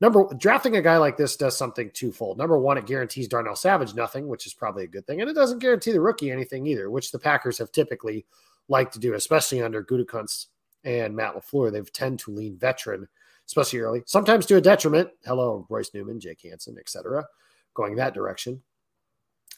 number 0.00 0.26
drafting 0.36 0.76
a 0.76 0.82
guy 0.82 0.96
like 0.96 1.16
this 1.16 1.36
does 1.36 1.56
something 1.56 1.90
twofold. 1.92 2.38
Number 2.38 2.58
one, 2.58 2.78
it 2.78 2.86
guarantees 2.86 3.28
Darnell 3.28 3.56
Savage 3.56 3.94
nothing, 3.94 4.26
which 4.26 4.46
is 4.46 4.54
probably 4.54 4.84
a 4.84 4.88
good 4.88 5.06
thing, 5.06 5.20
and 5.20 5.30
it 5.30 5.34
doesn't 5.34 5.60
guarantee 5.60 5.92
the 5.92 6.00
rookie 6.00 6.30
anything 6.30 6.66
either, 6.66 6.90
which 6.90 7.12
the 7.12 7.18
Packers 7.18 7.58
have 7.58 7.72
typically 7.72 8.26
liked 8.68 8.92
to 8.94 8.98
do, 8.98 9.14
especially 9.14 9.62
under 9.62 9.84
Gutekunst 9.84 10.46
and 10.84 11.14
Matt 11.14 11.34
LaFleur. 11.34 11.72
They've 11.72 11.92
tend 11.92 12.18
to 12.20 12.30
lean 12.30 12.56
veteran, 12.56 13.08
especially 13.46 13.80
early, 13.80 14.02
sometimes 14.06 14.46
to 14.46 14.56
a 14.56 14.60
detriment. 14.60 15.10
Hello, 15.24 15.66
Royce 15.68 15.90
Newman, 15.94 16.20
Jake 16.20 16.42
Hanson, 16.42 16.76
etc., 16.78 17.26
going 17.74 17.96
that 17.96 18.14
direction. 18.14 18.62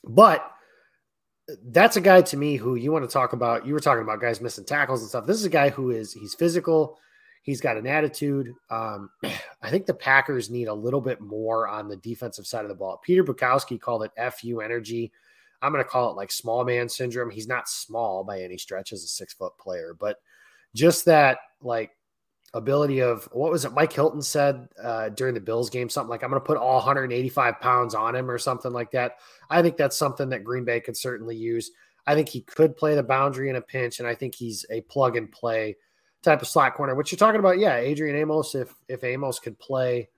But 0.04 0.48
that's 1.66 1.96
a 1.96 2.00
guy 2.00 2.22
to 2.22 2.36
me 2.36 2.56
who 2.56 2.74
you 2.74 2.90
want 2.92 3.04
to 3.04 3.12
talk 3.12 3.32
about. 3.32 3.66
You 3.66 3.72
were 3.72 3.80
talking 3.80 4.02
about 4.02 4.20
guys 4.20 4.40
missing 4.40 4.64
tackles 4.64 5.00
and 5.00 5.08
stuff. 5.08 5.26
This 5.26 5.38
is 5.38 5.44
a 5.44 5.50
guy 5.50 5.70
who 5.70 5.90
is 5.90 6.12
he's 6.12 6.34
physical. 6.34 6.98
He's 7.46 7.60
got 7.60 7.76
an 7.76 7.86
attitude. 7.86 8.52
Um, 8.70 9.08
I 9.62 9.70
think 9.70 9.86
the 9.86 9.94
Packers 9.94 10.50
need 10.50 10.66
a 10.66 10.74
little 10.74 11.00
bit 11.00 11.20
more 11.20 11.68
on 11.68 11.88
the 11.88 11.96
defensive 11.96 12.44
side 12.44 12.64
of 12.64 12.68
the 12.68 12.74
ball. 12.74 13.00
Peter 13.04 13.22
Bukowski 13.22 13.80
called 13.80 14.02
it 14.02 14.32
FU 14.34 14.60
energy. 14.60 15.12
I'm 15.62 15.72
going 15.72 15.82
to 15.82 15.88
call 15.88 16.10
it 16.10 16.16
like 16.16 16.32
small 16.32 16.64
man 16.64 16.88
syndrome. 16.88 17.30
He's 17.30 17.46
not 17.46 17.68
small 17.68 18.24
by 18.24 18.42
any 18.42 18.58
stretch 18.58 18.92
as 18.92 19.04
a 19.04 19.06
six 19.06 19.32
foot 19.32 19.56
player, 19.58 19.96
but 19.98 20.16
just 20.74 21.04
that 21.04 21.38
like 21.62 21.92
ability 22.52 23.00
of 23.00 23.28
what 23.32 23.52
was 23.52 23.64
it 23.64 23.72
Mike 23.72 23.92
Hilton 23.92 24.22
said 24.22 24.68
uh, 24.82 25.10
during 25.10 25.34
the 25.34 25.40
Bills 25.40 25.70
game 25.70 25.88
something 25.88 26.10
like 26.10 26.24
I'm 26.24 26.30
going 26.30 26.40
to 26.40 26.46
put 26.46 26.56
all 26.56 26.76
185 26.76 27.60
pounds 27.60 27.94
on 27.94 28.16
him 28.16 28.28
or 28.28 28.38
something 28.38 28.72
like 28.72 28.90
that. 28.90 29.18
I 29.48 29.62
think 29.62 29.76
that's 29.76 29.96
something 29.96 30.30
that 30.30 30.42
Green 30.42 30.64
Bay 30.64 30.80
could 30.80 30.96
certainly 30.96 31.36
use. 31.36 31.70
I 32.08 32.14
think 32.14 32.28
he 32.28 32.40
could 32.40 32.76
play 32.76 32.96
the 32.96 33.04
boundary 33.04 33.50
in 33.50 33.56
a 33.56 33.60
pinch, 33.60 34.00
and 34.00 34.08
I 34.08 34.16
think 34.16 34.34
he's 34.34 34.66
a 34.70 34.80
plug 34.82 35.16
and 35.16 35.30
play 35.30 35.76
type 36.26 36.42
of 36.42 36.48
slot 36.48 36.74
corner. 36.74 36.94
What 36.94 37.10
you're 37.10 37.18
talking 37.18 37.40
about, 37.40 37.58
yeah, 37.58 37.76
Adrian 37.76 38.16
Amos. 38.16 38.54
If 38.54 38.74
if 38.88 39.04
Amos 39.04 39.38
could 39.38 39.58
play 39.58 40.08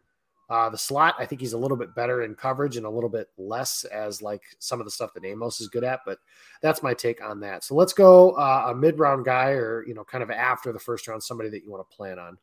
uh, 0.50 0.70
the 0.70 0.78
slot, 0.78 1.14
I 1.18 1.26
think 1.26 1.40
he's 1.40 1.52
a 1.52 1.58
little 1.58 1.76
bit 1.76 1.94
better 1.94 2.22
in 2.22 2.34
coverage 2.34 2.76
and 2.76 2.86
a 2.86 2.90
little 2.90 3.10
bit 3.10 3.28
less 3.36 3.84
as 3.84 4.22
like 4.22 4.42
some 4.58 4.80
of 4.80 4.86
the 4.86 4.90
stuff 4.90 5.12
that 5.14 5.24
Amos 5.24 5.60
is 5.60 5.68
good 5.68 5.84
at. 5.84 6.00
But 6.06 6.18
that's 6.62 6.82
my 6.82 6.94
take 6.94 7.22
on 7.22 7.40
that. 7.40 7.64
So 7.64 7.74
let's 7.74 7.92
go 7.92 8.32
uh, 8.32 8.68
a 8.70 8.74
mid 8.74 8.98
round 8.98 9.24
guy 9.24 9.50
or, 9.50 9.84
you 9.86 9.94
know, 9.94 10.04
kind 10.04 10.22
of 10.22 10.30
after 10.30 10.72
the 10.72 10.78
first 10.78 11.06
round, 11.06 11.22
somebody 11.22 11.50
that 11.50 11.62
you 11.62 11.70
want 11.70 11.88
to 11.88 11.96
plan 11.96 12.18
on. 12.18 12.38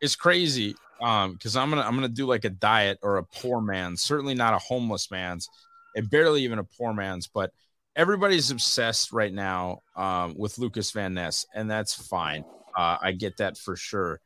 It's 0.00 0.16
crazy 0.16 0.74
um 1.02 1.32
because 1.32 1.56
i'm 1.56 1.68
gonna 1.68 1.82
i'm 1.82 1.94
gonna 1.94 2.08
do 2.08 2.26
like 2.26 2.44
a 2.44 2.50
diet 2.50 2.98
or 3.02 3.18
a 3.18 3.24
poor 3.24 3.60
man's 3.60 4.00
certainly 4.00 4.34
not 4.34 4.54
a 4.54 4.58
homeless 4.58 5.10
man's 5.10 5.50
and 5.96 6.08
barely 6.08 6.42
even 6.44 6.58
a 6.58 6.64
poor 6.64 6.94
man's 6.94 7.26
but 7.26 7.52
everybody's 7.96 8.50
obsessed 8.50 9.12
right 9.12 9.32
now 9.32 9.80
um 9.96 10.34
with 10.38 10.58
lukas 10.58 10.92
van 10.92 11.14
ness 11.14 11.44
and 11.54 11.70
that's 11.70 11.94
fine 11.94 12.44
uh 12.76 12.96
i 13.00 13.12
get 13.12 13.36
that 13.36 13.56
for 13.56 13.76
sure 13.76 14.20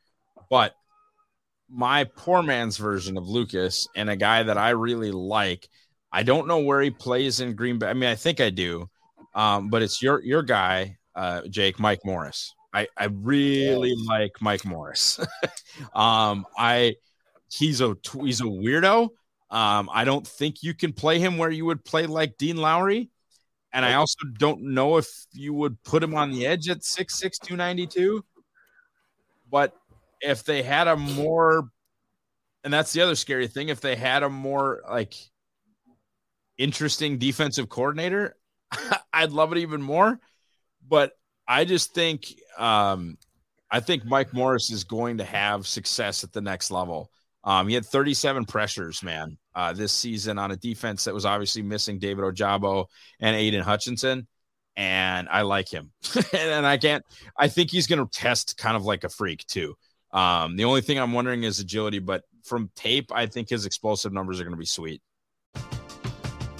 but 0.51 0.75
my 1.69 2.05
poor 2.05 2.43
man's 2.43 2.77
version 2.77 3.17
of 3.17 3.29
Lukas 3.29 3.89
and 3.97 4.09
a 4.09 4.17
guy 4.17 4.43
that 4.43 4.59
I 4.59 4.71
really 4.71 5.11
like. 5.11 5.69
I 6.13 6.23
don't 6.23 6.47
know 6.47 6.61
where 6.61 6.81
he 6.81 6.91
plays 6.91 7.41
in 7.41 7.55
Green 7.55 7.79
Bay. 7.79 7.89
I 7.89 7.93
mean, 7.93 8.09
I 8.09 8.15
think 8.15 8.41
I 8.41 8.51
do, 8.51 8.89
um, 9.35 9.69
but 9.69 9.83
it's 9.83 10.01
your 10.01 10.23
your 10.23 10.43
guy, 10.43 10.97
uh, 11.15 11.43
Jake 11.49 11.79
Mike 11.79 12.05
Morris. 12.05 12.55
I 12.73 12.87
I 12.97 13.07
really 13.07 13.95
like 14.07 14.33
Mike 14.41 14.65
Morris. 14.65 15.19
um, 15.95 16.47
I 16.57 16.97
he's 17.51 17.81
a 17.81 17.97
he's 18.23 18.41
a 18.41 18.45
weirdo. 18.45 19.11
Um, 19.51 19.91
I 19.93 20.05
don't 20.05 20.27
think 20.27 20.63
you 20.63 20.75
can 20.75 20.93
play 20.93 21.19
him 21.19 21.39
where 21.39 21.51
you 21.51 21.67
would 21.67 21.85
play 21.85 22.07
like 22.07 22.37
Dean 22.37 22.57
Lowry. 22.57 23.11
And 23.73 23.85
I 23.85 23.95
also 23.95 24.17
don't 24.39 24.63
know 24.63 24.97
if 24.97 25.07
you 25.33 25.53
would 25.53 25.83
put 25.83 26.03
him 26.03 26.15
on 26.15 26.31
the 26.31 26.47
edge 26.47 26.71
at 26.71 26.79
6'6, 26.79 27.39
292. 27.43 28.25
But 29.51 29.75
if 30.21 30.45
they 30.45 30.63
had 30.63 30.89
a 30.89 30.97
more 30.97 31.69
and 32.65 32.73
that's 32.73 32.93
the 32.93 33.01
other 33.03 33.15
scary 33.15 33.47
thing 33.47 33.69
if 33.69 33.81
they 33.81 33.95
had 33.95 34.23
a 34.23 34.29
more 34.29 34.83
like 34.89 35.15
interesting 36.59 37.19
defensive 37.19 37.69
coordinator 37.69 38.37
i'd 39.13 39.31
love 39.31 39.53
it 39.53 39.59
even 39.59 39.83
more. 39.83 40.19
But 40.87 41.13
i 41.47 41.65
just 41.65 41.95
think 41.95 42.27
um 42.59 43.19
i 43.71 43.81
think 43.81 44.05
mike 44.05 44.33
morris 44.33 44.71
is 44.71 44.85
going 44.85 45.19
to 45.19 45.25
have 45.25 45.67
success 45.67 46.25
at 46.25 46.33
the 46.33 46.41
next 46.41 46.71
level. 46.71 47.11
Um 47.45 47.69
he 47.69 47.75
had 47.75 47.87
37 47.87 48.47
pressures 48.47 49.03
man 49.03 49.39
uh 49.55 49.73
this 49.73 49.93
season 49.93 50.39
on 50.39 50.51
a 50.51 50.57
defense 50.57 51.05
that 51.05 51.15
was 51.15 51.25
obviously 51.25 51.63
missing 51.63 51.99
david 51.99 52.25
ojabo 52.25 52.87
and 53.21 53.37
aidan 53.37 53.63
hutchinson 53.63 54.27
and 54.77 55.29
i 55.31 55.43
like 55.43 55.69
him 55.69 55.91
and 56.33 56.67
i 56.67 56.77
can't 56.77 57.05
i 57.37 57.49
think 57.49 57.71
he's 57.71 57.87
going 57.87 57.99
to 57.99 58.19
test 58.19 58.57
kind 58.57 58.77
of 58.77 58.85
like 58.85 59.05
a 59.05 59.09
freak 59.09 59.47
too 59.47 59.75
um, 60.17 60.57
the 60.57 60.65
only 60.65 60.81
thing 60.81 60.99
I'm 60.99 61.13
wondering 61.13 61.45
is 61.45 61.61
agility, 61.61 61.99
but 61.99 62.25
from 62.43 62.71
tape, 62.75 63.13
I 63.13 63.27
think 63.27 63.51
his 63.51 63.67
explosive 63.67 64.15
numbers 64.15 64.41
are 64.41 64.45
going 64.45 64.55
to 64.55 64.59
be 64.59 64.65
sweet. 64.65 65.03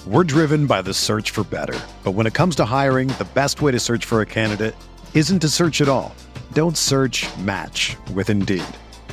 We're 0.05 0.23
driven 0.23 0.67
by 0.67 0.83
the 0.83 0.93
search 0.93 1.31
for 1.31 1.43
better. 1.43 1.77
But 2.03 2.11
when 2.11 2.27
it 2.27 2.35
comes 2.35 2.55
to 2.57 2.65
hiring, 2.65 3.07
the 3.09 3.27
best 3.33 3.61
way 3.61 3.71
to 3.71 3.79
search 3.79 4.05
for 4.05 4.21
a 4.21 4.25
candidate 4.25 4.75
isn't 5.15 5.39
to 5.39 5.49
search 5.49 5.81
at 5.81 5.89
all. 5.89 6.15
Don't 6.53 6.77
search 6.77 7.25
match 7.39 7.97
with 8.13 8.29
Indeed. 8.29 8.63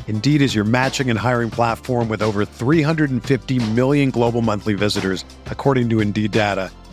Indeed 0.06 0.42
is 0.42 0.54
your 0.54 0.64
matching 0.64 1.08
and 1.08 1.18
hiring 1.18 1.50
platform 1.50 2.08
with 2.10 2.20
over 2.20 2.44
350 2.44 3.70
million 3.70 4.10
global 4.10 4.42
monthly 4.42 4.74
visitors, 4.74 5.24
according 5.46 5.88
to 5.88 6.00
Indeed 6.00 6.32
data, 6.32 6.70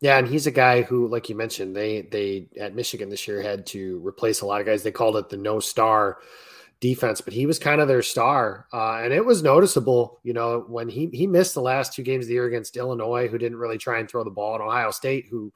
Yeah, 0.00 0.18
and 0.18 0.28
he's 0.28 0.46
a 0.46 0.50
guy 0.50 0.82
who, 0.82 1.08
like 1.08 1.28
you 1.28 1.34
mentioned, 1.34 1.74
they 1.74 2.02
they 2.02 2.48
at 2.60 2.74
Michigan 2.74 3.08
this 3.08 3.26
year 3.26 3.40
had 3.40 3.66
to 3.68 4.06
replace 4.06 4.42
a 4.42 4.46
lot 4.46 4.60
of 4.60 4.66
guys. 4.66 4.82
They 4.82 4.90
called 4.90 5.16
it 5.16 5.30
the 5.30 5.38
no 5.38 5.58
star 5.58 6.18
defense, 6.80 7.22
but 7.22 7.32
he 7.32 7.46
was 7.46 7.58
kind 7.58 7.80
of 7.80 7.88
their 7.88 8.02
star, 8.02 8.66
uh, 8.74 9.00
and 9.02 9.12
it 9.12 9.24
was 9.24 9.42
noticeable. 9.42 10.20
You 10.22 10.34
know, 10.34 10.64
when 10.68 10.88
he 10.90 11.06
he 11.12 11.26
missed 11.26 11.54
the 11.54 11.62
last 11.62 11.94
two 11.94 12.02
games 12.02 12.26
of 12.26 12.28
the 12.28 12.34
year 12.34 12.46
against 12.46 12.76
Illinois, 12.76 13.28
who 13.28 13.38
didn't 13.38 13.58
really 13.58 13.78
try 13.78 13.98
and 13.98 14.08
throw 14.08 14.22
the 14.22 14.30
ball, 14.30 14.54
and 14.54 14.62
Ohio 14.62 14.90
State, 14.90 15.26
who 15.30 15.50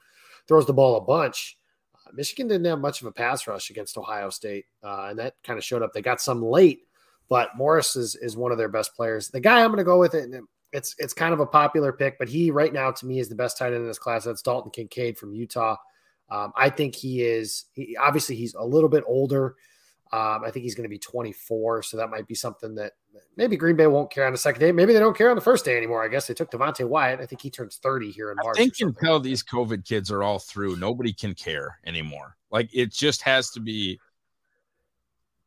throws 0.47 0.65
the 0.65 0.73
ball 0.73 0.97
a 0.97 1.01
bunch. 1.01 1.57
Uh, 1.95 2.11
Michigan 2.13 2.47
didn't 2.47 2.65
have 2.65 2.79
much 2.79 3.01
of 3.01 3.07
a 3.07 3.11
pass 3.11 3.45
rush 3.45 3.69
against 3.69 3.97
Ohio 3.97 4.31
State, 4.31 4.65
uh, 4.83 5.07
and 5.09 5.19
that 5.19 5.35
kind 5.43 5.59
of 5.59 5.63
showed 5.63 5.83
up. 5.83 5.93
They 5.93 6.01
got 6.01 6.19
some 6.19 6.41
late, 6.41 6.81
but 7.29 7.49
Morris 7.55 7.95
is 7.95 8.15
is 8.15 8.35
one 8.35 8.51
of 8.51 8.57
their 8.57 8.69
best 8.69 8.95
players. 8.95 9.29
The 9.29 9.39
guy 9.39 9.61
I'm 9.61 9.67
going 9.67 9.77
to 9.77 9.83
go 9.83 9.99
with 9.99 10.15
it, 10.15 10.23
and 10.23 10.47
it's 10.73 10.95
it's 10.97 11.13
kind 11.13 11.33
of 11.33 11.39
a 11.39 11.45
popular 11.45 11.91
pick, 11.91 12.17
but 12.17 12.29
he 12.29 12.51
right 12.51 12.71
now 12.71 12.91
to 12.91 13.05
me 13.05 13.19
is 13.19 13.29
the 13.29 13.35
best 13.35 13.57
tight 13.57 13.73
end 13.73 13.81
in 13.81 13.87
this 13.87 13.99
class. 13.99 14.23
That's 14.23 14.41
Dalton 14.41 14.71
Kincaid 14.71 15.17
from 15.17 15.33
Utah. 15.33 15.75
Um, 16.29 16.53
I 16.55 16.69
think 16.69 16.95
he 16.95 17.23
is. 17.23 17.65
He, 17.73 17.97
obviously, 17.97 18.35
he's 18.35 18.53
a 18.53 18.63
little 18.63 18.89
bit 18.89 19.03
older. 19.05 19.55
Um, 20.13 20.43
I 20.43 20.51
think 20.51 20.63
he's 20.63 20.75
going 20.75 20.83
to 20.83 20.89
be 20.89 20.99
24, 20.99 21.83
so 21.83 21.95
that 21.95 22.09
might 22.09 22.27
be 22.27 22.35
something 22.35 22.75
that 22.75 22.93
maybe 23.37 23.55
Green 23.55 23.77
Bay 23.77 23.87
won't 23.87 24.11
care 24.11 24.25
on 24.25 24.33
the 24.33 24.37
second 24.37 24.59
day. 24.59 24.73
Maybe 24.73 24.91
they 24.91 24.99
don't 24.99 25.15
care 25.15 25.29
on 25.29 25.37
the 25.37 25.41
first 25.41 25.63
day 25.63 25.77
anymore. 25.77 26.03
I 26.03 26.09
guess 26.09 26.27
they 26.27 26.33
took 26.33 26.51
Devonte 26.51 26.85
Wyatt. 26.85 27.21
I 27.21 27.25
think 27.25 27.41
he 27.41 27.49
turns 27.49 27.77
30 27.77 28.11
here 28.11 28.29
in 28.31 28.37
March. 28.43 28.57
I 28.57 28.59
think 28.59 28.73
until 28.81 29.21
these 29.21 29.41
COVID 29.41 29.85
kids 29.85 30.11
are 30.11 30.21
all 30.21 30.39
through, 30.39 30.75
nobody 30.75 31.13
can 31.13 31.33
care 31.33 31.79
anymore. 31.85 32.35
Like 32.51 32.69
it 32.73 32.91
just 32.91 33.21
has 33.21 33.51
to 33.51 33.61
be 33.61 33.99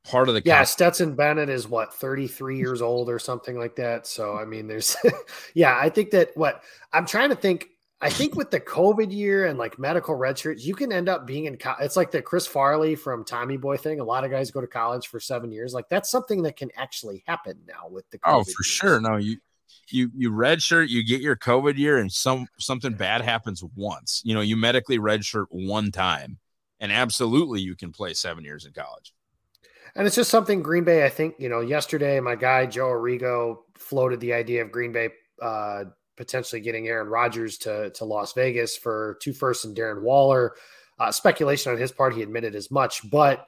part 0.04 0.28
of 0.28 0.34
the 0.34 0.42
yeah 0.44 0.62
stetson 0.64 1.14
bennett 1.14 1.48
is 1.48 1.68
what 1.68 1.94
33 1.94 2.58
years 2.58 2.82
old 2.82 3.08
or 3.08 3.18
something 3.18 3.58
like 3.58 3.76
that 3.76 4.06
so 4.06 4.36
i 4.36 4.44
mean 4.44 4.66
there's 4.66 4.96
yeah 5.54 5.78
i 5.80 5.88
think 5.88 6.10
that 6.10 6.30
what 6.34 6.62
i'm 6.92 7.06
trying 7.06 7.30
to 7.30 7.36
think 7.36 7.68
i 8.00 8.10
think 8.10 8.34
with 8.34 8.50
the 8.50 8.60
covid 8.60 9.12
year 9.12 9.46
and 9.46 9.58
like 9.58 9.78
medical 9.78 10.14
red 10.14 10.38
shirts 10.38 10.64
you 10.64 10.74
can 10.74 10.92
end 10.92 11.08
up 11.08 11.26
being 11.26 11.46
in 11.46 11.56
co- 11.56 11.76
it's 11.80 11.96
like 11.96 12.10
the 12.10 12.20
chris 12.20 12.46
farley 12.46 12.94
from 12.94 13.24
tommy 13.24 13.56
boy 13.56 13.76
thing 13.76 13.98
a 14.00 14.04
lot 14.04 14.24
of 14.24 14.30
guys 14.30 14.50
go 14.50 14.60
to 14.60 14.66
college 14.66 15.06
for 15.06 15.18
seven 15.18 15.50
years 15.50 15.72
like 15.72 15.88
that's 15.88 16.10
something 16.10 16.42
that 16.42 16.56
can 16.56 16.70
actually 16.76 17.24
happen 17.26 17.58
now 17.66 17.88
with 17.88 18.08
the 18.10 18.18
oh, 18.24 18.28
COVID 18.28 18.40
oh 18.40 18.44
for 18.44 18.48
years. 18.48 18.66
sure 18.66 19.00
no 19.00 19.16
you 19.16 19.38
you 19.90 20.10
you 20.14 20.30
redshirt, 20.30 20.88
you 20.88 21.04
get 21.04 21.20
your 21.20 21.36
COVID 21.36 21.76
year, 21.76 21.98
and 21.98 22.10
some 22.10 22.46
something 22.58 22.94
bad 22.94 23.20
happens 23.20 23.62
once. 23.76 24.22
You 24.24 24.34
know, 24.34 24.40
you 24.40 24.56
medically 24.56 24.98
redshirt 24.98 25.46
one 25.50 25.92
time, 25.92 26.38
and 26.80 26.92
absolutely 26.92 27.60
you 27.60 27.76
can 27.76 27.92
play 27.92 28.14
seven 28.14 28.44
years 28.44 28.64
in 28.64 28.72
college. 28.72 29.12
And 29.96 30.06
it's 30.06 30.16
just 30.16 30.30
something 30.30 30.62
Green 30.62 30.84
Bay, 30.84 31.04
I 31.04 31.08
think, 31.08 31.36
you 31.38 31.48
know, 31.48 31.60
yesterday 31.60 32.18
my 32.20 32.34
guy 32.34 32.66
Joe 32.66 32.88
Arrigo 32.88 33.58
floated 33.76 34.20
the 34.20 34.32
idea 34.32 34.62
of 34.62 34.72
Green 34.72 34.92
Bay 34.92 35.10
uh, 35.40 35.84
potentially 36.16 36.60
getting 36.60 36.88
Aaron 36.88 37.08
Rodgers 37.08 37.58
to, 37.58 37.90
to 37.90 38.04
Las 38.04 38.32
Vegas 38.32 38.76
for 38.76 39.18
two 39.22 39.32
firsts 39.32 39.64
and 39.64 39.76
Darren 39.76 40.02
Waller. 40.02 40.54
Uh, 40.98 41.12
speculation 41.12 41.72
on 41.72 41.78
his 41.78 41.92
part, 41.92 42.14
he 42.14 42.22
admitted 42.22 42.54
as 42.54 42.70
much, 42.70 43.08
but 43.10 43.46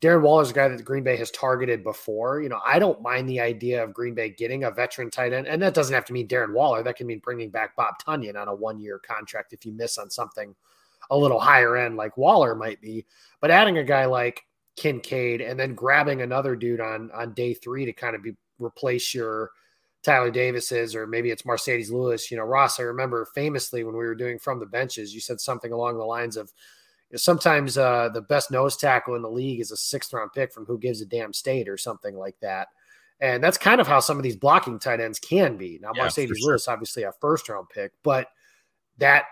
Darren 0.00 0.22
Waller 0.22 0.42
is 0.42 0.50
a 0.50 0.54
guy 0.54 0.68
that 0.68 0.84
Green 0.84 1.02
Bay 1.02 1.16
has 1.16 1.30
targeted 1.32 1.82
before. 1.82 2.40
You 2.40 2.48
know, 2.48 2.60
I 2.64 2.78
don't 2.78 3.02
mind 3.02 3.28
the 3.28 3.40
idea 3.40 3.82
of 3.82 3.92
Green 3.92 4.14
Bay 4.14 4.30
getting 4.30 4.64
a 4.64 4.70
veteran 4.70 5.10
tight 5.10 5.32
end, 5.32 5.48
and 5.48 5.60
that 5.62 5.74
doesn't 5.74 5.94
have 5.94 6.04
to 6.06 6.12
mean 6.12 6.28
Darren 6.28 6.52
Waller. 6.52 6.82
That 6.84 6.96
can 6.96 7.08
mean 7.08 7.18
bringing 7.18 7.50
back 7.50 7.74
Bob 7.74 7.94
Tonyan 8.04 8.36
on 8.36 8.46
a 8.46 8.54
one 8.54 8.80
year 8.80 9.00
contract 9.00 9.52
if 9.52 9.66
you 9.66 9.72
miss 9.72 9.98
on 9.98 10.10
something 10.10 10.54
a 11.10 11.16
little 11.16 11.40
higher 11.40 11.76
end 11.76 11.96
like 11.96 12.16
Waller 12.16 12.54
might 12.54 12.80
be. 12.80 13.06
But 13.40 13.50
adding 13.50 13.78
a 13.78 13.84
guy 13.84 14.04
like 14.04 14.44
Kincaid, 14.78 15.40
and 15.40 15.58
then 15.58 15.74
grabbing 15.74 16.22
another 16.22 16.54
dude 16.54 16.80
on 16.80 17.10
on 17.12 17.34
day 17.34 17.52
three 17.52 17.84
to 17.84 17.92
kind 17.92 18.14
of 18.14 18.22
be 18.22 18.36
replace 18.60 19.12
your 19.12 19.50
Tyler 20.04 20.30
Davis's, 20.30 20.94
or 20.94 21.06
maybe 21.06 21.30
it's 21.30 21.42
Marcedes 21.42 21.90
Lewis. 21.90 22.30
You 22.30 22.36
know, 22.36 22.44
Ross, 22.44 22.78
I 22.78 22.84
remember 22.84 23.26
famously 23.34 23.82
when 23.82 23.94
we 23.94 24.04
were 24.04 24.14
doing 24.14 24.38
from 24.38 24.60
the 24.60 24.66
benches, 24.66 25.12
you 25.12 25.20
said 25.20 25.40
something 25.40 25.72
along 25.72 25.98
the 25.98 26.04
lines 26.04 26.36
of 26.36 26.52
you 27.10 27.14
know, 27.14 27.18
sometimes 27.18 27.76
uh, 27.76 28.08
the 28.14 28.20
best 28.20 28.50
nose 28.50 28.76
tackle 28.76 29.16
in 29.16 29.22
the 29.22 29.30
league 29.30 29.60
is 29.60 29.72
a 29.72 29.76
sixth 29.76 30.12
round 30.12 30.32
pick 30.32 30.52
from 30.52 30.64
who 30.66 30.78
gives 30.78 31.00
a 31.00 31.06
damn 31.06 31.32
state 31.32 31.68
or 31.68 31.76
something 31.76 32.16
like 32.16 32.36
that. 32.40 32.68
And 33.20 33.42
that's 33.42 33.58
kind 33.58 33.80
of 33.80 33.88
how 33.88 33.98
some 33.98 34.16
of 34.16 34.22
these 34.22 34.36
blocking 34.36 34.78
tight 34.78 35.00
ends 35.00 35.18
can 35.18 35.56
be. 35.56 35.80
Now, 35.82 35.90
yeah, 35.94 36.04
Marcedes 36.06 36.36
sure. 36.38 36.50
Lewis, 36.50 36.68
obviously 36.68 37.02
a 37.02 37.12
first 37.20 37.48
round 37.48 37.68
pick, 37.68 37.90
but 38.04 38.28
that 38.98 39.24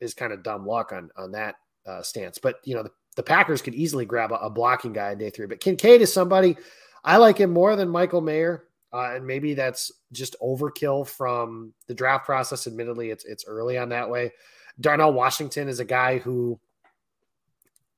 is 0.00 0.14
kind 0.14 0.32
of 0.32 0.42
dumb 0.42 0.66
luck 0.66 0.92
on 0.92 1.10
on 1.16 1.32
that 1.32 1.56
uh, 1.86 2.02
stance. 2.02 2.38
But 2.38 2.56
you 2.64 2.74
know, 2.74 2.82
the 2.82 2.90
the 3.16 3.22
Packers 3.22 3.62
could 3.62 3.74
easily 3.74 4.04
grab 4.04 4.32
a, 4.32 4.36
a 4.36 4.50
blocking 4.50 4.92
guy 4.92 5.12
in 5.12 5.18
day 5.18 5.30
three. 5.30 5.46
But 5.46 5.60
Kincaid 5.60 6.00
is 6.00 6.12
somebody 6.12 6.56
I 7.04 7.18
like 7.18 7.38
him 7.38 7.50
more 7.50 7.76
than 7.76 7.88
Michael 7.88 8.20
Mayer. 8.20 8.64
Uh, 8.92 9.14
and 9.16 9.26
maybe 9.26 9.54
that's 9.54 9.90
just 10.12 10.36
overkill 10.40 11.06
from 11.06 11.74
the 11.88 11.94
draft 11.94 12.24
process. 12.24 12.66
Admittedly, 12.66 13.10
it's 13.10 13.24
it's 13.24 13.44
early 13.44 13.76
on 13.76 13.88
that 13.88 14.08
way. 14.08 14.32
Darnell 14.80 15.12
Washington 15.12 15.68
is 15.68 15.80
a 15.80 15.84
guy 15.84 16.18
who 16.18 16.58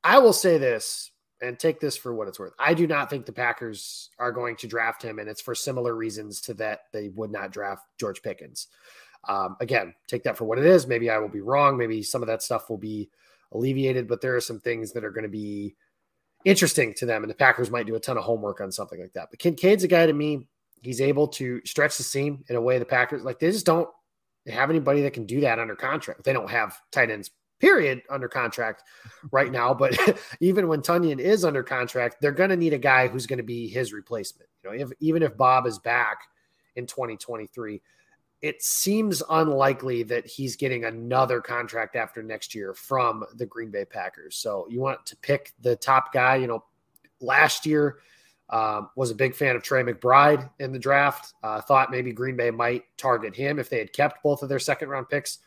I 0.03 0.19
will 0.19 0.33
say 0.33 0.57
this 0.57 1.11
and 1.43 1.59
take 1.59 1.81
this 1.81 1.99
for 1.99 2.15
what 2.15 2.29
it's 2.29 2.39
worth. 2.39 2.55
I 2.59 2.73
do 2.73 2.87
not 2.87 3.11
think 3.11 3.27
the 3.27 3.33
Packers 3.33 4.09
are 4.19 4.33
going 4.33 4.57
to 4.57 4.67
draft 4.67 5.03
him, 5.03 5.19
and 5.19 5.29
it's 5.29 5.43
for 5.43 5.55
similar 5.55 5.95
reasons 5.95 6.41
to 6.43 6.55
that 6.55 6.85
they 6.93 7.11
would 7.11 7.31
not 7.31 7.53
draft 7.53 7.85
George 7.99 8.23
Pickens. 8.23 8.69
Um, 9.29 9.57
again, 9.61 9.95
take 10.07 10.23
that 10.23 10.39
for 10.39 10.45
what 10.45 10.59
it 10.59 10.65
is. 10.65 10.87
Maybe 10.87 11.11
I 11.11 11.19
will 11.19 11.29
be 11.29 11.41
wrong. 11.41 11.77
Maybe 11.77 12.03
some 12.03 12.23
of 12.23 12.29
that 12.29 12.43
stuff 12.43 12.71
will 12.71 12.79
be 12.79 13.11
alleviated, 13.53 14.09
but 14.09 14.21
there 14.21 14.37
are 14.37 14.41
some 14.41 14.61
things 14.61 14.93
that 14.93 15.05
are 15.05 15.11
going 15.11 15.25
to 15.25 15.29
be 15.29 15.75
interesting 16.45 16.95
to 16.95 17.07
them, 17.07 17.23
and 17.23 17.31
the 17.31 17.35
Packers 17.35 17.71
might 17.71 17.87
do 17.87 17.97
a 17.97 18.01
ton 18.01 18.17
of 18.17 18.25
homework 18.25 18.61
on 18.61 18.71
something 18.71 19.01
like 19.01 19.13
that. 19.15 19.29
But 19.31 19.39
Kincaid's 19.39 19.85
a 19.85 19.89
guy 19.89 20.07
to 20.07 20.13
me. 20.13 20.49
He's 20.83 21.01
able 21.01 21.29
to 21.29 21.61
stretch 21.65 21.97
the 21.97 22.03
seam 22.03 22.45
in 22.49 22.57
a 22.57 22.61
way 22.61 22.79
the 22.79 22.85
Packers 22.85 23.25
like 23.25 23.39
they 23.39 23.51
just 23.51 23.67
don't 23.67 23.89
have 24.47 24.71
anybody 24.71 25.03
that 25.03 25.13
can 25.13 25.27
do 25.27 25.41
that 25.41 25.59
under 25.59 25.75
contract. 25.75 26.25
They 26.25 26.33
don't 26.33 26.51
have 26.51 26.79
tight 26.93 27.11
ends 27.11 27.31
period 27.61 28.03
under 28.11 28.29
contract 28.29 28.83
right 29.33 29.51
now. 29.51 29.75
But 29.75 29.99
even 30.41 30.69
when 30.69 30.83
Tonyan 30.83 31.19
is 31.19 31.45
under 31.45 31.63
contract, 31.63 32.17
they're 32.21 32.33
going 32.33 32.51
to 32.51 32.57
need 32.57 32.73
a 32.73 32.79
guy 32.79 33.09
who's 33.09 33.27
going 33.27 33.39
to 33.39 33.43
be 33.43 33.69
his 33.69 33.93
replacement. 33.93 34.49
You 34.63 34.71
know, 34.71 34.77
if, 34.77 34.91
even 35.01 35.23
if 35.23 35.37
Bob 35.37 35.67
is 35.67 35.79
back 35.79 36.19
in 36.77 36.87
2023, 36.87 37.83
it 38.47 38.63
seems 38.63 39.25
unlikely 39.29 40.05
that 40.05 40.25
he's 40.25 40.55
getting 40.55 40.85
another 40.85 41.41
contract 41.41 41.97
after 41.97 42.23
next 42.23 42.55
year 42.55 42.73
from 42.75 43.25
the 43.35 43.45
Green 43.45 43.73
Bay 43.73 43.85
Packers. 43.85 44.37
So 44.37 44.69
you 44.71 44.81
want 44.81 45.05
to 45.07 45.17
pick 45.17 45.53
the 45.61 45.75
top 45.75 46.13
guy. 46.13 46.37
You 46.37 46.47
know, 46.47 46.65
last 47.21 47.67
year 47.67 47.99
um, 48.51 48.89
was 48.95 49.11
a 49.11 49.17
big 49.17 49.35
fan 49.35 49.57
of 49.57 49.65
Trey 49.65 49.83
McBride 49.83 50.49
in 50.61 50.71
the 50.71 50.79
draft. 50.79 51.35
Uh, 51.43 51.61
thought 51.61 51.91
maybe 51.91 52.13
Green 52.13 52.37
Bay 52.37 52.53
might 52.53 52.85
target 52.97 53.35
him 53.35 53.59
if 53.59 53.69
they 53.69 53.79
had 53.79 53.93
kept 53.93 54.23
both 54.23 54.45
of 54.45 54.49
their 54.49 54.61
second 54.61 54.91
round 54.91 55.09
picks. 55.09 55.39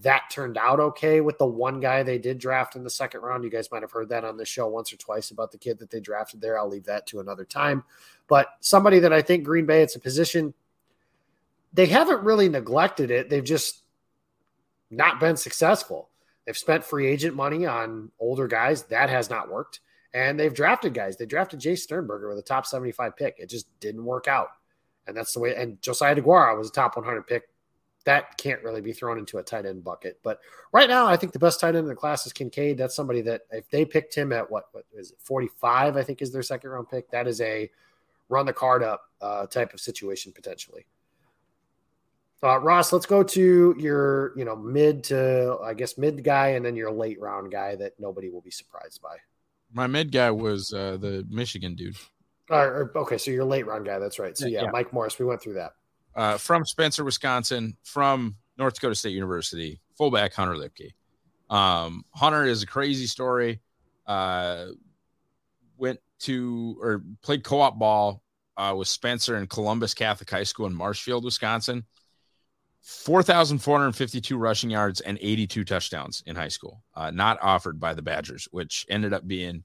That 0.00 0.30
turned 0.30 0.56
out 0.56 0.80
okay 0.80 1.20
with 1.20 1.36
the 1.36 1.46
one 1.46 1.80
guy 1.80 2.02
they 2.02 2.18
did 2.18 2.38
draft 2.38 2.76
in 2.76 2.84
the 2.84 2.88
second 2.88 3.20
round. 3.20 3.44
You 3.44 3.50
guys 3.50 3.70
might 3.70 3.82
have 3.82 3.92
heard 3.92 4.08
that 4.08 4.24
on 4.24 4.38
the 4.38 4.44
show 4.46 4.68
once 4.68 4.90
or 4.90 4.96
twice 4.96 5.32
about 5.32 5.52
the 5.52 5.58
kid 5.58 5.78
that 5.80 5.90
they 5.90 6.00
drafted 6.00 6.40
there. 6.40 6.58
I'll 6.58 6.68
leave 6.68 6.84
that 6.84 7.06
to 7.08 7.20
another 7.20 7.44
time. 7.44 7.84
But 8.26 8.46
somebody 8.60 9.00
that 9.00 9.12
I 9.12 9.20
think 9.20 9.44
Green 9.44 9.66
Bay, 9.66 9.82
it's 9.82 9.96
a 9.96 10.00
position 10.00 10.54
they 11.72 11.86
haven't 11.86 12.22
really 12.22 12.48
neglected 12.48 13.10
it. 13.10 13.28
They've 13.28 13.44
just 13.44 13.82
not 14.90 15.20
been 15.20 15.36
successful. 15.36 16.08
They've 16.46 16.56
spent 16.56 16.84
free 16.84 17.06
agent 17.06 17.36
money 17.36 17.66
on 17.66 18.10
older 18.18 18.46
guys. 18.46 18.84
That 18.84 19.10
has 19.10 19.28
not 19.28 19.50
worked. 19.50 19.80
And 20.14 20.40
they've 20.40 20.54
drafted 20.54 20.94
guys. 20.94 21.16
They 21.16 21.26
drafted 21.26 21.60
Jace 21.60 21.80
Sternberger 21.80 22.28
with 22.28 22.38
a 22.38 22.42
top 22.42 22.64
75 22.64 23.16
pick. 23.16 23.36
It 23.38 23.50
just 23.50 23.66
didn't 23.80 24.04
work 24.04 24.26
out. 24.26 24.48
And 25.06 25.16
that's 25.16 25.34
the 25.34 25.40
way. 25.40 25.54
And 25.54 25.80
Josiah 25.82 26.16
DeGuara 26.16 26.56
was 26.56 26.68
a 26.68 26.72
top 26.72 26.96
100 26.96 27.26
pick. 27.26 27.44
That 28.04 28.38
can't 28.38 28.62
really 28.62 28.80
be 28.80 28.94
thrown 28.94 29.18
into 29.18 29.36
a 29.36 29.42
tight 29.42 29.66
end 29.66 29.84
bucket. 29.84 30.18
But 30.22 30.40
right 30.72 30.88
now, 30.88 31.06
I 31.06 31.16
think 31.16 31.32
the 31.32 31.38
best 31.38 31.60
tight 31.60 31.74
end 31.74 31.78
in 31.78 31.86
the 31.88 31.94
class 31.94 32.24
is 32.24 32.32
Kincaid. 32.32 32.78
That's 32.78 32.96
somebody 32.96 33.20
that 33.22 33.42
if 33.50 33.68
they 33.68 33.84
picked 33.84 34.14
him 34.14 34.32
at 34.32 34.50
what, 34.50 34.68
what 34.72 34.86
is 34.94 35.10
it, 35.10 35.18
45, 35.20 35.98
I 35.98 36.02
think 36.02 36.22
is 36.22 36.32
their 36.32 36.42
second 36.42 36.70
round 36.70 36.88
pick. 36.88 37.10
That 37.10 37.26
is 37.26 37.42
a 37.42 37.70
run 38.30 38.46
the 38.46 38.54
card 38.54 38.82
up 38.82 39.02
uh, 39.20 39.46
type 39.46 39.74
of 39.74 39.80
situation 39.80 40.32
potentially. 40.32 40.86
Uh, 42.42 42.58
Ross, 42.60 42.92
let's 42.92 43.06
go 43.06 43.22
to 43.22 43.74
your, 43.78 44.32
you 44.36 44.44
know, 44.44 44.54
mid 44.54 45.04
to 45.04 45.58
I 45.62 45.74
guess 45.74 45.98
mid 45.98 46.22
guy, 46.22 46.48
and 46.50 46.64
then 46.64 46.76
your 46.76 46.92
late 46.92 47.20
round 47.20 47.50
guy 47.50 47.74
that 47.76 47.98
nobody 47.98 48.30
will 48.30 48.40
be 48.40 48.50
surprised 48.50 49.02
by. 49.02 49.16
My 49.72 49.86
mid 49.86 50.12
guy 50.12 50.30
was 50.30 50.72
uh, 50.72 50.96
the 50.98 51.26
Michigan 51.28 51.74
dude. 51.74 51.96
Uh, 52.50 52.84
okay, 52.96 53.18
so 53.18 53.30
your 53.30 53.44
late 53.44 53.66
round 53.66 53.86
guy. 53.86 53.98
That's 53.98 54.18
right. 54.18 54.36
So 54.38 54.46
yeah, 54.46 54.62
yeah. 54.62 54.70
Mike 54.70 54.92
Morris. 54.92 55.18
We 55.18 55.24
went 55.24 55.42
through 55.42 55.54
that. 55.54 55.72
Uh, 56.14 56.38
from 56.38 56.64
Spencer, 56.64 57.04
Wisconsin, 57.04 57.76
from 57.82 58.36
North 58.56 58.74
Dakota 58.74 58.94
State 58.94 59.14
University, 59.14 59.80
fullback 59.96 60.32
Hunter 60.34 60.54
Luepke. 60.54 60.92
Um, 61.54 62.04
Hunter 62.14 62.44
is 62.44 62.62
a 62.62 62.66
crazy 62.66 63.06
story. 63.06 63.60
Uh, 64.06 64.68
went 65.76 66.00
to 66.20 66.78
or 66.80 67.02
played 67.22 67.44
co-op 67.44 67.78
ball 67.78 68.22
uh, 68.56 68.74
with 68.76 68.88
Spencer 68.88 69.36
in 69.36 69.46
Columbus 69.46 69.94
Catholic 69.94 70.30
High 70.30 70.44
School 70.44 70.66
in 70.66 70.74
Marshfield, 70.74 71.24
Wisconsin. 71.24 71.84
4,452 72.88 74.38
rushing 74.38 74.70
yards 74.70 75.02
and 75.02 75.18
82 75.20 75.62
touchdowns 75.64 76.22
in 76.24 76.34
high 76.34 76.48
school, 76.48 76.82
uh, 76.96 77.10
not 77.10 77.38
offered 77.42 77.78
by 77.78 77.92
the 77.92 78.00
Badgers, 78.00 78.48
which 78.50 78.86
ended 78.88 79.12
up 79.12 79.28
being 79.28 79.62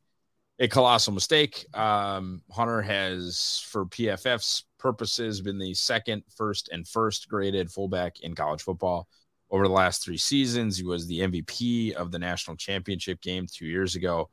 a 0.59 0.67
colossal 0.67 1.13
mistake. 1.13 1.65
Um, 1.73 2.41
Hunter 2.51 2.81
has, 2.81 3.65
for 3.69 3.85
PFF's 3.85 4.65
purposes, 4.77 5.39
been 5.39 5.57
the 5.57 5.73
second, 5.73 6.23
first, 6.35 6.67
and 6.73 6.85
first 6.85 7.29
graded 7.29 7.71
fullback 7.71 8.19
in 8.19 8.35
college 8.35 8.61
football 8.61 9.07
over 9.49 9.69
the 9.69 9.73
last 9.73 10.03
three 10.03 10.17
seasons. 10.17 10.75
He 10.75 10.83
was 10.83 11.07
the 11.07 11.21
MVP 11.21 11.93
of 11.93 12.11
the 12.11 12.19
national 12.19 12.57
championship 12.57 13.21
game 13.21 13.47
two 13.49 13.67
years 13.67 13.95
ago. 13.95 14.29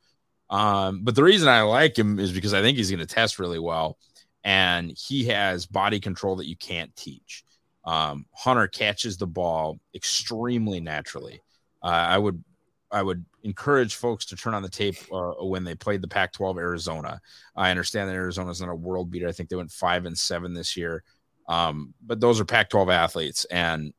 Um, 0.49 1.05
but 1.05 1.15
the 1.15 1.23
reason 1.23 1.47
I 1.47 1.61
like 1.61 1.97
him 1.97 2.19
is 2.19 2.33
because 2.33 2.53
I 2.53 2.61
think 2.61 2.77
he's 2.77 2.91
going 2.91 2.99
to 2.99 3.05
test 3.05 3.39
really 3.39 3.59
well, 3.59 3.97
and 4.43 4.91
he 4.97 5.23
has 5.27 5.65
body 5.65 6.01
control 6.01 6.35
that 6.35 6.47
you 6.47 6.57
can't 6.57 6.93
teach. 6.97 7.45
Um, 7.83 8.25
Hunter 8.33 8.67
catches 8.67 9.17
the 9.17 9.27
ball 9.27 9.79
extremely 9.95 10.79
naturally. 10.79 11.41
Uh, 11.83 11.87
I 11.87 12.17
would 12.17 12.43
I 12.91 13.01
would 13.01 13.25
encourage 13.43 13.95
folks 13.95 14.25
to 14.25 14.35
turn 14.35 14.53
on 14.53 14.61
the 14.61 14.69
tape 14.69 14.97
uh, 15.11 15.31
when 15.39 15.63
they 15.63 15.75
played 15.75 16.01
the 16.01 16.09
Pac-12 16.09 16.59
Arizona. 16.59 17.21
I 17.55 17.71
understand 17.71 18.09
that 18.09 18.15
Arizona 18.15 18.51
is 18.51 18.59
not 18.59 18.69
a 18.69 18.75
world 18.75 19.09
beater. 19.09 19.29
I 19.29 19.31
think 19.31 19.49
they 19.49 19.55
went 19.55 19.71
five 19.71 20.05
and 20.05 20.17
seven 20.17 20.53
this 20.53 20.75
year, 20.75 21.03
um, 21.47 21.93
but 22.05 22.19
those 22.19 22.39
are 22.39 22.45
Pac-12 22.45 22.93
athletes, 22.93 23.45
and 23.45 23.93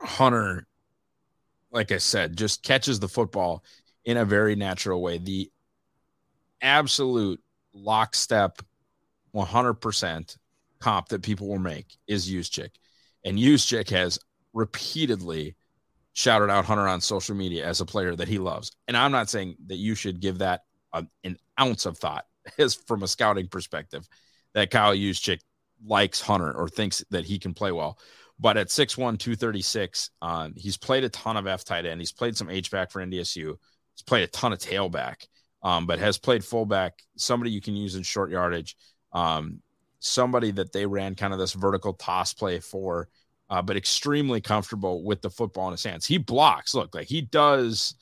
Hunter, 0.00 0.66
like 1.72 1.92
I 1.92 1.98
said, 1.98 2.36
just 2.36 2.62
catches 2.62 3.00
the 3.00 3.08
football 3.08 3.64
in 4.04 4.16
a 4.16 4.24
very 4.24 4.54
natural 4.54 5.02
way. 5.02 5.18
The 5.18 5.50
absolute 6.62 7.42
lockstep, 7.72 8.62
one 9.32 9.46
hundred 9.46 9.74
percent 9.74 10.36
comp 10.84 11.08
that 11.08 11.22
people 11.22 11.48
will 11.48 11.58
make 11.58 11.96
is 12.06 12.30
Juszczyk. 12.30 12.70
And 13.24 13.38
Juszczyk 13.38 13.88
has 13.88 14.18
repeatedly 14.52 15.56
shouted 16.12 16.50
out 16.50 16.66
Hunter 16.66 16.86
on 16.86 17.00
social 17.00 17.34
media 17.34 17.66
as 17.66 17.80
a 17.80 17.86
player 17.86 18.14
that 18.14 18.28
he 18.28 18.38
loves. 18.38 18.70
And 18.86 18.94
I'm 18.94 19.10
not 19.10 19.30
saying 19.30 19.56
that 19.66 19.76
you 19.76 19.94
should 19.94 20.20
give 20.20 20.38
that 20.38 20.60
a, 20.92 21.06
an 21.24 21.38
ounce 21.58 21.86
of 21.86 21.96
thought 21.96 22.26
as 22.58 22.74
from 22.74 23.02
a 23.02 23.08
scouting 23.08 23.48
perspective 23.48 24.06
that 24.52 24.70
Kyle 24.70 24.94
Juszczyk 24.94 25.40
likes 25.86 26.20
Hunter 26.20 26.52
or 26.52 26.68
thinks 26.68 27.02
that 27.10 27.24
he 27.24 27.38
can 27.38 27.54
play 27.54 27.72
well. 27.72 27.98
But 28.38 28.58
at 28.58 28.68
6'1, 28.68 29.18
236, 29.18 30.10
um, 30.20 30.52
he's 30.54 30.76
played 30.76 31.04
a 31.04 31.08
ton 31.08 31.38
of 31.38 31.46
F 31.46 31.64
tight 31.64 31.86
end. 31.86 32.00
He's 32.00 32.12
played 32.12 32.36
some 32.36 32.50
H 32.50 32.70
back 32.70 32.90
for 32.90 33.00
NDSU. 33.00 33.56
He's 33.94 34.02
played 34.06 34.24
a 34.24 34.28
ton 34.28 34.52
of 34.52 34.58
tailback, 34.58 35.26
um, 35.62 35.86
but 35.86 35.98
has 35.98 36.18
played 36.18 36.44
fullback, 36.44 36.98
somebody 37.16 37.52
you 37.52 37.62
can 37.62 37.74
use 37.74 37.94
in 37.94 38.02
short 38.02 38.30
yardage. 38.30 38.76
Um, 39.12 39.62
somebody 40.04 40.50
that 40.50 40.72
they 40.72 40.84
ran 40.84 41.14
kind 41.14 41.32
of 41.32 41.38
this 41.38 41.54
vertical 41.54 41.94
toss 41.94 42.34
play 42.34 42.60
for, 42.60 43.08
uh, 43.48 43.62
but 43.62 43.76
extremely 43.76 44.40
comfortable 44.40 45.02
with 45.02 45.22
the 45.22 45.30
football 45.30 45.68
in 45.68 45.72
his 45.72 45.84
hands. 45.84 46.04
He 46.04 46.18
blocks. 46.18 46.74
Look, 46.74 46.94
like 46.94 47.08
he 47.08 47.22
does 47.22 47.94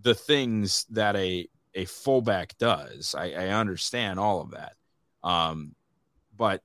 the 0.00 0.14
things 0.14 0.84
that 0.90 1.16
a 1.16 1.48
a 1.74 1.84
fullback 1.86 2.56
does. 2.58 3.14
I, 3.16 3.32
I 3.32 3.48
understand 3.48 4.18
all 4.18 4.40
of 4.40 4.52
that, 4.52 4.74
um, 5.22 5.74
but 6.36 6.62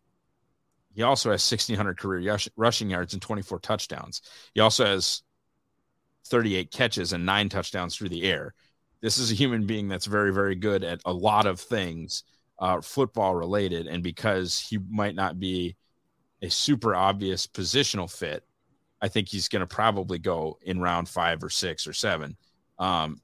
he 0.94 1.04
also 1.04 1.32
has 1.32 1.50
1,600 1.50 1.98
career 1.98 2.38
rushing 2.58 2.90
yards 2.90 3.14
and 3.14 3.22
24 3.22 3.60
touchdowns. 3.60 4.22
He 4.54 4.60
also 4.60 4.86
has 4.86 5.24
38 6.28 6.72
catches 6.72 7.14
and 7.14 7.26
nine 7.26 7.50
touchdowns 7.50 7.96
through 7.96 8.10
the 8.10 8.24
air. 8.24 8.54
This 9.02 9.18
is 9.18 9.32
a 9.32 9.36
human 9.36 9.66
being 9.66 9.88
that's 9.88 10.06
very, 10.06 10.34
very 10.34 10.56
good 10.56 10.84
at 10.84 11.02
a 11.06 11.14
lot 11.14 11.46
of 11.46 11.60
things 11.60 12.24
uh, 12.62 12.80
football 12.80 13.36
related, 13.36 13.88
and 13.88 14.04
because 14.04 14.58
he 14.60 14.78
might 14.90 15.16
not 15.16 15.40
be 15.40 15.76
a 16.42 16.50
super 16.50 16.96
obvious 16.96 17.48
positional 17.48 18.10
fit, 18.10 18.44
I 19.02 19.08
think 19.08 19.28
he's 19.28 19.48
going 19.48 19.62
to 19.62 19.68
probably 19.68 20.20
go 20.20 20.60
in 20.62 20.80
round 20.80 21.10
five 21.10 21.44
or 21.44 21.50
six 21.50 21.88
or 21.88 21.94
seven. 21.94 22.38
Um, 22.78 23.20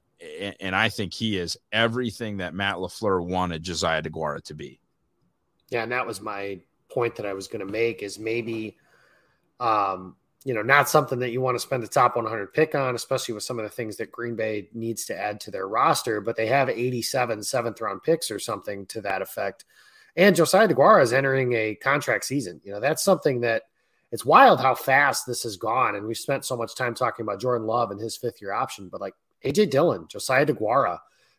and, 0.60 0.74
I 0.74 0.88
think 0.88 1.14
he 1.14 1.38
is 1.38 1.56
everything 1.72 2.38
that 2.38 2.52
Matt 2.52 2.76
LaFleur 2.76 3.24
wanted 3.24 3.62
Josiah 3.62 4.02
DeGuara 4.02 4.42
to 4.44 4.54
be. 4.54 4.80
Yeah, 5.70 5.84
and 5.84 5.92
that 5.92 6.06
was 6.06 6.20
my 6.20 6.60
point 6.90 7.14
that 7.16 7.26
I 7.26 7.32
was 7.32 7.46
going 7.46 7.64
to 7.64 7.72
make 7.72 8.02
is 8.02 8.18
maybe 8.18 8.76
um, 9.60 10.16
you 10.44 10.54
know, 10.54 10.62
not 10.62 10.88
something 10.88 11.18
that 11.18 11.30
you 11.30 11.40
want 11.40 11.56
to 11.56 11.60
spend 11.60 11.82
the 11.82 11.88
top 11.88 12.16
100 12.16 12.52
pick 12.52 12.74
on, 12.74 12.94
especially 12.94 13.34
with 13.34 13.42
some 13.42 13.58
of 13.58 13.64
the 13.64 13.70
things 13.70 13.96
that 13.96 14.12
Green 14.12 14.36
Bay 14.36 14.68
needs 14.72 15.04
to 15.06 15.18
add 15.18 15.40
to 15.40 15.50
their 15.50 15.66
roster. 15.66 16.20
But 16.20 16.36
they 16.36 16.46
have 16.46 16.68
87 16.68 17.42
seventh 17.42 17.80
round 17.80 18.02
picks 18.02 18.30
or 18.30 18.38
something 18.38 18.86
to 18.86 19.00
that 19.02 19.22
effect. 19.22 19.64
And 20.16 20.36
Josiah 20.36 20.68
DeGuara 20.68 21.02
is 21.02 21.12
entering 21.12 21.52
a 21.52 21.74
contract 21.74 22.24
season. 22.24 22.60
You 22.64 22.72
know, 22.72 22.80
that's 22.80 23.02
something 23.02 23.40
that 23.40 23.64
it's 24.10 24.24
wild 24.24 24.60
how 24.60 24.74
fast 24.74 25.26
this 25.26 25.42
has 25.42 25.56
gone. 25.56 25.96
And 25.96 26.06
we've 26.06 26.16
spent 26.16 26.44
so 26.44 26.56
much 26.56 26.74
time 26.74 26.94
talking 26.94 27.24
about 27.24 27.40
Jordan 27.40 27.66
Love 27.66 27.90
and 27.90 28.00
his 28.00 28.16
fifth 28.16 28.40
year 28.40 28.52
option, 28.52 28.88
but 28.88 29.00
like 29.00 29.14
AJ 29.44 29.70
Dillon, 29.70 30.06
Josiah 30.08 30.46
DeGuara, 30.46 30.98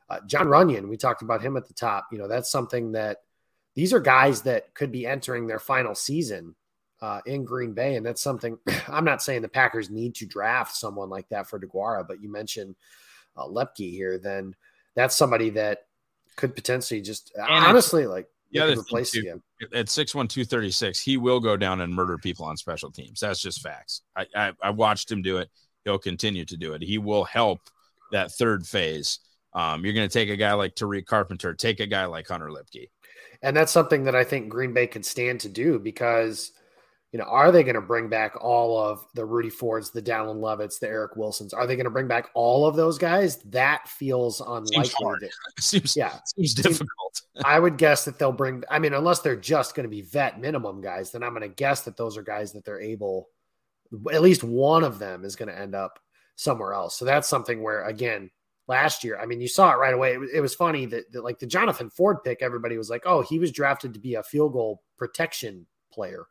uh, 0.10 0.20
Jon 0.26 0.48
Runyan, 0.48 0.88
we 0.88 0.98
talked 0.98 1.22
about 1.22 1.42
him 1.42 1.58
at 1.58 1.68
the 1.68 1.74
top. 1.74 2.08
You 2.12 2.18
know, 2.18 2.28
that's 2.28 2.52
something 2.52 2.94
that 2.94 3.18
these 3.76 3.94
are 3.94 4.00
guys 4.00 4.44
that 4.44 4.74
could 4.74 4.92
be 4.92 5.06
entering 5.06 5.48
their 5.48 5.60
final 5.60 5.96
season 5.96 6.56
uh, 7.02 7.22
in 7.26 7.46
Green 7.46 7.74
Bay, 7.74 7.96
and 7.96 8.06
that's 8.06 8.22
something 8.22 8.58
I'm 8.88 9.06
not 9.06 9.22
saying 9.22 9.42
the 9.42 9.50
Packers 9.50 9.90
need 9.90 10.16
to 10.16 10.26
draft 10.26 10.76
someone 10.76 11.10
like 11.10 11.30
that 11.30 11.48
for 11.48 11.60
DeGuara, 11.60 12.08
but 12.08 12.22
you 12.22 12.32
mentioned 12.32 12.76
uh, 13.38 13.46
Luepke 13.46 13.92
here, 13.92 14.18
then 14.18 14.56
that's 14.96 15.16
somebody 15.16 15.50
that 15.52 15.86
could 16.36 16.56
potentially 16.56 17.02
just 17.02 17.32
and 17.36 17.66
honestly 17.66 18.08
like 18.08 18.28
yeah, 18.52 18.66
replace 18.66 19.14
him 19.14 19.44
at 19.74 19.90
six 19.90 20.16
one 20.16 20.28
two 20.28 20.46
thirty 20.46 20.72
six. 20.72 21.00
He 21.00 21.18
will 21.18 21.40
go 21.40 21.56
down 21.56 21.82
and 21.82 21.94
murder 21.94 22.18
people 22.18 22.46
on 22.46 22.58
special 22.58 22.92
teams. 22.92 23.20
That's 23.20 23.42
just 23.42 23.62
facts. 23.62 24.02
I, 24.16 24.26
I 24.36 24.54
I 24.62 24.70
watched 24.72 25.12
him 25.12 25.22
do 25.22 25.38
it. 25.38 25.50
He'll 25.86 26.00
continue 26.00 26.46
to 26.46 26.58
do 26.58 26.74
it. 26.74 26.82
He 26.82 26.98
will 26.98 27.24
help 27.24 27.60
that 28.12 28.32
third 28.32 28.66
phase. 28.66 29.20
Um, 29.54 29.84
you're 29.84 29.94
going 29.94 30.08
to 30.08 30.14
take 30.14 30.30
a 30.30 30.36
guy 30.36 30.54
like 30.54 30.76
Tariq 30.76 31.06
Carpenter, 31.06 31.54
take 31.54 31.80
a 31.80 31.88
guy 31.88 32.06
like 32.06 32.28
Hunter 32.28 32.50
Luepke. 32.50 32.90
And 33.42 33.56
that's 33.56 33.72
something 33.72 34.04
that 34.04 34.16
I 34.16 34.24
think 34.24 34.50
Green 34.50 34.74
Bay 34.74 34.86
could 34.86 35.06
stand 35.06 35.40
to 35.42 35.50
do 35.50 35.80
because 35.80 36.52
you 37.12 37.18
know, 37.18 37.26
are 37.26 37.52
they 37.52 37.64
going 37.64 37.76
to 37.76 37.82
bring 37.82 38.08
back 38.08 38.36
all 38.40 38.78
of 38.78 39.04
the 39.16 39.26
Rudy 39.26 39.50
Fords, 39.50 39.90
the 39.90 40.02
Dallin 40.02 40.40
Leavitt's, 40.40 40.78
the 40.78 40.88
Eric 40.88 41.16
Wilsons? 41.16 41.54
Are 41.54 41.66
they 41.66 41.76
going 41.76 41.86
to 41.86 41.90
bring 41.90 42.08
back 42.08 42.30
all 42.36 42.68
of 42.68 42.76
those 42.76 43.00
guys? 43.00 43.38
That 43.46 43.88
feels 43.88 44.42
unlikely. 44.42 44.92
Seems, 44.92 45.34
seems 45.60 45.98
yeah, 45.98 46.20
seems 46.36 46.54
difficult. 46.54 47.22
I 47.44 47.60
would 47.60 47.78
guess 47.78 48.06
that 48.06 48.20
they'll 48.20 48.32
bring. 48.32 48.64
I 48.70 48.78
mean, 48.78 48.94
unless 48.94 49.22
they're 49.22 49.36
just 49.36 49.74
going 49.74 49.86
to 49.86 49.90
be 49.90 50.02
vet 50.02 50.40
minimum 50.40 50.82
guys, 50.82 51.12
then 51.12 51.24
I'm 51.24 51.34
going 51.34 51.42
to 51.42 51.56
guess 51.56 51.82
that 51.82 51.98
those 51.98 52.16
are 52.16 52.24
guys 52.24 52.52
that 52.54 52.64
they're 52.64 52.82
able. 52.82 53.30
At 54.14 54.22
least 54.22 54.44
one 54.44 54.84
of 54.84 55.00
them 55.00 55.26
is 55.26 55.36
going 55.36 55.50
to 55.50 55.60
end 55.60 55.74
up 55.74 56.00
somewhere 56.36 56.74
else. 56.74 56.96
So 56.96 57.06
that's 57.06 57.28
something 57.28 57.64
where, 57.64 57.86
again, 57.86 58.30
last 58.68 59.04
year, 59.04 59.20
I 59.20 59.26
mean, 59.26 59.42
you 59.42 59.48
saw 59.48 59.72
it 59.72 59.78
right 59.78 59.96
away. 59.96 60.14
It 60.14 60.20
was, 60.20 60.30
it 60.32 60.42
was 60.42 60.54
funny 60.54 60.86
that, 60.86 61.12
that 61.12 61.24
like 61.24 61.40
the 61.40 61.48
Jonathan 61.48 61.90
Ford 61.90 62.18
pick, 62.24 62.44
everybody 62.44 62.78
was 62.78 62.92
like, 62.92 63.04
"Oh, 63.08 63.24
he 63.24 63.40
was 63.40 63.52
drafted 63.52 63.96
to 63.96 64.00
be 64.00 64.14
a 64.14 64.22
field 64.22 64.54
goal 64.54 64.84
protection 64.96 65.66
player." 65.92 66.28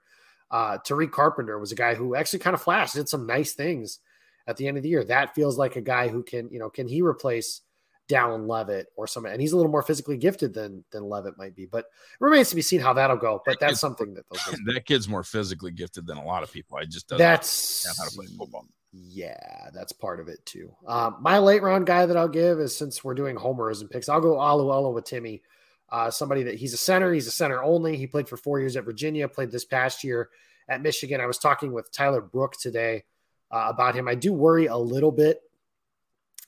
Uh, 0.50 0.78
Tariq 0.78 1.10
Carpenter 1.10 1.58
was 1.58 1.72
a 1.72 1.76
guy 1.76 1.94
who 1.94 2.14
actually 2.14 2.38
kind 2.38 2.54
of 2.54 2.62
flashed, 2.62 2.94
did 2.94 3.08
some 3.08 3.26
nice 3.26 3.52
things 3.52 4.00
at 4.46 4.56
the 4.56 4.66
end 4.66 4.76
of 4.76 4.82
the 4.82 4.88
year. 4.88 5.04
That 5.04 5.34
feels 5.34 5.58
like 5.58 5.76
a 5.76 5.80
guy 5.80 6.08
who 6.08 6.22
can, 6.22 6.48
you 6.50 6.58
know, 6.58 6.70
can 6.70 6.88
he 6.88 7.02
replace 7.02 7.60
Dallin 8.08 8.48
Leavitt 8.48 8.86
or 8.96 9.06
something? 9.06 9.30
And 9.30 9.40
he's 9.40 9.52
a 9.52 9.56
little 9.56 9.70
more 9.70 9.82
physically 9.82 10.16
gifted 10.16 10.54
than 10.54 10.84
than 10.90 11.04
Leavitt 11.04 11.36
might 11.36 11.54
be, 11.54 11.66
but 11.66 11.80
it 11.80 12.24
remains 12.24 12.48
to 12.50 12.56
be 12.56 12.62
seen 12.62 12.80
how 12.80 12.94
that'll 12.94 13.16
go. 13.16 13.42
But 13.44 13.60
that's 13.60 13.80
something 13.80 14.14
that 14.14 14.24
those 14.30 14.58
that 14.74 14.86
kid's 14.86 15.08
more 15.08 15.22
physically 15.22 15.70
gifted 15.70 16.06
than 16.06 16.16
a 16.16 16.24
lot 16.24 16.42
of 16.42 16.50
people. 16.50 16.78
I 16.78 16.84
just 16.84 17.08
that's 17.08 17.98
how 17.98 18.04
to 18.04 18.10
play 18.10 18.26
football. 18.26 18.66
Yeah, 18.92 19.68
that's 19.74 19.92
part 19.92 20.18
of 20.18 20.28
it 20.28 20.44
too. 20.46 20.74
Um, 20.86 21.18
my 21.20 21.38
late 21.38 21.62
round 21.62 21.86
guy 21.86 22.06
that 22.06 22.16
I'll 22.16 22.26
give 22.26 22.58
is 22.58 22.74
since 22.74 23.04
we're 23.04 23.14
doing 23.14 23.36
homers 23.36 23.82
and 23.82 23.90
picks, 23.90 24.08
I'll 24.08 24.20
go 24.20 24.36
Olu 24.36 24.64
Oluwatimi. 24.64 25.42
Uh, 25.90 26.10
somebody 26.10 26.42
that 26.42 26.56
he's 26.56 26.74
a 26.74 26.78
center, 26.78 27.12
he's 27.12 27.26
a 27.26 27.32
center 27.32 27.62
only. 27.62 27.96
He 27.96 28.06
played 28.06 28.28
for 28.28 28.36
four 28.36 28.60
years 28.60 28.76
at 28.76 28.84
Virginia, 28.84 29.28
played 29.28 29.50
this 29.50 29.64
past 29.64 30.04
year 30.04 30.28
at 30.68 30.82
Michigan. 30.82 31.20
I 31.20 31.26
was 31.26 31.38
talking 31.38 31.72
with 31.72 31.90
Tyler 31.90 32.20
Brook 32.20 32.54
today 32.60 33.04
uh, 33.50 33.66
about 33.68 33.94
him. 33.94 34.08
I 34.08 34.14
do 34.14 34.32
worry 34.32 34.66
a 34.66 34.76
little 34.76 35.12
bit 35.12 35.40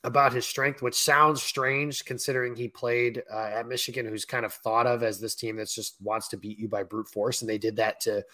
about 0.05 0.33
his 0.33 0.47
strength, 0.47 0.83
which 0.83 0.95
sounds 0.95 1.43
strange 1.43 2.05
considering 2.05 2.55
he 2.55 2.69
played 2.69 3.23
uh, 3.33 3.51
at 3.55 3.69
Michigan, 3.69 4.07
who's 4.07 4.25
kind 4.25 4.45
of 4.45 4.53
thought 4.53 4.87
of 4.87 5.03
as 5.03 5.21
this 5.21 5.35
team 5.35 5.57
that 5.57 5.69
just 5.69 5.97
wants 6.01 6.29
to 6.29 6.37
beat 6.37 6.59
you 6.59 6.69
by 6.69 6.83
brute 6.83 7.09
force. 7.09 7.43
And 7.43 7.49
they 7.49 7.59
did 7.59 7.77
that 7.77 8.01
to 8.01 8.25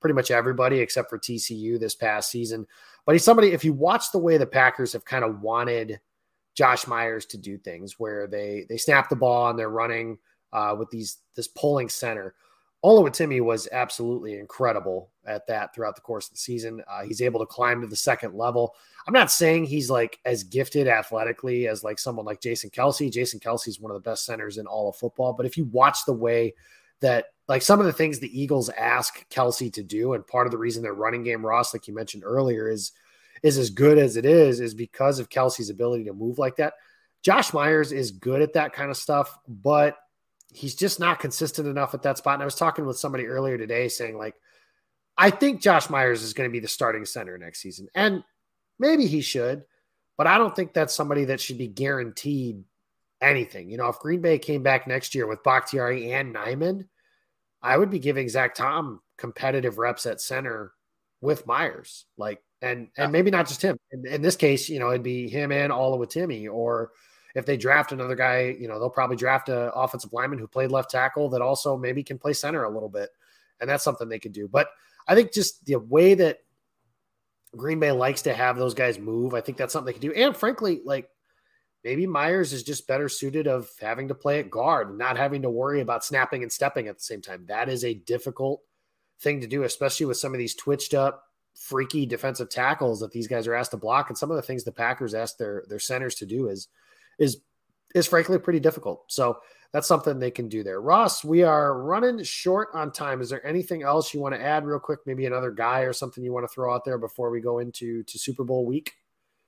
pretty 0.00 0.14
much 0.14 0.30
everybody 0.30 0.78
except 0.80 1.10
for 1.10 1.18
TCU 1.18 1.78
this 1.78 1.94
past 1.94 2.30
season. 2.30 2.66
But 3.04 3.14
he's 3.14 3.24
somebody, 3.24 3.48
if 3.48 3.64
you 3.64 3.72
watch 3.72 4.12
the 4.12 4.18
way 4.18 4.38
the 4.38 4.46
Packers 4.46 4.94
have 4.94 5.04
kind 5.04 5.24
of 5.24 5.40
wanted 5.40 6.00
Josh 6.54 6.86
Myers 6.86 7.26
to 7.26 7.38
do 7.38 7.58
things 7.58 7.98
where 7.98 8.26
they 8.26 8.66
they 8.68 8.76
snap 8.76 9.08
the 9.08 9.16
ball 9.16 9.50
and 9.50 9.58
they're 9.58 9.70
running 9.70 10.18
uh, 10.52 10.74
with 10.78 10.90
these 10.90 11.18
this 11.34 11.48
pulling 11.48 11.88
center. 11.88 12.34
Oluwatimi 12.84 13.42
was 13.42 13.68
absolutely 13.72 14.38
incredible 14.38 15.10
at 15.26 15.46
that 15.46 15.74
throughout 15.74 15.96
the 15.96 16.00
course 16.00 16.28
of 16.28 16.32
the 16.32 16.38
season. 16.38 16.82
Uh, 16.90 17.02
he's 17.02 17.20
able 17.20 17.38
to 17.40 17.46
climb 17.46 17.82
to 17.82 17.86
the 17.86 17.94
second 17.94 18.34
level. 18.34 18.74
I'm 19.06 19.12
not 19.12 19.30
saying 19.30 19.64
he's 19.64 19.90
like 19.90 20.18
as 20.24 20.44
gifted 20.44 20.88
athletically 20.88 21.68
as 21.68 21.84
like 21.84 21.98
someone 21.98 22.24
like 22.24 22.40
Jason 22.40 22.70
Kelce. 22.70 23.12
Jason 23.12 23.38
Kelce 23.38 23.68
is 23.68 23.80
one 23.80 23.90
of 23.90 24.02
the 24.02 24.08
best 24.08 24.24
centers 24.24 24.56
in 24.56 24.66
all 24.66 24.88
of 24.88 24.96
football. 24.96 25.34
But 25.34 25.44
if 25.44 25.58
you 25.58 25.66
watch 25.66 25.98
the 26.06 26.14
way 26.14 26.54
that 27.00 27.26
like 27.48 27.60
some 27.60 27.80
of 27.80 27.86
the 27.86 27.92
things 27.92 28.18
the 28.18 28.40
Eagles 28.40 28.70
ask 28.70 29.28
Kelce 29.28 29.70
to 29.74 29.82
do, 29.82 30.14
and 30.14 30.26
part 30.26 30.46
of 30.46 30.50
the 30.50 30.58
reason 30.58 30.82
their 30.82 30.94
running 30.94 31.22
game, 31.22 31.44
Ross, 31.44 31.74
like 31.74 31.86
you 31.86 31.94
mentioned 31.94 32.22
earlier, 32.24 32.70
is 32.70 32.92
is 33.42 33.58
as 33.58 33.70
good 33.70 33.98
as 33.98 34.16
it 34.16 34.24
is, 34.24 34.60
is 34.60 34.74
because 34.74 35.18
of 35.18 35.28
Kelce's 35.28 35.70
ability 35.70 36.04
to 36.04 36.12
move 36.12 36.38
like 36.38 36.56
that. 36.56 36.74
Josh 37.22 37.52
Myers 37.52 37.92
is 37.92 38.10
good 38.10 38.40
at 38.40 38.54
that 38.54 38.72
kind 38.72 38.90
of 38.90 38.96
stuff, 38.96 39.36
but 39.48 39.96
he's 40.52 40.74
just 40.74 41.00
not 41.00 41.20
consistent 41.20 41.68
enough 41.68 41.94
at 41.94 42.02
that 42.02 42.18
spot. 42.18 42.34
And 42.34 42.42
I 42.42 42.46
was 42.46 42.54
talking 42.54 42.86
with 42.86 42.98
somebody 42.98 43.26
earlier 43.26 43.56
today 43.56 43.88
saying, 43.88 44.18
like, 44.18 44.34
I 45.16 45.30
think 45.30 45.60
Josh 45.60 45.90
Myers 45.90 46.22
is 46.22 46.32
going 46.32 46.48
to 46.48 46.52
be 46.52 46.60
the 46.60 46.68
starting 46.68 47.04
center 47.04 47.36
next 47.38 47.60
season. 47.60 47.88
And 47.94 48.24
maybe 48.78 49.06
he 49.06 49.20
should, 49.20 49.64
but 50.16 50.26
I 50.26 50.38
don't 50.38 50.54
think 50.54 50.72
that's 50.72 50.94
somebody 50.94 51.26
that 51.26 51.40
should 51.40 51.58
be 51.58 51.68
guaranteed 51.68 52.64
anything. 53.20 53.70
You 53.70 53.76
know, 53.76 53.88
if 53.88 53.98
Green 53.98 54.20
Bay 54.20 54.38
came 54.38 54.62
back 54.62 54.86
next 54.86 55.14
year 55.14 55.26
with 55.26 55.44
Bakhtiari 55.44 56.12
and 56.12 56.34
Nijman, 56.34 56.86
I 57.62 57.76
would 57.76 57.90
be 57.90 57.98
giving 57.98 58.28
Zach 58.28 58.54
Tom 58.54 59.00
competitive 59.18 59.78
reps 59.78 60.06
at 60.06 60.20
center 60.20 60.72
with 61.20 61.46
Myers. 61.46 62.06
Like, 62.16 62.42
and 62.62 62.88
and 62.96 63.12
maybe 63.12 63.30
not 63.30 63.48
just 63.48 63.62
him. 63.62 63.78
In, 63.90 64.06
in 64.06 64.22
this 64.22 64.36
case, 64.36 64.68
you 64.68 64.78
know, 64.78 64.90
it'd 64.90 65.02
be 65.02 65.28
him 65.28 65.52
and 65.52 65.72
Oluwatimi, 65.72 66.50
or 66.50 66.92
if 67.34 67.46
they 67.46 67.56
draft 67.56 67.92
another 67.92 68.16
guy, 68.16 68.56
you 68.58 68.68
know, 68.68 68.78
they'll 68.78 68.90
probably 68.90 69.16
draft 69.16 69.48
an 69.48 69.70
offensive 69.74 70.12
lineman 70.12 70.38
who 70.38 70.46
played 70.46 70.70
left 70.70 70.90
tackle 70.90 71.28
that 71.30 71.42
also 71.42 71.76
maybe 71.76 72.02
can 72.02 72.18
play 72.18 72.32
center 72.32 72.64
a 72.64 72.70
little 72.70 72.88
bit, 72.88 73.10
and 73.60 73.68
that's 73.68 73.84
something 73.84 74.08
they 74.08 74.18
could 74.18 74.32
do. 74.32 74.48
But 74.48 74.68
I 75.06 75.14
think 75.14 75.32
just 75.32 75.64
the 75.64 75.76
way 75.76 76.14
that 76.14 76.38
Green 77.56 77.80
Bay 77.80 77.92
likes 77.92 78.22
to 78.22 78.34
have 78.34 78.56
those 78.56 78.74
guys 78.74 78.98
move, 78.98 79.34
I 79.34 79.40
think 79.40 79.58
that's 79.58 79.72
something 79.72 79.86
they 79.86 79.98
can 79.98 80.08
do. 80.08 80.14
And 80.14 80.36
frankly, 80.36 80.82
like 80.84 81.08
maybe 81.84 82.06
Myers 82.06 82.52
is 82.52 82.62
just 82.62 82.86
better 82.86 83.08
suited 83.08 83.46
of 83.46 83.68
having 83.80 84.08
to 84.08 84.14
play 84.14 84.38
at 84.38 84.50
guard 84.50 84.88
and 84.88 84.98
not 84.98 85.16
having 85.16 85.42
to 85.42 85.50
worry 85.50 85.80
about 85.80 86.04
snapping 86.04 86.42
and 86.42 86.52
stepping 86.52 86.88
at 86.88 86.96
the 86.96 87.02
same 87.02 87.20
time. 87.20 87.44
That 87.48 87.68
is 87.68 87.84
a 87.84 87.94
difficult 87.94 88.60
thing 89.20 89.40
to 89.40 89.46
do, 89.46 89.64
especially 89.64 90.06
with 90.06 90.16
some 90.16 90.32
of 90.32 90.38
these 90.38 90.54
twitched 90.54 90.94
up, 90.94 91.24
freaky 91.54 92.06
defensive 92.06 92.48
tackles 92.48 93.00
that 93.00 93.12
these 93.12 93.26
guys 93.26 93.46
are 93.46 93.54
asked 93.54 93.72
to 93.72 93.76
block. 93.76 94.08
And 94.08 94.18
some 94.18 94.30
of 94.30 94.36
the 94.36 94.42
things 94.42 94.64
the 94.64 94.72
Packers 94.72 95.14
ask 95.14 95.36
their 95.36 95.64
their 95.68 95.78
centers 95.78 96.14
to 96.16 96.26
do 96.26 96.48
is 96.48 96.68
is 97.20 97.42
is 97.94 98.06
frankly 98.06 98.38
pretty 98.38 98.60
difficult. 98.60 99.04
So 99.06 99.38
that's 99.72 99.86
something 99.86 100.18
they 100.18 100.30
can 100.30 100.48
do 100.48 100.64
there. 100.64 100.80
Ross, 100.80 101.24
we 101.24 101.42
are 101.42 101.80
running 101.80 102.22
short 102.24 102.68
on 102.74 102.90
time. 102.90 103.20
Is 103.20 103.30
there 103.30 103.44
anything 103.46 103.82
else 103.82 104.12
you 104.12 104.20
want 104.20 104.34
to 104.34 104.42
add 104.42 104.64
real 104.64 104.80
quick? 104.80 105.00
Maybe 105.06 105.26
another 105.26 105.52
guy 105.52 105.80
or 105.80 105.92
something 105.92 106.24
you 106.24 106.32
want 106.32 106.44
to 106.44 106.52
throw 106.52 106.74
out 106.74 106.84
there 106.84 106.98
before 106.98 107.30
we 107.30 107.40
go 107.40 107.60
into 107.60 108.02
to 108.02 108.18
Super 108.18 108.42
Bowl 108.42 108.66
week? 108.66 108.92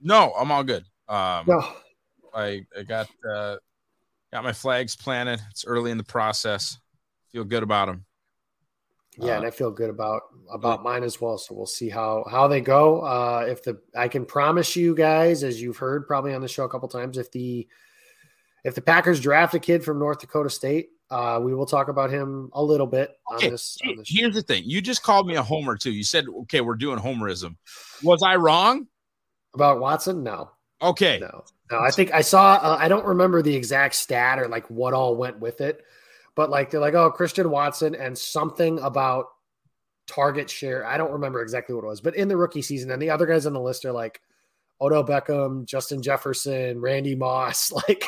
No, 0.01 0.33
I'm 0.39 0.53
all 0.53 0.63
good. 0.63 0.85
Um, 1.09 1.45
no. 1.47 1.67
I, 2.35 2.65
I 2.79 2.83
got 2.87 3.09
uh, 3.29 3.57
got 4.33 4.45
my 4.45 4.53
flags 4.53 4.95
planted. 4.95 5.41
It's 5.51 5.65
early 5.65 5.91
in 5.91 5.99
the 5.99 6.05
process. 6.05 6.79
Feel 7.33 7.45
good 7.45 7.63
about 7.63 7.87
them. 7.87 8.05
Yeah, 9.19 9.35
uh, 9.35 9.37
and 9.39 9.47
I 9.47 9.51
feel 9.51 9.71
good 9.71 9.91
about 9.91 10.23
about 10.51 10.83
mine 10.83 11.03
as 11.03 11.21
well. 11.21 11.37
So 11.37 11.55
we'll 11.55 11.67
see 11.67 11.91
how 11.91 12.25
how 12.31 12.49
they 12.49 12.61
go. 12.61 13.01
Uh, 13.03 13.45
if 13.49 13.63
the 13.63 13.79
I 13.95 14.09
can 14.09 14.25
promise 14.25 14.75
you 14.75 14.95
guys, 14.95 15.43
as 15.43 15.61
you've 15.61 15.77
heard 15.77 16.07
probably 16.07 16.35
on 16.35 16.41
the 16.41 16.49
show 16.49 16.65
a 16.65 16.69
couple 16.69 16.89
times, 16.89 17.19
if 17.19 17.31
the 17.31 17.69
if 18.65 18.75
the 18.75 18.81
Packers 18.81 19.21
draft 19.21 19.55
a 19.55 19.59
kid 19.59 19.85
from 19.85 19.99
North 19.99 20.21
Dakota 20.21 20.49
State, 20.49 20.91
uh, 21.11 21.39
we 21.43 21.55
will 21.55 21.67
talk 21.67 21.89
about 21.89 22.11
him 22.11 22.49
a 22.55 22.63
little 22.63 22.87
bit 22.87 23.19
okay. 23.35 23.47
on 23.47 23.53
this. 23.53 23.77
On 23.87 23.97
this 23.97 24.09
Here's 24.09 24.35
the 24.35 24.43
thing: 24.43 24.63
you 24.65 24.81
just 24.81 25.03
called 25.03 25.27
me 25.27 25.35
a 25.35 25.43
homer 25.43 25.77
too. 25.77 25.93
You 25.93 26.05
said, 26.05 26.25
"Okay, 26.43 26.63
we're 26.63 26.75
doing 26.75 26.99
homerism." 26.99 27.57
Was 28.03 28.23
I 28.23 28.37
wrong 28.37 28.87
about 29.53 29.79
Watson? 29.79 30.23
No. 30.23 30.53
Okay. 30.81 31.19
No. 31.21 31.45
No. 31.71 31.81
I 31.81 31.91
think 31.91 32.15
I 32.15 32.23
saw. 32.23 32.55
Uh, 32.55 32.79
I 32.81 32.89
don't 32.89 33.05
remember 33.05 33.43
the 33.43 33.55
exact 33.55 33.95
stat 33.95 34.39
or 34.39 34.49
like 34.49 34.69
what 34.71 34.95
all 34.95 35.17
went 35.17 35.39
with 35.39 35.61
it 35.61 35.85
but 36.35 36.51
like 36.51 36.71
they're 36.71 36.81
like, 36.81 36.95
oh, 36.95 37.11
Christian 37.11 37.51
Watson 37.51 37.95
and 37.95 38.17
something 38.17 38.79
about 38.81 39.27
target 40.07 40.51
share. 40.51 40.87
I 40.87 40.97
don't 40.97 41.13
remember 41.13 41.43
exactly 41.43 41.75
what 41.75 41.85
it 41.85 41.89
was, 41.89 42.01
but 42.01 42.17
in 42.17 42.29
the 42.29 42.37
rookie 42.37 42.63
season, 42.63 42.91
and 42.91 43.01
the 43.01 43.11
other 43.11 43.27
guys 43.27 43.47
on 43.47 43.53
the 43.53 43.61
list 43.61 43.85
are 43.85 43.93
like 43.93 44.21
Odell 44.81 45.05
Beckham, 45.05 45.65
Justin 45.65 46.03
Jefferson, 46.03 46.81
Randy 46.81 47.15
Moss. 47.15 47.73
Like, 47.89 48.05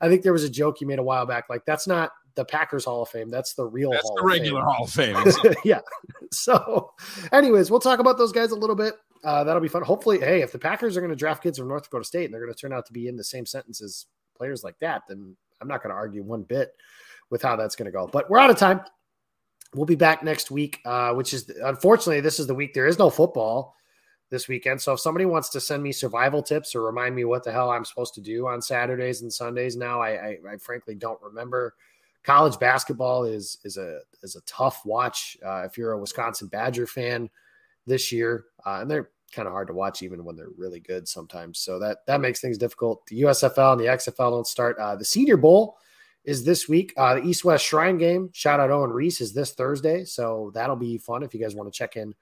I 0.00 0.08
think 0.08 0.22
there 0.22 0.32
was 0.32 0.44
a 0.44 0.50
joke 0.50 0.80
you 0.80 0.86
made 0.86 0.98
a 0.98 1.02
while 1.02 1.26
back. 1.26 1.44
Like, 1.50 1.64
that's 1.64 1.86
not 1.86 2.12
the 2.34 2.44
Packers 2.44 2.84
Hall 2.84 3.02
of 3.02 3.08
Fame. 3.08 3.28
That's 3.28 3.54
the 3.54 3.66
real. 3.66 3.90
That's 3.90 4.02
Hall 4.04 4.16
the 4.16 4.24
regular 4.24 4.60
Fame. 4.86 5.14
Hall 5.14 5.26
of 5.26 5.36
Fame. 5.36 5.54
yeah. 5.64 5.80
So, 6.30 6.92
anyways, 7.32 7.70
we'll 7.70 7.80
talk 7.80 7.98
about 7.98 8.18
those 8.18 8.32
guys 8.32 8.52
a 8.52 8.56
little 8.56 8.76
bit. 8.76 8.94
Uh, 9.24 9.44
that'll 9.44 9.62
be 9.62 9.68
fun. 9.68 9.82
Hopefully, 9.82 10.18
hey, 10.18 10.42
if 10.42 10.52
the 10.52 10.58
Packers 10.58 10.96
are 10.96 11.00
going 11.00 11.10
to 11.10 11.16
draft 11.16 11.42
kids 11.42 11.58
from 11.58 11.68
North 11.68 11.84
Dakota 11.84 12.04
State 12.04 12.24
and 12.24 12.34
they're 12.34 12.40
going 12.40 12.52
to 12.52 12.58
turn 12.58 12.72
out 12.72 12.86
to 12.86 12.92
be 12.92 13.08
in 13.08 13.16
the 13.16 13.24
same 13.24 13.46
sentences 13.46 14.06
players 14.36 14.64
like 14.64 14.78
that, 14.80 15.02
then 15.08 15.36
I'm 15.60 15.68
not 15.68 15.82
going 15.82 15.90
to 15.90 15.96
argue 15.96 16.22
one 16.22 16.42
bit 16.42 16.72
with 17.32 17.42
how 17.42 17.56
that's 17.56 17.74
going 17.74 17.86
to 17.86 17.90
go. 17.90 18.06
But 18.06 18.30
we're 18.30 18.38
out 18.38 18.50
of 18.50 18.58
time. 18.58 18.82
We'll 19.74 19.86
be 19.86 19.96
back 19.96 20.22
next 20.22 20.50
week, 20.50 20.80
uh, 20.84 21.14
which 21.14 21.32
is 21.32 21.50
unfortunately 21.64 22.20
this 22.20 22.38
is 22.38 22.46
the 22.46 22.54
week 22.54 22.74
there 22.74 22.86
is 22.86 22.98
no 22.98 23.08
football 23.08 23.74
this 24.28 24.48
weekend. 24.48 24.80
So 24.82 24.92
if 24.92 25.00
somebody 25.00 25.24
wants 25.24 25.48
to 25.48 25.60
send 25.60 25.82
me 25.82 25.92
survival 25.92 26.42
tips 26.42 26.74
or 26.74 26.82
remind 26.82 27.16
me 27.16 27.24
what 27.24 27.42
the 27.42 27.50
hell 27.50 27.70
I'm 27.70 27.86
supposed 27.86 28.14
to 28.14 28.20
do 28.20 28.46
on 28.46 28.60
Saturdays 28.60 29.22
and 29.22 29.32
Sundays 29.32 29.76
now, 29.76 30.00
I, 30.00 30.10
I, 30.10 30.38
I 30.52 30.56
frankly 30.58 30.94
don't 30.94 31.20
remember. 31.22 31.74
College 32.22 32.58
basketball 32.60 33.24
is 33.24 33.58
is 33.64 33.78
a 33.78 34.00
is 34.22 34.36
a 34.36 34.42
tough 34.42 34.84
watch 34.84 35.36
uh, 35.44 35.62
if 35.62 35.76
you're 35.78 35.92
a 35.92 35.98
Wisconsin 35.98 36.48
Badger 36.48 36.86
fan 36.86 37.30
this 37.86 38.12
year, 38.12 38.44
uh, 38.64 38.78
and 38.82 38.90
they're 38.90 39.10
kind 39.32 39.48
of 39.48 39.52
hard 39.52 39.68
to 39.68 39.74
watch 39.74 40.02
even 40.02 40.22
when 40.22 40.36
they're 40.36 40.52
really 40.56 40.80
good 40.80 41.08
sometimes. 41.08 41.58
So 41.58 41.78
that 41.78 42.06
that 42.06 42.20
makes 42.20 42.40
things 42.40 42.58
difficult. 42.58 43.04
The 43.06 43.22
USFL 43.22 43.72
and 43.72 43.80
the 43.80 43.86
XFL 43.86 44.30
don't 44.30 44.46
start. 44.46 44.76
Uh, 44.78 44.94
the 44.94 45.04
Senior 45.04 45.38
Bowl 45.38 45.78
is 46.24 46.44
this 46.44 46.68
week. 46.68 46.92
Uh, 46.96 47.16
the 47.16 47.22
East 47.24 47.44
West 47.44 47.64
Shrine 47.64 47.98
game, 47.98 48.30
shout 48.32 48.60
out 48.60 48.70
Owen 48.70 48.90
Reese, 48.90 49.20
is 49.20 49.32
this 49.32 49.52
Thursday. 49.52 50.04
So 50.04 50.50
that'll 50.54 50.76
be 50.76 50.98
fun 50.98 51.22
if 51.22 51.34
you 51.34 51.40
guys 51.40 51.54
want 51.54 51.72
to 51.72 51.76
check 51.76 51.96
in 51.96 52.14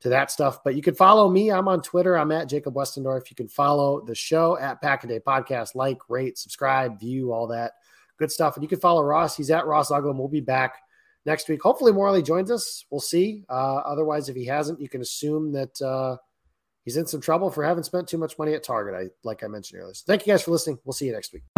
to 0.00 0.08
that 0.10 0.30
stuff. 0.30 0.62
But 0.62 0.76
you 0.76 0.82
can 0.82 0.94
follow 0.94 1.28
me. 1.28 1.50
I'm 1.50 1.68
on 1.68 1.82
Twitter. 1.82 2.16
I'm 2.16 2.32
at 2.32 2.48
Jacob 2.48 2.74
Westendorf. 2.74 3.30
You 3.30 3.36
can 3.36 3.48
follow 3.48 4.00
the 4.00 4.14
show 4.14 4.58
at 4.58 4.80
Pack 4.80 5.04
a 5.04 5.06
Day 5.08 5.20
Podcast. 5.20 5.74
Like, 5.74 5.98
rate, 6.08 6.38
subscribe, 6.38 7.00
view, 7.00 7.32
all 7.32 7.48
that 7.48 7.72
good 8.18 8.30
stuff. 8.30 8.56
And 8.56 8.62
you 8.62 8.68
can 8.68 8.80
follow 8.80 9.02
Ross. 9.02 9.36
He's 9.36 9.50
at 9.50 9.66
Ross 9.66 9.90
Uglem. 9.90 10.16
We'll 10.16 10.28
be 10.28 10.40
back 10.40 10.76
next 11.24 11.48
week. 11.48 11.62
Hopefully, 11.62 11.92
Morley 11.92 12.22
joins 12.22 12.50
us. 12.50 12.84
We'll 12.90 13.00
see. 13.00 13.44
Uh, 13.48 13.76
otherwise, 13.76 14.28
if 14.28 14.36
he 14.36 14.44
hasn't, 14.44 14.80
you 14.80 14.88
can 14.88 15.00
assume 15.00 15.52
that 15.52 15.80
uh, 15.82 16.16
he's 16.84 16.96
in 16.96 17.06
some 17.06 17.20
trouble 17.20 17.50
for 17.50 17.64
having 17.64 17.82
spent 17.82 18.08
too 18.08 18.18
much 18.18 18.38
money 18.38 18.54
at 18.54 18.62
Target. 18.62 18.94
I 18.94 19.10
like 19.24 19.42
I 19.42 19.48
mentioned 19.48 19.80
earlier. 19.80 19.94
So 19.94 20.04
thank 20.06 20.26
you 20.26 20.32
guys 20.32 20.42
for 20.42 20.50
listening. 20.50 20.78
We'll 20.84 20.92
see 20.92 21.06
you 21.06 21.12
next 21.12 21.32
week. 21.32 21.57